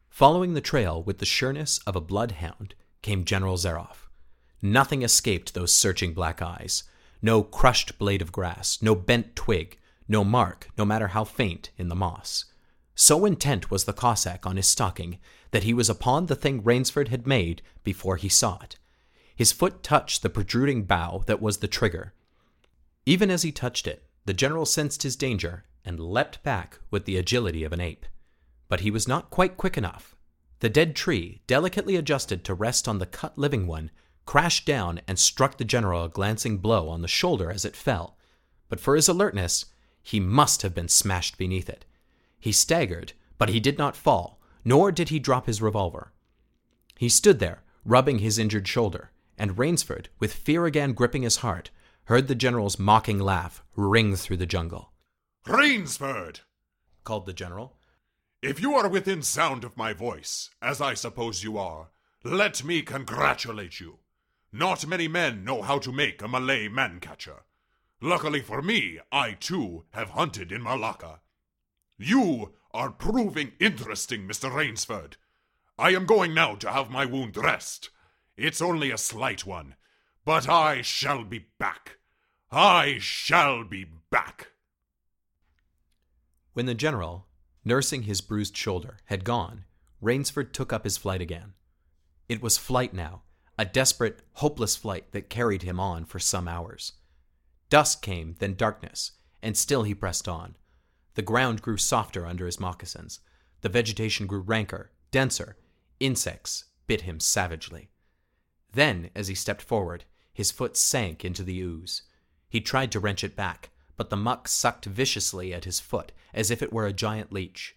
Following 0.09 0.55
the 0.55 0.61
trail 0.61 1.03
with 1.03 1.19
the 1.19 1.27
sureness 1.27 1.79
of 1.87 1.95
a 1.95 2.01
bloodhound 2.01 2.75
came 3.09 3.25
General 3.25 3.57
Zaroff. 3.57 4.07
Nothing 4.61 5.01
escaped 5.01 5.55
those 5.55 5.75
searching 5.75 6.13
black 6.13 6.43
eyes. 6.43 6.83
No 7.23 7.43
crushed 7.43 7.99
blade 7.99 8.21
of 8.21 8.33
grass, 8.33 8.83
no 8.83 8.95
bent 8.95 9.35
twig, 9.35 9.79
no 10.07 10.23
mark, 10.25 10.69
no 10.77 10.85
matter 10.85 11.09
how 11.09 11.25
faint, 11.25 11.71
in 11.79 11.89
the 11.89 11.95
moss. 11.95 12.45
So 12.95 13.25
intent 13.25 13.71
was 13.71 13.85
the 13.85 13.95
Cossack 13.95 14.45
on 14.45 14.57
his 14.57 14.67
stalking 14.67 15.19
that 15.53 15.63
he 15.63 15.73
was 15.73 15.89
upon 15.89 16.27
the 16.27 16.37
thing 16.37 16.63
Rainsford 16.63 17.09
had 17.09 17.27
made 17.27 17.63
before 17.83 18.17
he 18.17 18.29
saw 18.29 18.59
it. 18.63 18.77
His 19.35 19.53
foot 19.53 19.83
touched 19.83 20.21
the 20.21 20.29
protruding 20.29 20.83
bough 20.83 21.23
that 21.25 21.41
was 21.41 21.59
the 21.59 21.67
trigger. 21.67 22.13
Even 23.07 23.31
as 23.31 23.41
he 23.41 23.51
touched 23.51 23.87
it, 23.87 24.03
the 24.27 24.35
general 24.35 24.67
sensed 24.67 25.03
his 25.03 25.17
danger 25.17 25.65
and 25.83 25.99
leapt 25.99 26.43
back 26.43 26.79
with 26.91 27.07
the 27.07 27.17
agility 27.17 27.65
of 27.65 27.73
an 27.73 27.81
ape. 27.81 28.05
But 28.69 28.81
he 28.81 28.91
was 28.91 29.09
not 29.09 29.31
quite 29.31 29.57
quick 29.57 29.79
enough. 29.79 30.15
The 30.61 30.69
dead 30.69 30.97
tree, 30.97 31.41
delicately 31.47 31.97
adjusted 31.97 32.45
to 32.45 32.55
rest 32.55 32.89
on 32.89 32.99
the 32.99 33.07
cut 33.07 33.39
living 33.39 33.67
one, 33.67 33.91
crashed 34.27 34.67
down 34.67 35.01
and 35.07 35.19
struck 35.19 35.57
the 35.57 35.65
general 35.65 36.05
a 36.05 36.09
glancing 36.09 36.59
blow 36.59 36.89
on 36.89 37.01
the 37.01 37.09
shoulder 37.09 37.51
as 37.51 37.65
it 37.65 37.77
fell. 37.77 38.19
But 38.69 38.81
for 38.81 38.97
his 38.97 39.09
alertness, 39.09 39.67
he 40.03 40.21
must 40.21 40.63
have 40.63 40.75
been 40.75 40.89
smashed 40.89 41.39
beneath 41.39 41.69
it. 41.69 41.85
He 42.41 42.53
staggered, 42.53 43.13
but 43.39 43.49
he 43.49 43.61
did 43.61 43.79
not 43.79 43.97
fall, 43.97 44.41
nor 44.65 44.93
did 44.93 45.09
he 45.09 45.19
drop 45.19 45.47
his 45.47 45.63
revolver. 45.63 46.13
He 46.99 47.09
stood 47.09 47.39
there, 47.39 47.63
rubbing 47.85 48.19
his 48.19 48.39
injured 48.39 48.67
shoulder, 48.67 49.13
and 49.39 49.57
Rainsford, 49.57 50.09
with 50.19 50.35
fear 50.35 50.67
again 50.67 50.93
gripping 50.93 51.23
his 51.23 51.37
heart, 51.37 51.71
heard 52.05 52.27
the 52.27 52.35
general's 52.35 52.79
mocking 52.79 53.19
laugh 53.19 53.63
ring 53.77 54.17
through 54.17 54.39
the 54.39 54.47
jungle. 54.47 54.93
Rainsford! 55.47 56.41
called 57.05 57.27
the 57.27 57.33
general. 57.33 57.78
If 58.41 58.61
you 58.61 58.75
are 58.77 58.89
within 58.89 59.23
sound 59.23 59.65
of 59.65 59.77
my 59.77 59.93
voice, 59.93 60.51
as 60.63 60.81
I 60.81 60.95
suppose 60.95 61.43
you 61.43 61.59
are, 61.59 61.89
let 62.23 62.63
me 62.63 62.83
congratulate 62.83 63.81
you. 63.81 63.99
Not 64.53 64.87
many 64.87 65.09
men 65.09 65.43
know 65.43 65.61
how 65.61 65.81
to 65.81 65.91
make 65.91 66.23
a 66.23 66.29
Malay 66.29 66.69
man 66.69 67.01
catcher. 67.01 67.43
Luckily 68.01 68.41
for 68.41 68.63
me, 68.63 69.01
I 69.11 69.33
too 69.33 69.87
have 69.91 70.11
hunted 70.11 70.53
in 70.53 70.63
Malacca. 70.63 71.21
You 71.99 72.55
are 72.73 72.91
proving 72.91 73.55
interesting, 73.59 74.29
Mr. 74.29 74.55
Rainsford. 74.55 75.17
I 75.77 75.91
am 75.91 76.07
going 76.07 76.33
now 76.33 76.55
to 76.57 76.71
have 76.71 76.91
my 76.91 77.05
wound 77.07 77.33
dressed. 77.33 77.91
It's 78.37 78.63
only 78.63 78.93
a 78.93 78.99
slight 78.99 79.47
one, 79.47 79.75
but 80.25 80.49
I 80.49 80.83
shall 80.83 81.25
be 81.25 81.47
back. 81.59 81.99
I 82.53 82.99
shall 83.01 83.65
be 83.65 83.85
back. 84.11 84.53
When 86.53 86.67
the 86.67 86.75
general, 86.75 87.28
nursing 87.69 88.03
his 88.03 88.21
bruised 88.21 88.57
shoulder, 88.57 88.99
had 89.05 89.23
gone, 89.23 89.65
Rainsford 90.01 90.53
took 90.53 90.73
up 90.73 90.83
his 90.83 90.97
flight 90.97 91.21
again. 91.21 91.53
It 92.29 92.43
was 92.43 92.59
flight 92.59 92.93
now, 92.93 93.23
a 93.57 93.65
desperate, 93.65 94.23
hopeless 94.35 94.75
flight 94.75 95.13
that 95.13 95.31
carried 95.31 95.63
him 95.63 95.79
on 95.79 96.05
for 96.05 96.19
some 96.19 96.49
hours. 96.49 96.95
Dusk 97.71 98.03
came, 98.03 98.35
then 98.39 98.55
darkness, 98.55 99.13
and 99.43 99.57
still 99.57 99.85
he 99.85 99.95
pressed 99.95 100.27
on. 100.27 100.57
The 101.15 101.23
ground 101.23 101.63
grew 101.63 101.77
softer 101.77 102.27
under 102.27 102.47
his 102.47 102.59
moccasins. 102.59 103.21
The 103.61 103.69
vegetation 103.69 104.27
grew 104.27 104.41
ranker, 104.41 104.91
denser. 105.11 105.57
Insects 106.01 106.65
bit 106.87 107.03
him 107.03 107.21
savagely. 107.21 107.91
Then, 108.73 109.11
as 109.15 109.29
he 109.29 109.35
stepped 109.35 109.63
forward, 109.63 110.05
his 110.33 110.51
foot 110.51 110.77
sank 110.77 111.25
into 111.25 111.43
the 111.43 111.61
ooze. 111.61 112.03
He 112.49 112.61
tried 112.61 112.91
to 112.93 113.01
wrench 113.01 113.23
it 113.23 113.37
back, 113.37 113.71
but 113.99 114.09
the 114.09 114.17
muck 114.17 114.49
sucked 114.49 114.87
viciously 114.87 115.53
at 115.53 115.65
his 115.65 115.81
foot 115.81 116.13
as 116.33 116.51
if 116.51 116.63
it 116.63 116.73
were 116.73 116.87
a 116.87 116.93
giant 116.93 117.33
leech. 117.33 117.77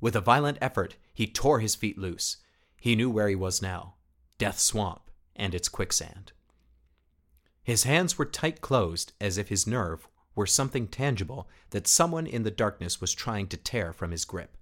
With 0.00 0.16
a 0.16 0.20
violent 0.20 0.58
effort, 0.60 0.96
he 1.14 1.26
tore 1.26 1.60
his 1.60 1.76
feet 1.76 1.98
loose. 1.98 2.38
He 2.80 2.96
knew 2.96 3.10
where 3.10 3.28
he 3.28 3.36
was 3.36 3.62
now 3.62 3.94
Death 4.38 4.58
Swamp 4.58 5.10
and 5.36 5.54
its 5.54 5.68
quicksand. 5.68 6.32
His 7.62 7.82
hands 7.82 8.16
were 8.16 8.24
tight 8.24 8.60
closed, 8.60 9.12
as 9.20 9.36
if 9.36 9.50
his 9.50 9.66
nerve 9.66 10.08
were 10.34 10.46
something 10.46 10.88
tangible 10.88 11.48
that 11.70 11.86
someone 11.86 12.26
in 12.26 12.44
the 12.44 12.50
darkness 12.50 13.00
was 13.00 13.12
trying 13.12 13.46
to 13.48 13.56
tear 13.56 13.92
from 13.92 14.10
his 14.10 14.24
grip. 14.24 14.56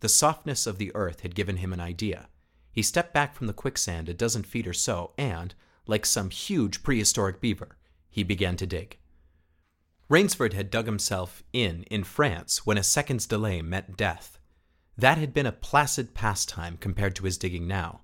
The 0.00 0.08
softness 0.08 0.66
of 0.66 0.78
the 0.78 0.92
earth 0.94 1.20
had 1.20 1.34
given 1.34 1.58
him 1.58 1.72
an 1.72 1.80
idea. 1.80 2.28
He 2.72 2.82
stepped 2.82 3.12
back 3.12 3.34
from 3.34 3.48
the 3.48 3.52
quicksand 3.52 4.08
a 4.08 4.14
dozen 4.14 4.44
feet 4.44 4.66
or 4.66 4.72
so, 4.72 5.12
and, 5.18 5.54
like 5.86 6.06
some 6.06 6.30
huge 6.30 6.82
prehistoric 6.82 7.40
beaver, 7.40 7.76
he 8.08 8.22
began 8.22 8.56
to 8.56 8.66
dig. 8.66 8.98
Rainsford 10.12 10.52
had 10.52 10.70
dug 10.70 10.84
himself 10.84 11.42
in 11.54 11.84
in 11.84 12.04
France 12.04 12.66
when 12.66 12.76
a 12.76 12.82
second's 12.82 13.26
delay 13.26 13.62
meant 13.62 13.96
death. 13.96 14.38
That 14.94 15.16
had 15.16 15.32
been 15.32 15.46
a 15.46 15.52
placid 15.52 16.12
pastime 16.12 16.76
compared 16.76 17.16
to 17.16 17.24
his 17.24 17.38
digging 17.38 17.66
now. 17.66 18.02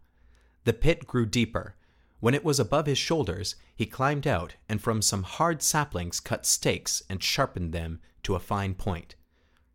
The 0.65 0.73
pit 0.73 1.07
grew 1.07 1.27
deeper. 1.27 1.77
When 2.21 2.33
it 2.33 2.47
was 2.47 2.59
above 2.59 2.87
his 2.87 2.97
shoulders, 2.97 3.57
he 3.77 3.85
climbed 3.85 4.27
out 4.27 4.55
and 4.71 4.81
from 4.81 5.03
some 5.03 5.23
hard 5.23 5.61
saplings 5.61 6.19
cut 6.19 6.47
stakes 6.47 7.03
and 7.11 7.23
sharpened 7.23 7.75
them 7.75 8.01
to 8.23 8.35
a 8.35 8.41
fine 8.41 8.73
point. 8.73 9.15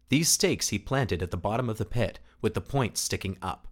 These 0.09 0.29
stakes 0.29 0.69
he 0.69 0.79
planted 0.79 1.21
at 1.21 1.29
the 1.29 1.37
bottom 1.37 1.69
of 1.69 1.77
the 1.77 1.85
pit, 1.85 2.17
with 2.41 2.55
the 2.55 2.61
points 2.61 2.99
sticking 2.99 3.37
up. 3.43 3.67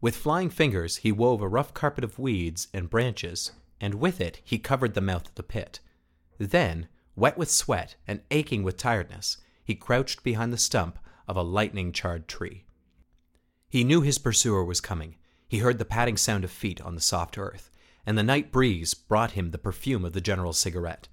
With 0.00 0.16
flying 0.16 0.50
fingers, 0.50 0.96
he 0.96 1.12
wove 1.12 1.40
a 1.40 1.46
rough 1.46 1.72
carpet 1.74 2.02
of 2.02 2.18
weeds 2.18 2.66
and 2.74 2.90
branches, 2.90 3.52
and 3.80 3.94
with 3.94 4.20
it 4.20 4.40
he 4.42 4.58
covered 4.58 4.94
the 4.94 5.00
mouth 5.00 5.28
of 5.28 5.36
the 5.36 5.44
pit. 5.44 5.78
Then, 6.38 6.88
Wet 7.14 7.36
with 7.36 7.50
sweat 7.50 7.96
and 8.06 8.22
aching 8.30 8.62
with 8.62 8.76
tiredness, 8.76 9.38
he 9.64 9.74
crouched 9.74 10.22
behind 10.22 10.52
the 10.52 10.58
stump 10.58 10.98
of 11.28 11.36
a 11.36 11.42
lightning 11.42 11.92
charred 11.92 12.26
tree. 12.26 12.64
He 13.68 13.84
knew 13.84 14.00
his 14.00 14.18
pursuer 14.18 14.64
was 14.64 14.80
coming. 14.80 15.16
He 15.48 15.58
heard 15.58 15.78
the 15.78 15.84
padding 15.84 16.16
sound 16.16 16.44
of 16.44 16.50
feet 16.50 16.80
on 16.80 16.94
the 16.94 17.00
soft 17.00 17.38
earth, 17.38 17.70
and 18.06 18.16
the 18.16 18.22
night 18.22 18.50
breeze 18.50 18.94
brought 18.94 19.32
him 19.32 19.50
the 19.50 19.58
perfume 19.58 20.04
of 20.04 20.12
the 20.12 20.20
general's 20.20 20.58
cigarette. 20.58 21.08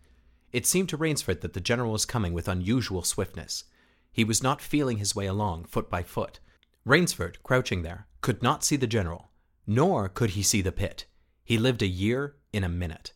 It 0.51 0.65
seemed 0.65 0.89
to 0.89 0.97
Rainsford 0.97 1.41
that 1.41 1.53
the 1.53 1.61
general 1.61 1.91
was 1.91 2.05
coming 2.05 2.33
with 2.33 2.47
unusual 2.47 3.03
swiftness. 3.03 3.65
He 4.11 4.23
was 4.23 4.41
not 4.41 4.61
feeling 4.61 4.97
his 4.97 5.15
way 5.15 5.27
along, 5.27 5.65
foot 5.65 5.89
by 5.89 6.03
foot. 6.03 6.39
Rainsford, 6.85 7.43
crouching 7.43 7.83
there, 7.83 8.07
could 8.21 8.41
not 8.41 8.63
see 8.63 8.75
the 8.75 8.87
general, 8.87 9.29
nor 9.67 10.09
could 10.09 10.31
he 10.31 10.41
see 10.41 10.61
the 10.61 10.71
pit. 10.71 11.05
He 11.43 11.57
lived 11.57 11.81
a 11.81 11.87
year 11.87 12.35
in 12.51 12.63
a 12.63 12.69
minute. 12.69 13.13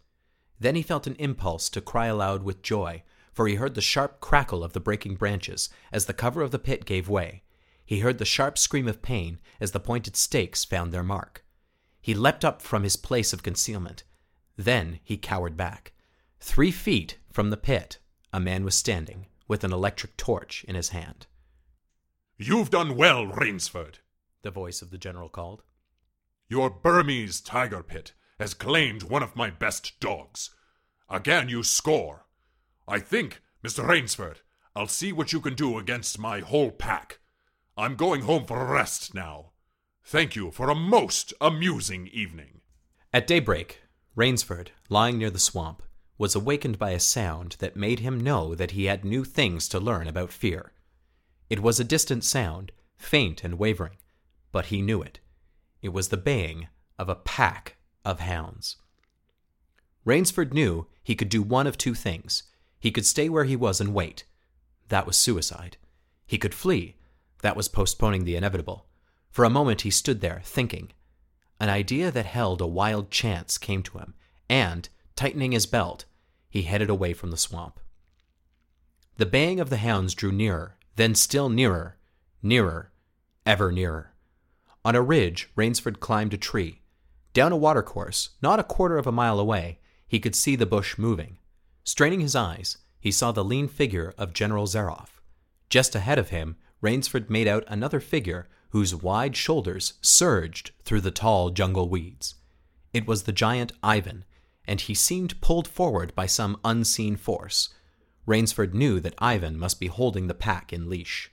Then 0.64 0.76
he 0.76 0.82
felt 0.82 1.08
an 1.08 1.18
impulse 1.20 1.68
to 1.68 1.82
cry 1.82 2.06
aloud 2.06 2.44
with 2.44 2.62
joy, 2.62 3.04
for 3.34 3.50
he 3.50 3.56
heard 3.56 3.76
the 3.76 3.82
sharp 3.82 4.22
crackle 4.22 4.64
of 4.64 4.72
the 4.72 4.80
breaking 4.80 5.16
branches 5.16 5.68
as 5.92 6.06
the 6.06 6.14
cover 6.14 6.42
of 6.42 6.52
the 6.52 6.58
pit 6.58 6.86
gave 6.86 7.10
way. 7.10 7.44
He 7.86 8.00
heard 8.00 8.18
the 8.18 8.24
sharp 8.24 8.58
scream 8.58 8.88
of 8.88 9.02
pain 9.02 9.40
as 9.60 9.72
the 9.72 9.82
pointed 9.82 10.16
stakes 10.16 10.64
found 10.64 10.94
their 10.94 11.04
mark. 11.04 11.44
He 12.02 12.14
leapt 12.14 12.46
up 12.46 12.62
from 12.62 12.84
his 12.84 12.96
place 12.96 13.34
of 13.34 13.44
concealment. 13.44 14.06
Then 14.56 15.02
he 15.04 15.18
cowered 15.18 15.58
back. 15.58 15.92
Three 16.40 16.72
feet 16.72 17.18
from 17.30 17.50
the 17.50 17.58
pit, 17.58 17.98
a 18.32 18.40
man 18.40 18.64
was 18.64 18.74
standing, 18.74 19.26
with 19.50 19.66
an 19.66 19.74
electric 19.74 20.16
torch 20.16 20.64
in 20.66 20.76
his 20.76 20.90
hand. 20.90 21.28
You've 22.38 22.70
done 22.70 22.96
well, 22.96 23.28
Rainsford, 23.28 23.96
the 24.44 24.52
voice 24.52 24.82
of 24.82 24.92
the 24.92 24.98
general 24.98 25.28
called. 25.28 25.62
Your 26.48 26.70
Burmese 26.70 27.42
tiger 27.42 27.84
pit 27.84 28.14
has 28.40 28.54
claimed 28.54 29.04
one 29.04 29.24
of 29.24 29.36
my 29.36 29.50
best 29.50 30.00
dogs. 30.00 30.50
Again, 31.10 31.50
you 31.50 31.64
score. 31.64 32.26
I 32.88 33.00
think, 33.00 33.42
Mr. 33.64 33.88
Rainsford, 33.88 34.38
I'll 34.76 34.88
see 34.88 35.12
what 35.12 35.32
you 35.32 35.40
can 35.40 35.54
do 35.54 35.78
against 35.78 36.20
my 36.20 36.40
whole 36.40 36.72
pack. 36.72 37.20
I'm 37.78 37.96
going 37.96 38.22
home 38.22 38.46
for 38.46 38.60
a 38.60 38.72
rest 38.72 39.14
now. 39.14 39.52
Thank 40.04 40.36
you 40.36 40.52
for 40.52 40.70
a 40.70 40.76
most 40.76 41.34
amusing 41.40 42.08
evening. 42.08 42.62
At 43.14 43.28
daybreak, 43.28 43.82
Rainsford, 44.16 44.70
lying 44.90 45.18
near 45.18 45.30
the 45.30 45.40
swamp, 45.40 45.82
was 46.18 46.36
awakened 46.36 46.78
by 46.78 46.92
a 46.92 47.00
sound 47.00 47.56
that 47.60 47.76
made 47.76 48.00
him 48.00 48.20
know 48.20 48.54
that 48.56 48.72
he 48.72 48.86
had 48.86 49.06
new 49.06 49.24
things 49.24 49.68
to 49.70 49.80
learn 49.80 50.08
about 50.08 50.32
fear. 50.32 50.74
It 51.50 51.62
was 51.62 51.80
a 51.80 51.84
distant 51.84 52.24
sound, 52.24 52.72
faint 52.96 53.44
and 53.44 53.60
wavering, 53.60 53.98
but 54.52 54.66
he 54.66 54.82
knew 54.82 55.02
it. 55.02 55.20
It 55.82 55.90
was 55.90 56.10
the 56.10 56.18
baying 56.18 56.68
of 56.98 57.10
a 57.10 57.16
pack 57.16 57.78
of 58.06 58.20
hounds. 58.20 58.78
Rainsford 60.06 60.54
knew 60.54 60.88
he 61.02 61.16
could 61.16 61.30
do 61.30 61.42
one 61.42 61.68
of 61.68 61.78
two 61.78 61.94
things. 61.94 62.44
He 62.80 62.92
could 62.92 63.06
stay 63.06 63.30
where 63.30 63.46
he 63.46 63.56
was 63.56 63.80
and 63.80 63.94
wait. 63.94 64.26
That 64.90 65.06
was 65.06 65.16
suicide. 65.16 65.78
He 66.26 66.38
could 66.38 66.54
flee. 66.54 66.96
That 67.42 67.56
was 67.56 67.68
postponing 67.68 68.26
the 68.26 68.36
inevitable. 68.36 68.86
For 69.32 69.46
a 69.46 69.50
moment 69.50 69.82
he 69.82 69.90
stood 69.90 70.22
there, 70.22 70.42
thinking. 70.44 70.92
An 71.60 71.70
idea 71.70 72.12
that 72.12 72.26
held 72.26 72.62
a 72.62 72.68
wild 72.68 73.10
chance 73.10 73.58
came 73.58 73.84
to 73.84 73.98
him, 73.98 74.14
and, 74.50 74.90
tightening 75.16 75.54
his 75.54 75.66
belt, 75.66 76.06
he 76.50 76.64
headed 76.64 76.90
away 76.90 77.14
from 77.14 77.32
the 77.32 77.38
swamp. 77.38 77.80
The 79.18 79.26
baying 79.26 79.60
of 79.60 79.70
the 79.70 79.78
hounds 79.78 80.14
drew 80.14 80.32
nearer, 80.32 80.78
then 80.96 81.16
still 81.16 81.50
nearer, 81.50 81.98
nearer, 82.42 82.92
ever 83.46 83.72
nearer. 83.72 84.14
On 84.86 84.96
a 84.96 85.02
ridge, 85.02 85.50
Rainsford 85.56 86.00
climbed 86.00 86.34
a 86.34 86.38
tree. 86.38 86.82
Down 87.34 87.52
a 87.52 87.58
watercourse, 87.58 88.30
not 88.42 88.60
a 88.60 88.64
quarter 88.64 88.98
of 88.98 89.08
a 89.08 89.12
mile 89.12 89.40
away, 89.40 89.80
he 90.08 90.20
could 90.20 90.36
see 90.36 90.56
the 90.56 90.68
bush 90.68 90.98
moving. 90.98 91.38
Straining 91.84 92.20
his 92.20 92.36
eyes, 92.36 92.78
he 93.00 93.12
saw 93.12 93.32
the 93.32 93.44
lean 93.44 93.68
figure 93.68 94.14
of 94.18 94.34
General 94.34 94.68
Zaroff. 94.68 95.20
Just 95.70 95.96
ahead 95.96 96.20
of 96.20 96.30
him, 96.30 96.56
Rainsford 96.82 97.30
made 97.30 97.48
out 97.48 97.64
another 97.68 98.00
figure 98.00 98.48
whose 98.70 98.96
wide 98.96 99.36
shoulders 99.36 99.94
surged 100.02 100.72
through 100.84 101.02
the 101.02 101.12
tall 101.12 101.50
jungle 101.50 101.90
weeds. 101.90 102.36
It 102.94 103.08
was 103.08 103.24
the 103.24 103.32
giant 103.32 103.72
Ivan, 103.82 104.26
and 104.66 104.80
he 104.80 104.94
seemed 104.94 105.42
pulled 105.42 105.68
forward 105.68 106.14
by 106.14 106.28
some 106.28 106.60
unseen 106.64 107.16
force. 107.16 107.70
Rainsford 108.26 108.74
knew 108.74 109.00
that 109.00 109.16
Ivan 109.18 109.58
must 109.58 109.80
be 109.80 109.88
holding 109.88 110.28
the 110.28 110.34
pack 110.34 110.72
in 110.72 110.90
leash. 110.90 111.32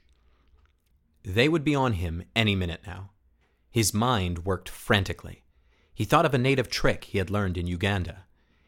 They 1.22 1.48
would 1.48 1.64
be 1.64 1.74
on 1.74 1.92
him 1.94 2.24
any 2.34 2.56
minute 2.56 2.80
now. 2.86 3.10
His 3.70 3.94
mind 3.94 4.44
worked 4.44 4.68
frantically. 4.68 5.44
He 6.00 6.06
thought 6.06 6.24
of 6.24 6.32
a 6.32 6.38
native 6.38 6.70
trick 6.70 7.04
he 7.04 7.18
had 7.18 7.28
learned 7.28 7.58
in 7.58 7.66
Uganda. 7.66 8.24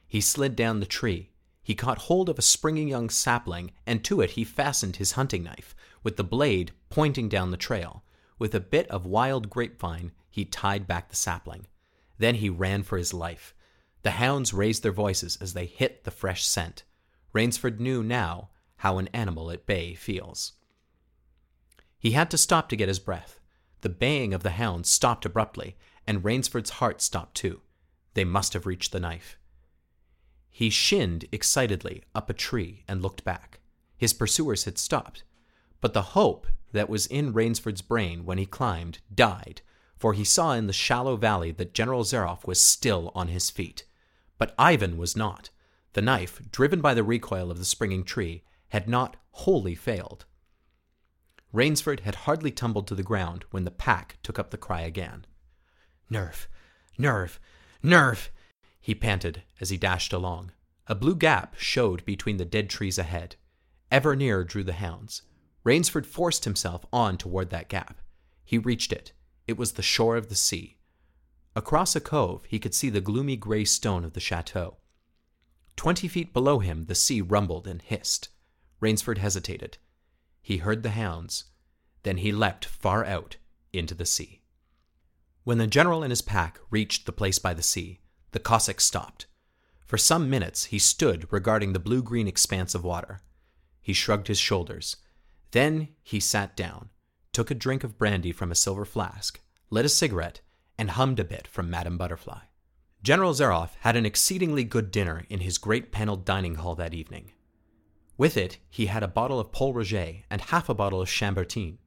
He 0.07 0.21
slid 0.21 0.55
down 0.55 0.81
the 0.81 0.85
tree. 0.85 1.31
he 1.63 1.75
caught 1.75 1.97
hold 1.97 2.29
of 2.29 2.39
a 2.39 2.43
springing 2.43 2.89
young 2.89 3.09
sapling, 3.09 3.73
and 3.87 4.05
to 4.05 4.21
it 4.21 4.33
he 4.33 4.45
fastened 4.45 4.97
his 4.97 5.13
hunting 5.13 5.43
knife, 5.43 5.75
with 6.03 6.19
the 6.19 6.25
blade 6.25 6.73
pointing 6.91 7.31
down 7.31 7.51
the 7.51 7.57
trail. 7.57 8.05
With 8.39 8.55
a 8.55 8.61
bit 8.61 8.87
of 8.89 9.07
wild 9.07 9.49
grapevine, 9.49 10.13
he 10.29 10.45
tied 10.45 10.87
back 10.87 11.09
the 11.09 11.17
sapling. 11.17 11.69
Then 12.19 12.35
he 12.35 12.51
ran 12.51 12.83
for 12.83 12.99
his 12.99 13.15
life. 13.15 13.55
The 14.03 14.11
hounds 14.11 14.53
raised 14.53 14.83
their 14.83 14.93
voices 14.93 15.39
as 15.41 15.55
they 15.55 15.65
hit 15.65 16.05
the 16.05 16.11
fresh 16.11 16.45
scent. 16.45 16.83
Rainsford 17.33 17.81
knew 17.81 18.03
now 18.03 18.51
how 18.77 18.99
an 18.99 19.09
animal 19.15 19.51
at 19.51 19.65
bay 19.65 19.95
feels. 19.95 20.53
He 21.99 22.11
had 22.11 22.31
to 22.33 22.37
stop 22.37 22.69
to 22.69 22.77
get 22.77 22.89
his 22.89 22.99
breath. 22.99 23.41
The 23.81 23.89
baying 23.89 24.35
of 24.35 24.43
the 24.43 24.51
hounds 24.51 24.91
stopped 24.91 25.25
abruptly, 25.25 25.79
and 26.07 26.25
Rainsford's 26.25 26.71
heart 26.71 27.01
stopped 27.01 27.35
too. 27.37 27.61
They 28.15 28.25
must 28.25 28.53
have 28.53 28.67
reached 28.67 28.93
the 28.93 29.01
knife. 29.01 29.39
He 30.51 30.69
shinned 30.69 31.25
excitedly 31.33 32.05
up 32.15 32.29
a 32.29 32.35
tree 32.35 32.85
and 32.87 33.01
looked 33.01 33.25
back. 33.25 33.61
His 33.97 34.13
pursuers 34.13 34.65
had 34.65 34.79
stopped. 34.79 35.25
But 35.81 35.95
the 35.95 36.03
hope 36.03 36.47
that 36.73 36.89
was 36.89 37.07
in 37.07 37.33
Rainsford's 37.33 37.83
brain 37.83 38.25
when 38.25 38.39
he 38.39 38.47
climbed 38.47 38.99
died, 39.15 39.63
for 39.97 40.13
he 40.13 40.25
saw 40.25 40.53
in 40.53 40.67
the 40.67 40.73
shallow 40.73 41.17
valley 41.17 41.53
that 41.53 41.75
General 41.75 42.03
Zaroff 42.03 42.47
was 42.47 42.61
still 42.61 43.13
on 43.15 43.29
his 43.29 43.51
feet. 43.51 43.85
But 44.39 44.55
Ivan 44.59 44.97
was 44.97 45.17
not. 45.17 45.51
The 45.93 46.03
knife, 46.03 46.41
driven 46.51 46.81
by 46.81 46.95
the 46.95 47.05
recoil 47.05 47.51
of 47.51 47.59
the 47.59 47.65
springing 47.65 48.05
tree, 48.05 48.43
had 48.69 48.89
not 48.89 49.17
wholly 49.31 49.75
failed. 49.75 50.25
Rainsford 51.53 52.01
had 52.01 52.15
hardly 52.15 52.51
tumbled 52.51 52.87
to 52.89 52.95
the 52.95 53.03
ground 53.03 53.45
when 53.51 53.65
the 53.65 53.71
pack 53.71 54.17
took 54.23 54.39
up 54.39 54.51
the 54.51 54.57
cry 54.57 54.81
again. 54.81 55.27
Nerve, 56.13 56.47
nerve, 56.99 57.41
nerve, 57.83 58.31
he 58.79 58.95
panted 58.95 59.45
as 59.63 59.71
he 59.71 59.79
dashed 59.79 60.13
along. 60.13 60.53
A 60.87 60.95
blue 60.95 61.17
gap 61.17 61.55
showed 61.57 62.05
between 62.05 62.37
the 62.37 62.45
dead 62.45 62.69
trees 62.69 62.99
ahead. 62.99 63.37
Ever 63.91 64.15
nearer 64.15 64.45
drew 64.45 64.63
the 64.63 64.75
hounds. 64.75 65.23
Rainsford 65.65 66.05
forced 66.05 66.45
himself 66.45 66.85
on 66.93 67.17
toward 67.17 67.49
that 67.49 67.71
gap. 67.71 67.97
He 68.45 68.59
reached 68.59 68.93
it. 68.93 69.15
It 69.47 69.57
was 69.57 69.73
the 69.73 69.81
shore 69.81 70.17
of 70.17 70.29
the 70.29 70.35
sea. 70.35 70.77
Across 71.57 71.97
a 71.97 72.01
cove, 72.01 72.45
he 72.47 72.59
could 72.59 72.75
see 72.75 72.91
the 72.91 73.01
gloomy 73.01 73.37
gray 73.37 73.65
stone 73.65 74.05
of 74.05 74.13
the 74.13 74.21
chateau. 74.21 74.77
Twenty 75.77 76.09
feet 76.09 76.35
below 76.35 76.59
him, 76.59 76.85
the 76.85 76.95
sea 76.95 77.23
rumbled 77.23 77.67
and 77.67 77.81
hissed. 77.81 78.29
Rainsford 78.81 79.17
hesitated. 79.17 79.79
He 80.43 80.59
heard 80.59 80.83
the 80.83 80.91
hounds. 80.91 81.45
Then 82.03 82.19
he 82.19 82.33
leapt 82.33 82.67
far 82.67 83.03
out 83.03 83.39
into 83.73 83.95
the 83.95 84.05
sea. 84.05 84.42
When 85.45 85.59
the 85.59 85.67
general 85.67 86.03
and 86.03 86.11
his 86.11 86.23
pack 86.23 86.61
reached 86.71 87.05
the 87.05 87.13
place 87.13 87.39
by 87.39 87.53
the 87.55 87.63
sea, 87.63 88.01
the 88.31 88.39
Cossack 88.39 88.81
stopped. 88.81 89.27
For 89.87 89.99
some 89.99 90.31
minutes 90.31 90.67
he 90.67 90.79
stood 90.79 91.27
regarding 91.33 91.73
the 91.73 91.81
blue 91.81 92.03
green 92.03 92.29
expanse 92.29 92.75
of 92.75 92.85
water. 92.85 93.21
He 93.81 93.93
shrugged 93.93 94.29
his 94.29 94.39
shoulders. 94.39 94.97
Then 95.51 95.89
he 96.03 96.21
sat 96.21 96.57
down, 96.57 96.91
took 97.33 97.51
a 97.51 97.55
drink 97.55 97.83
of 97.85 97.99
brandy 97.99 98.33
from 98.33 98.53
a 98.53 98.55
silver 98.55 98.85
flask, 98.85 99.41
lit 99.69 99.85
a 99.85 99.89
cigarette, 99.89 100.41
and 100.79 100.91
hummed 100.91 101.21
a 101.21 101.25
bit 101.25 101.47
from 101.47 101.69
Madame 101.69 101.99
Butterfly. 101.99 102.41
General 103.03 103.35
Zaroff 103.35 103.71
had 103.81 103.97
an 103.97 104.07
exceedingly 104.07 104.63
good 104.63 104.93
dinner 104.93 105.27
in 105.29 105.41
his 105.41 105.59
great 105.59 105.91
paneled 105.91 106.25
dining 106.25 106.55
hall 106.55 106.77
that 106.77 106.95
evening. 106.95 107.33
With 108.17 108.37
it, 108.37 108.59
he 108.71 108.87
had 108.87 109.03
a 109.03 109.09
bottle 109.09 109.41
of 109.41 109.51
Pol 109.51 109.75
Roger 109.75 110.19
and 110.31 110.41
half 110.41 110.69
a 110.69 110.75
bottle 110.75 111.01
of 111.01 111.09
Chambertin. 111.09 111.79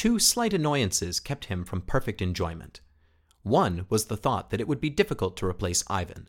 Two 0.00 0.18
slight 0.18 0.54
annoyances 0.54 1.20
kept 1.20 1.44
him 1.44 1.62
from 1.62 1.82
perfect 1.82 2.22
enjoyment. 2.22 2.80
One 3.42 3.84
was 3.90 4.06
the 4.06 4.16
thought 4.16 4.48
that 4.48 4.58
it 4.58 4.66
would 4.66 4.80
be 4.80 4.88
difficult 4.88 5.36
to 5.36 5.46
replace 5.46 5.84
Ivan. 5.88 6.26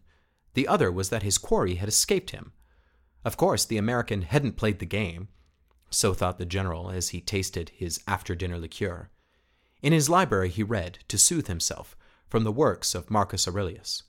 The 0.56 0.68
other 0.68 0.92
was 0.92 1.08
that 1.08 1.24
his 1.24 1.38
quarry 1.38 1.76
had 1.76 1.88
escaped 1.88 2.32
him. 2.32 2.52
Of 3.24 3.38
course, 3.38 3.64
the 3.64 3.78
American 3.78 4.24
hadn't 4.24 4.58
played 4.58 4.80
the 4.80 4.86
game. 4.86 5.30
So 5.90 6.14
thought 6.14 6.38
the 6.38 6.46
general 6.46 6.90
as 6.90 7.12
he 7.16 7.22
tasted 7.22 7.70
his 7.70 8.02
after 8.10 8.36
dinner 8.36 8.60
liqueur. 8.60 9.10
In 9.82 9.94
his 9.94 10.10
library 10.10 10.50
he 10.50 10.64
read, 10.64 11.00
to 11.08 11.18
soothe 11.18 11.48
himself, 11.48 11.96
from 12.28 12.44
the 12.44 12.52
works 12.52 12.94
of 12.94 13.10
Marcus 13.10 13.48
Aurelius. 13.48 14.04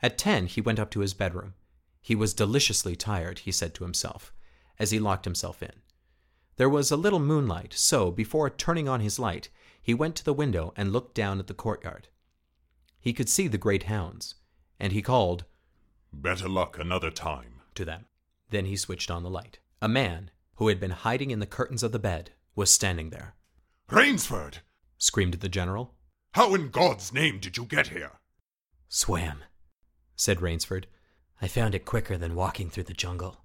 At 0.00 0.16
ten 0.16 0.46
he 0.46 0.60
went 0.60 0.78
up 0.78 0.92
to 0.92 1.00
his 1.00 1.12
bedroom. 1.12 1.54
He 2.02 2.14
was 2.14 2.34
deliciously 2.34 2.94
tired, 2.94 3.40
he 3.40 3.50
said 3.50 3.74
to 3.74 3.82
himself, 3.82 4.32
as 4.78 4.92
he 4.92 5.00
locked 5.00 5.24
himself 5.24 5.60
in. 5.60 5.81
There 6.62 6.68
was 6.68 6.92
a 6.92 6.96
little 6.96 7.18
moonlight, 7.18 7.74
so 7.74 8.12
before 8.12 8.48
turning 8.48 8.88
on 8.88 9.00
his 9.00 9.18
light, 9.18 9.48
he 9.82 9.94
went 9.94 10.14
to 10.14 10.24
the 10.24 10.32
window 10.32 10.72
and 10.76 10.92
looked 10.92 11.12
down 11.12 11.40
at 11.40 11.48
the 11.48 11.54
courtyard. 11.54 12.06
He 13.00 13.12
could 13.12 13.28
see 13.28 13.48
the 13.48 13.58
great 13.58 13.82
hounds, 13.90 14.36
and 14.78 14.92
he 14.92 15.02
called, 15.02 15.44
Better 16.12 16.48
luck 16.48 16.78
another 16.78 17.10
time, 17.10 17.62
to 17.74 17.84
them. 17.84 18.04
Then 18.50 18.66
he 18.66 18.76
switched 18.76 19.10
on 19.10 19.24
the 19.24 19.28
light. 19.28 19.58
A 19.80 19.88
man, 19.88 20.30
who 20.54 20.68
had 20.68 20.78
been 20.78 20.92
hiding 20.92 21.32
in 21.32 21.40
the 21.40 21.46
curtains 21.46 21.82
of 21.82 21.90
the 21.90 21.98
bed, 21.98 22.30
was 22.54 22.70
standing 22.70 23.10
there. 23.10 23.34
Rainsford! 23.90 24.58
screamed 24.98 25.34
the 25.34 25.48
general. 25.48 25.96
How 26.34 26.54
in 26.54 26.70
God's 26.70 27.12
name 27.12 27.40
did 27.40 27.56
you 27.56 27.64
get 27.64 27.88
here? 27.88 28.20
Swam, 28.88 29.42
said 30.14 30.40
Rainsford. 30.40 30.86
I 31.40 31.48
found 31.48 31.74
it 31.74 31.84
quicker 31.84 32.16
than 32.16 32.36
walking 32.36 32.70
through 32.70 32.84
the 32.84 32.92
jungle. 32.92 33.38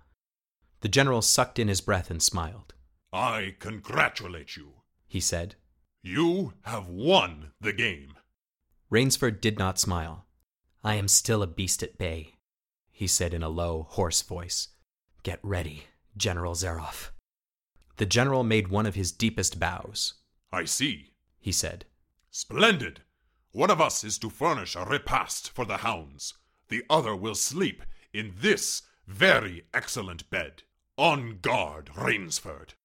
The 0.82 0.88
general 0.88 1.24
sucked 1.24 1.57
in 1.57 1.68
his 1.68 1.82
breath 1.82 2.11
and 2.11 2.22
smiled. 2.22 2.76
I 3.14 3.55
congratulate 3.60 4.58
you, 4.58 4.74
he 5.08 5.20
said. 5.20 5.55
You 6.03 6.53
have 6.64 6.88
won 6.88 7.51
the 7.60 7.74
game. 7.74 8.16
Rainsford 8.89 9.41
did 9.41 9.58
not 9.58 9.80
smile. 9.80 10.26
I 10.84 10.95
am 10.95 11.08
still 11.08 11.41
a 11.41 11.47
beast 11.47 11.84
at 11.84 11.97
bay, 11.97 12.36
he 12.91 13.08
said 13.08 13.34
in 13.34 13.43
a 13.43 13.49
low, 13.49 13.88
hoarse 13.89 14.22
voice. 14.22 14.70
Get 15.24 15.39
ready, 15.43 15.86
General 16.16 16.53
Zaroff. 16.53 17.12
The 17.97 18.05
general 18.05 18.43
made 18.43 18.68
one 18.68 18.86
of 18.86 18.95
his 18.95 19.12
deepest 19.12 19.60
bows. 19.60 20.14
I 20.51 20.66
see, 20.66 21.14
he 21.39 21.51
said. 21.51 21.86
Splendid! 22.30 23.01
One 23.51 23.72
of 23.72 23.82
us 23.82 24.03
is 24.03 24.18
to 24.20 24.30
furnish 24.30 24.76
a 24.76 24.86
repast 24.86 25.49
for 25.51 25.66
the 25.66 25.78
hounds. 25.78 26.36
The 26.70 26.84
other 26.89 27.16
will 27.16 27.36
sleep 27.36 27.84
in 28.14 28.34
this 28.38 28.84
very 29.08 29.66
excellent 29.74 30.30
bed. 30.30 30.64
On 30.97 31.39
guard, 31.41 31.89
Rainsford. 31.95 32.76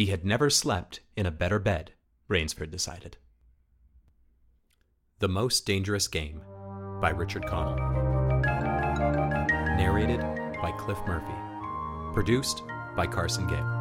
He 0.00 0.06
had 0.06 0.24
never 0.24 0.48
slept 0.48 1.00
in 1.14 1.26
a 1.26 1.30
better 1.30 1.58
bed, 1.58 1.92
Rainsford 2.26 2.70
decided. 2.70 3.18
The 5.18 5.28
Most 5.28 5.66
Dangerous 5.66 6.08
Game 6.08 6.40
by 7.02 7.10
Richard 7.10 7.44
Connell. 7.44 7.76
Narrated 9.76 10.20
by 10.62 10.72
Cliff 10.78 10.98
Murphy. 11.06 12.14
Produced 12.14 12.62
by 12.96 13.06
Carson 13.06 13.46
Gale. 13.46 13.79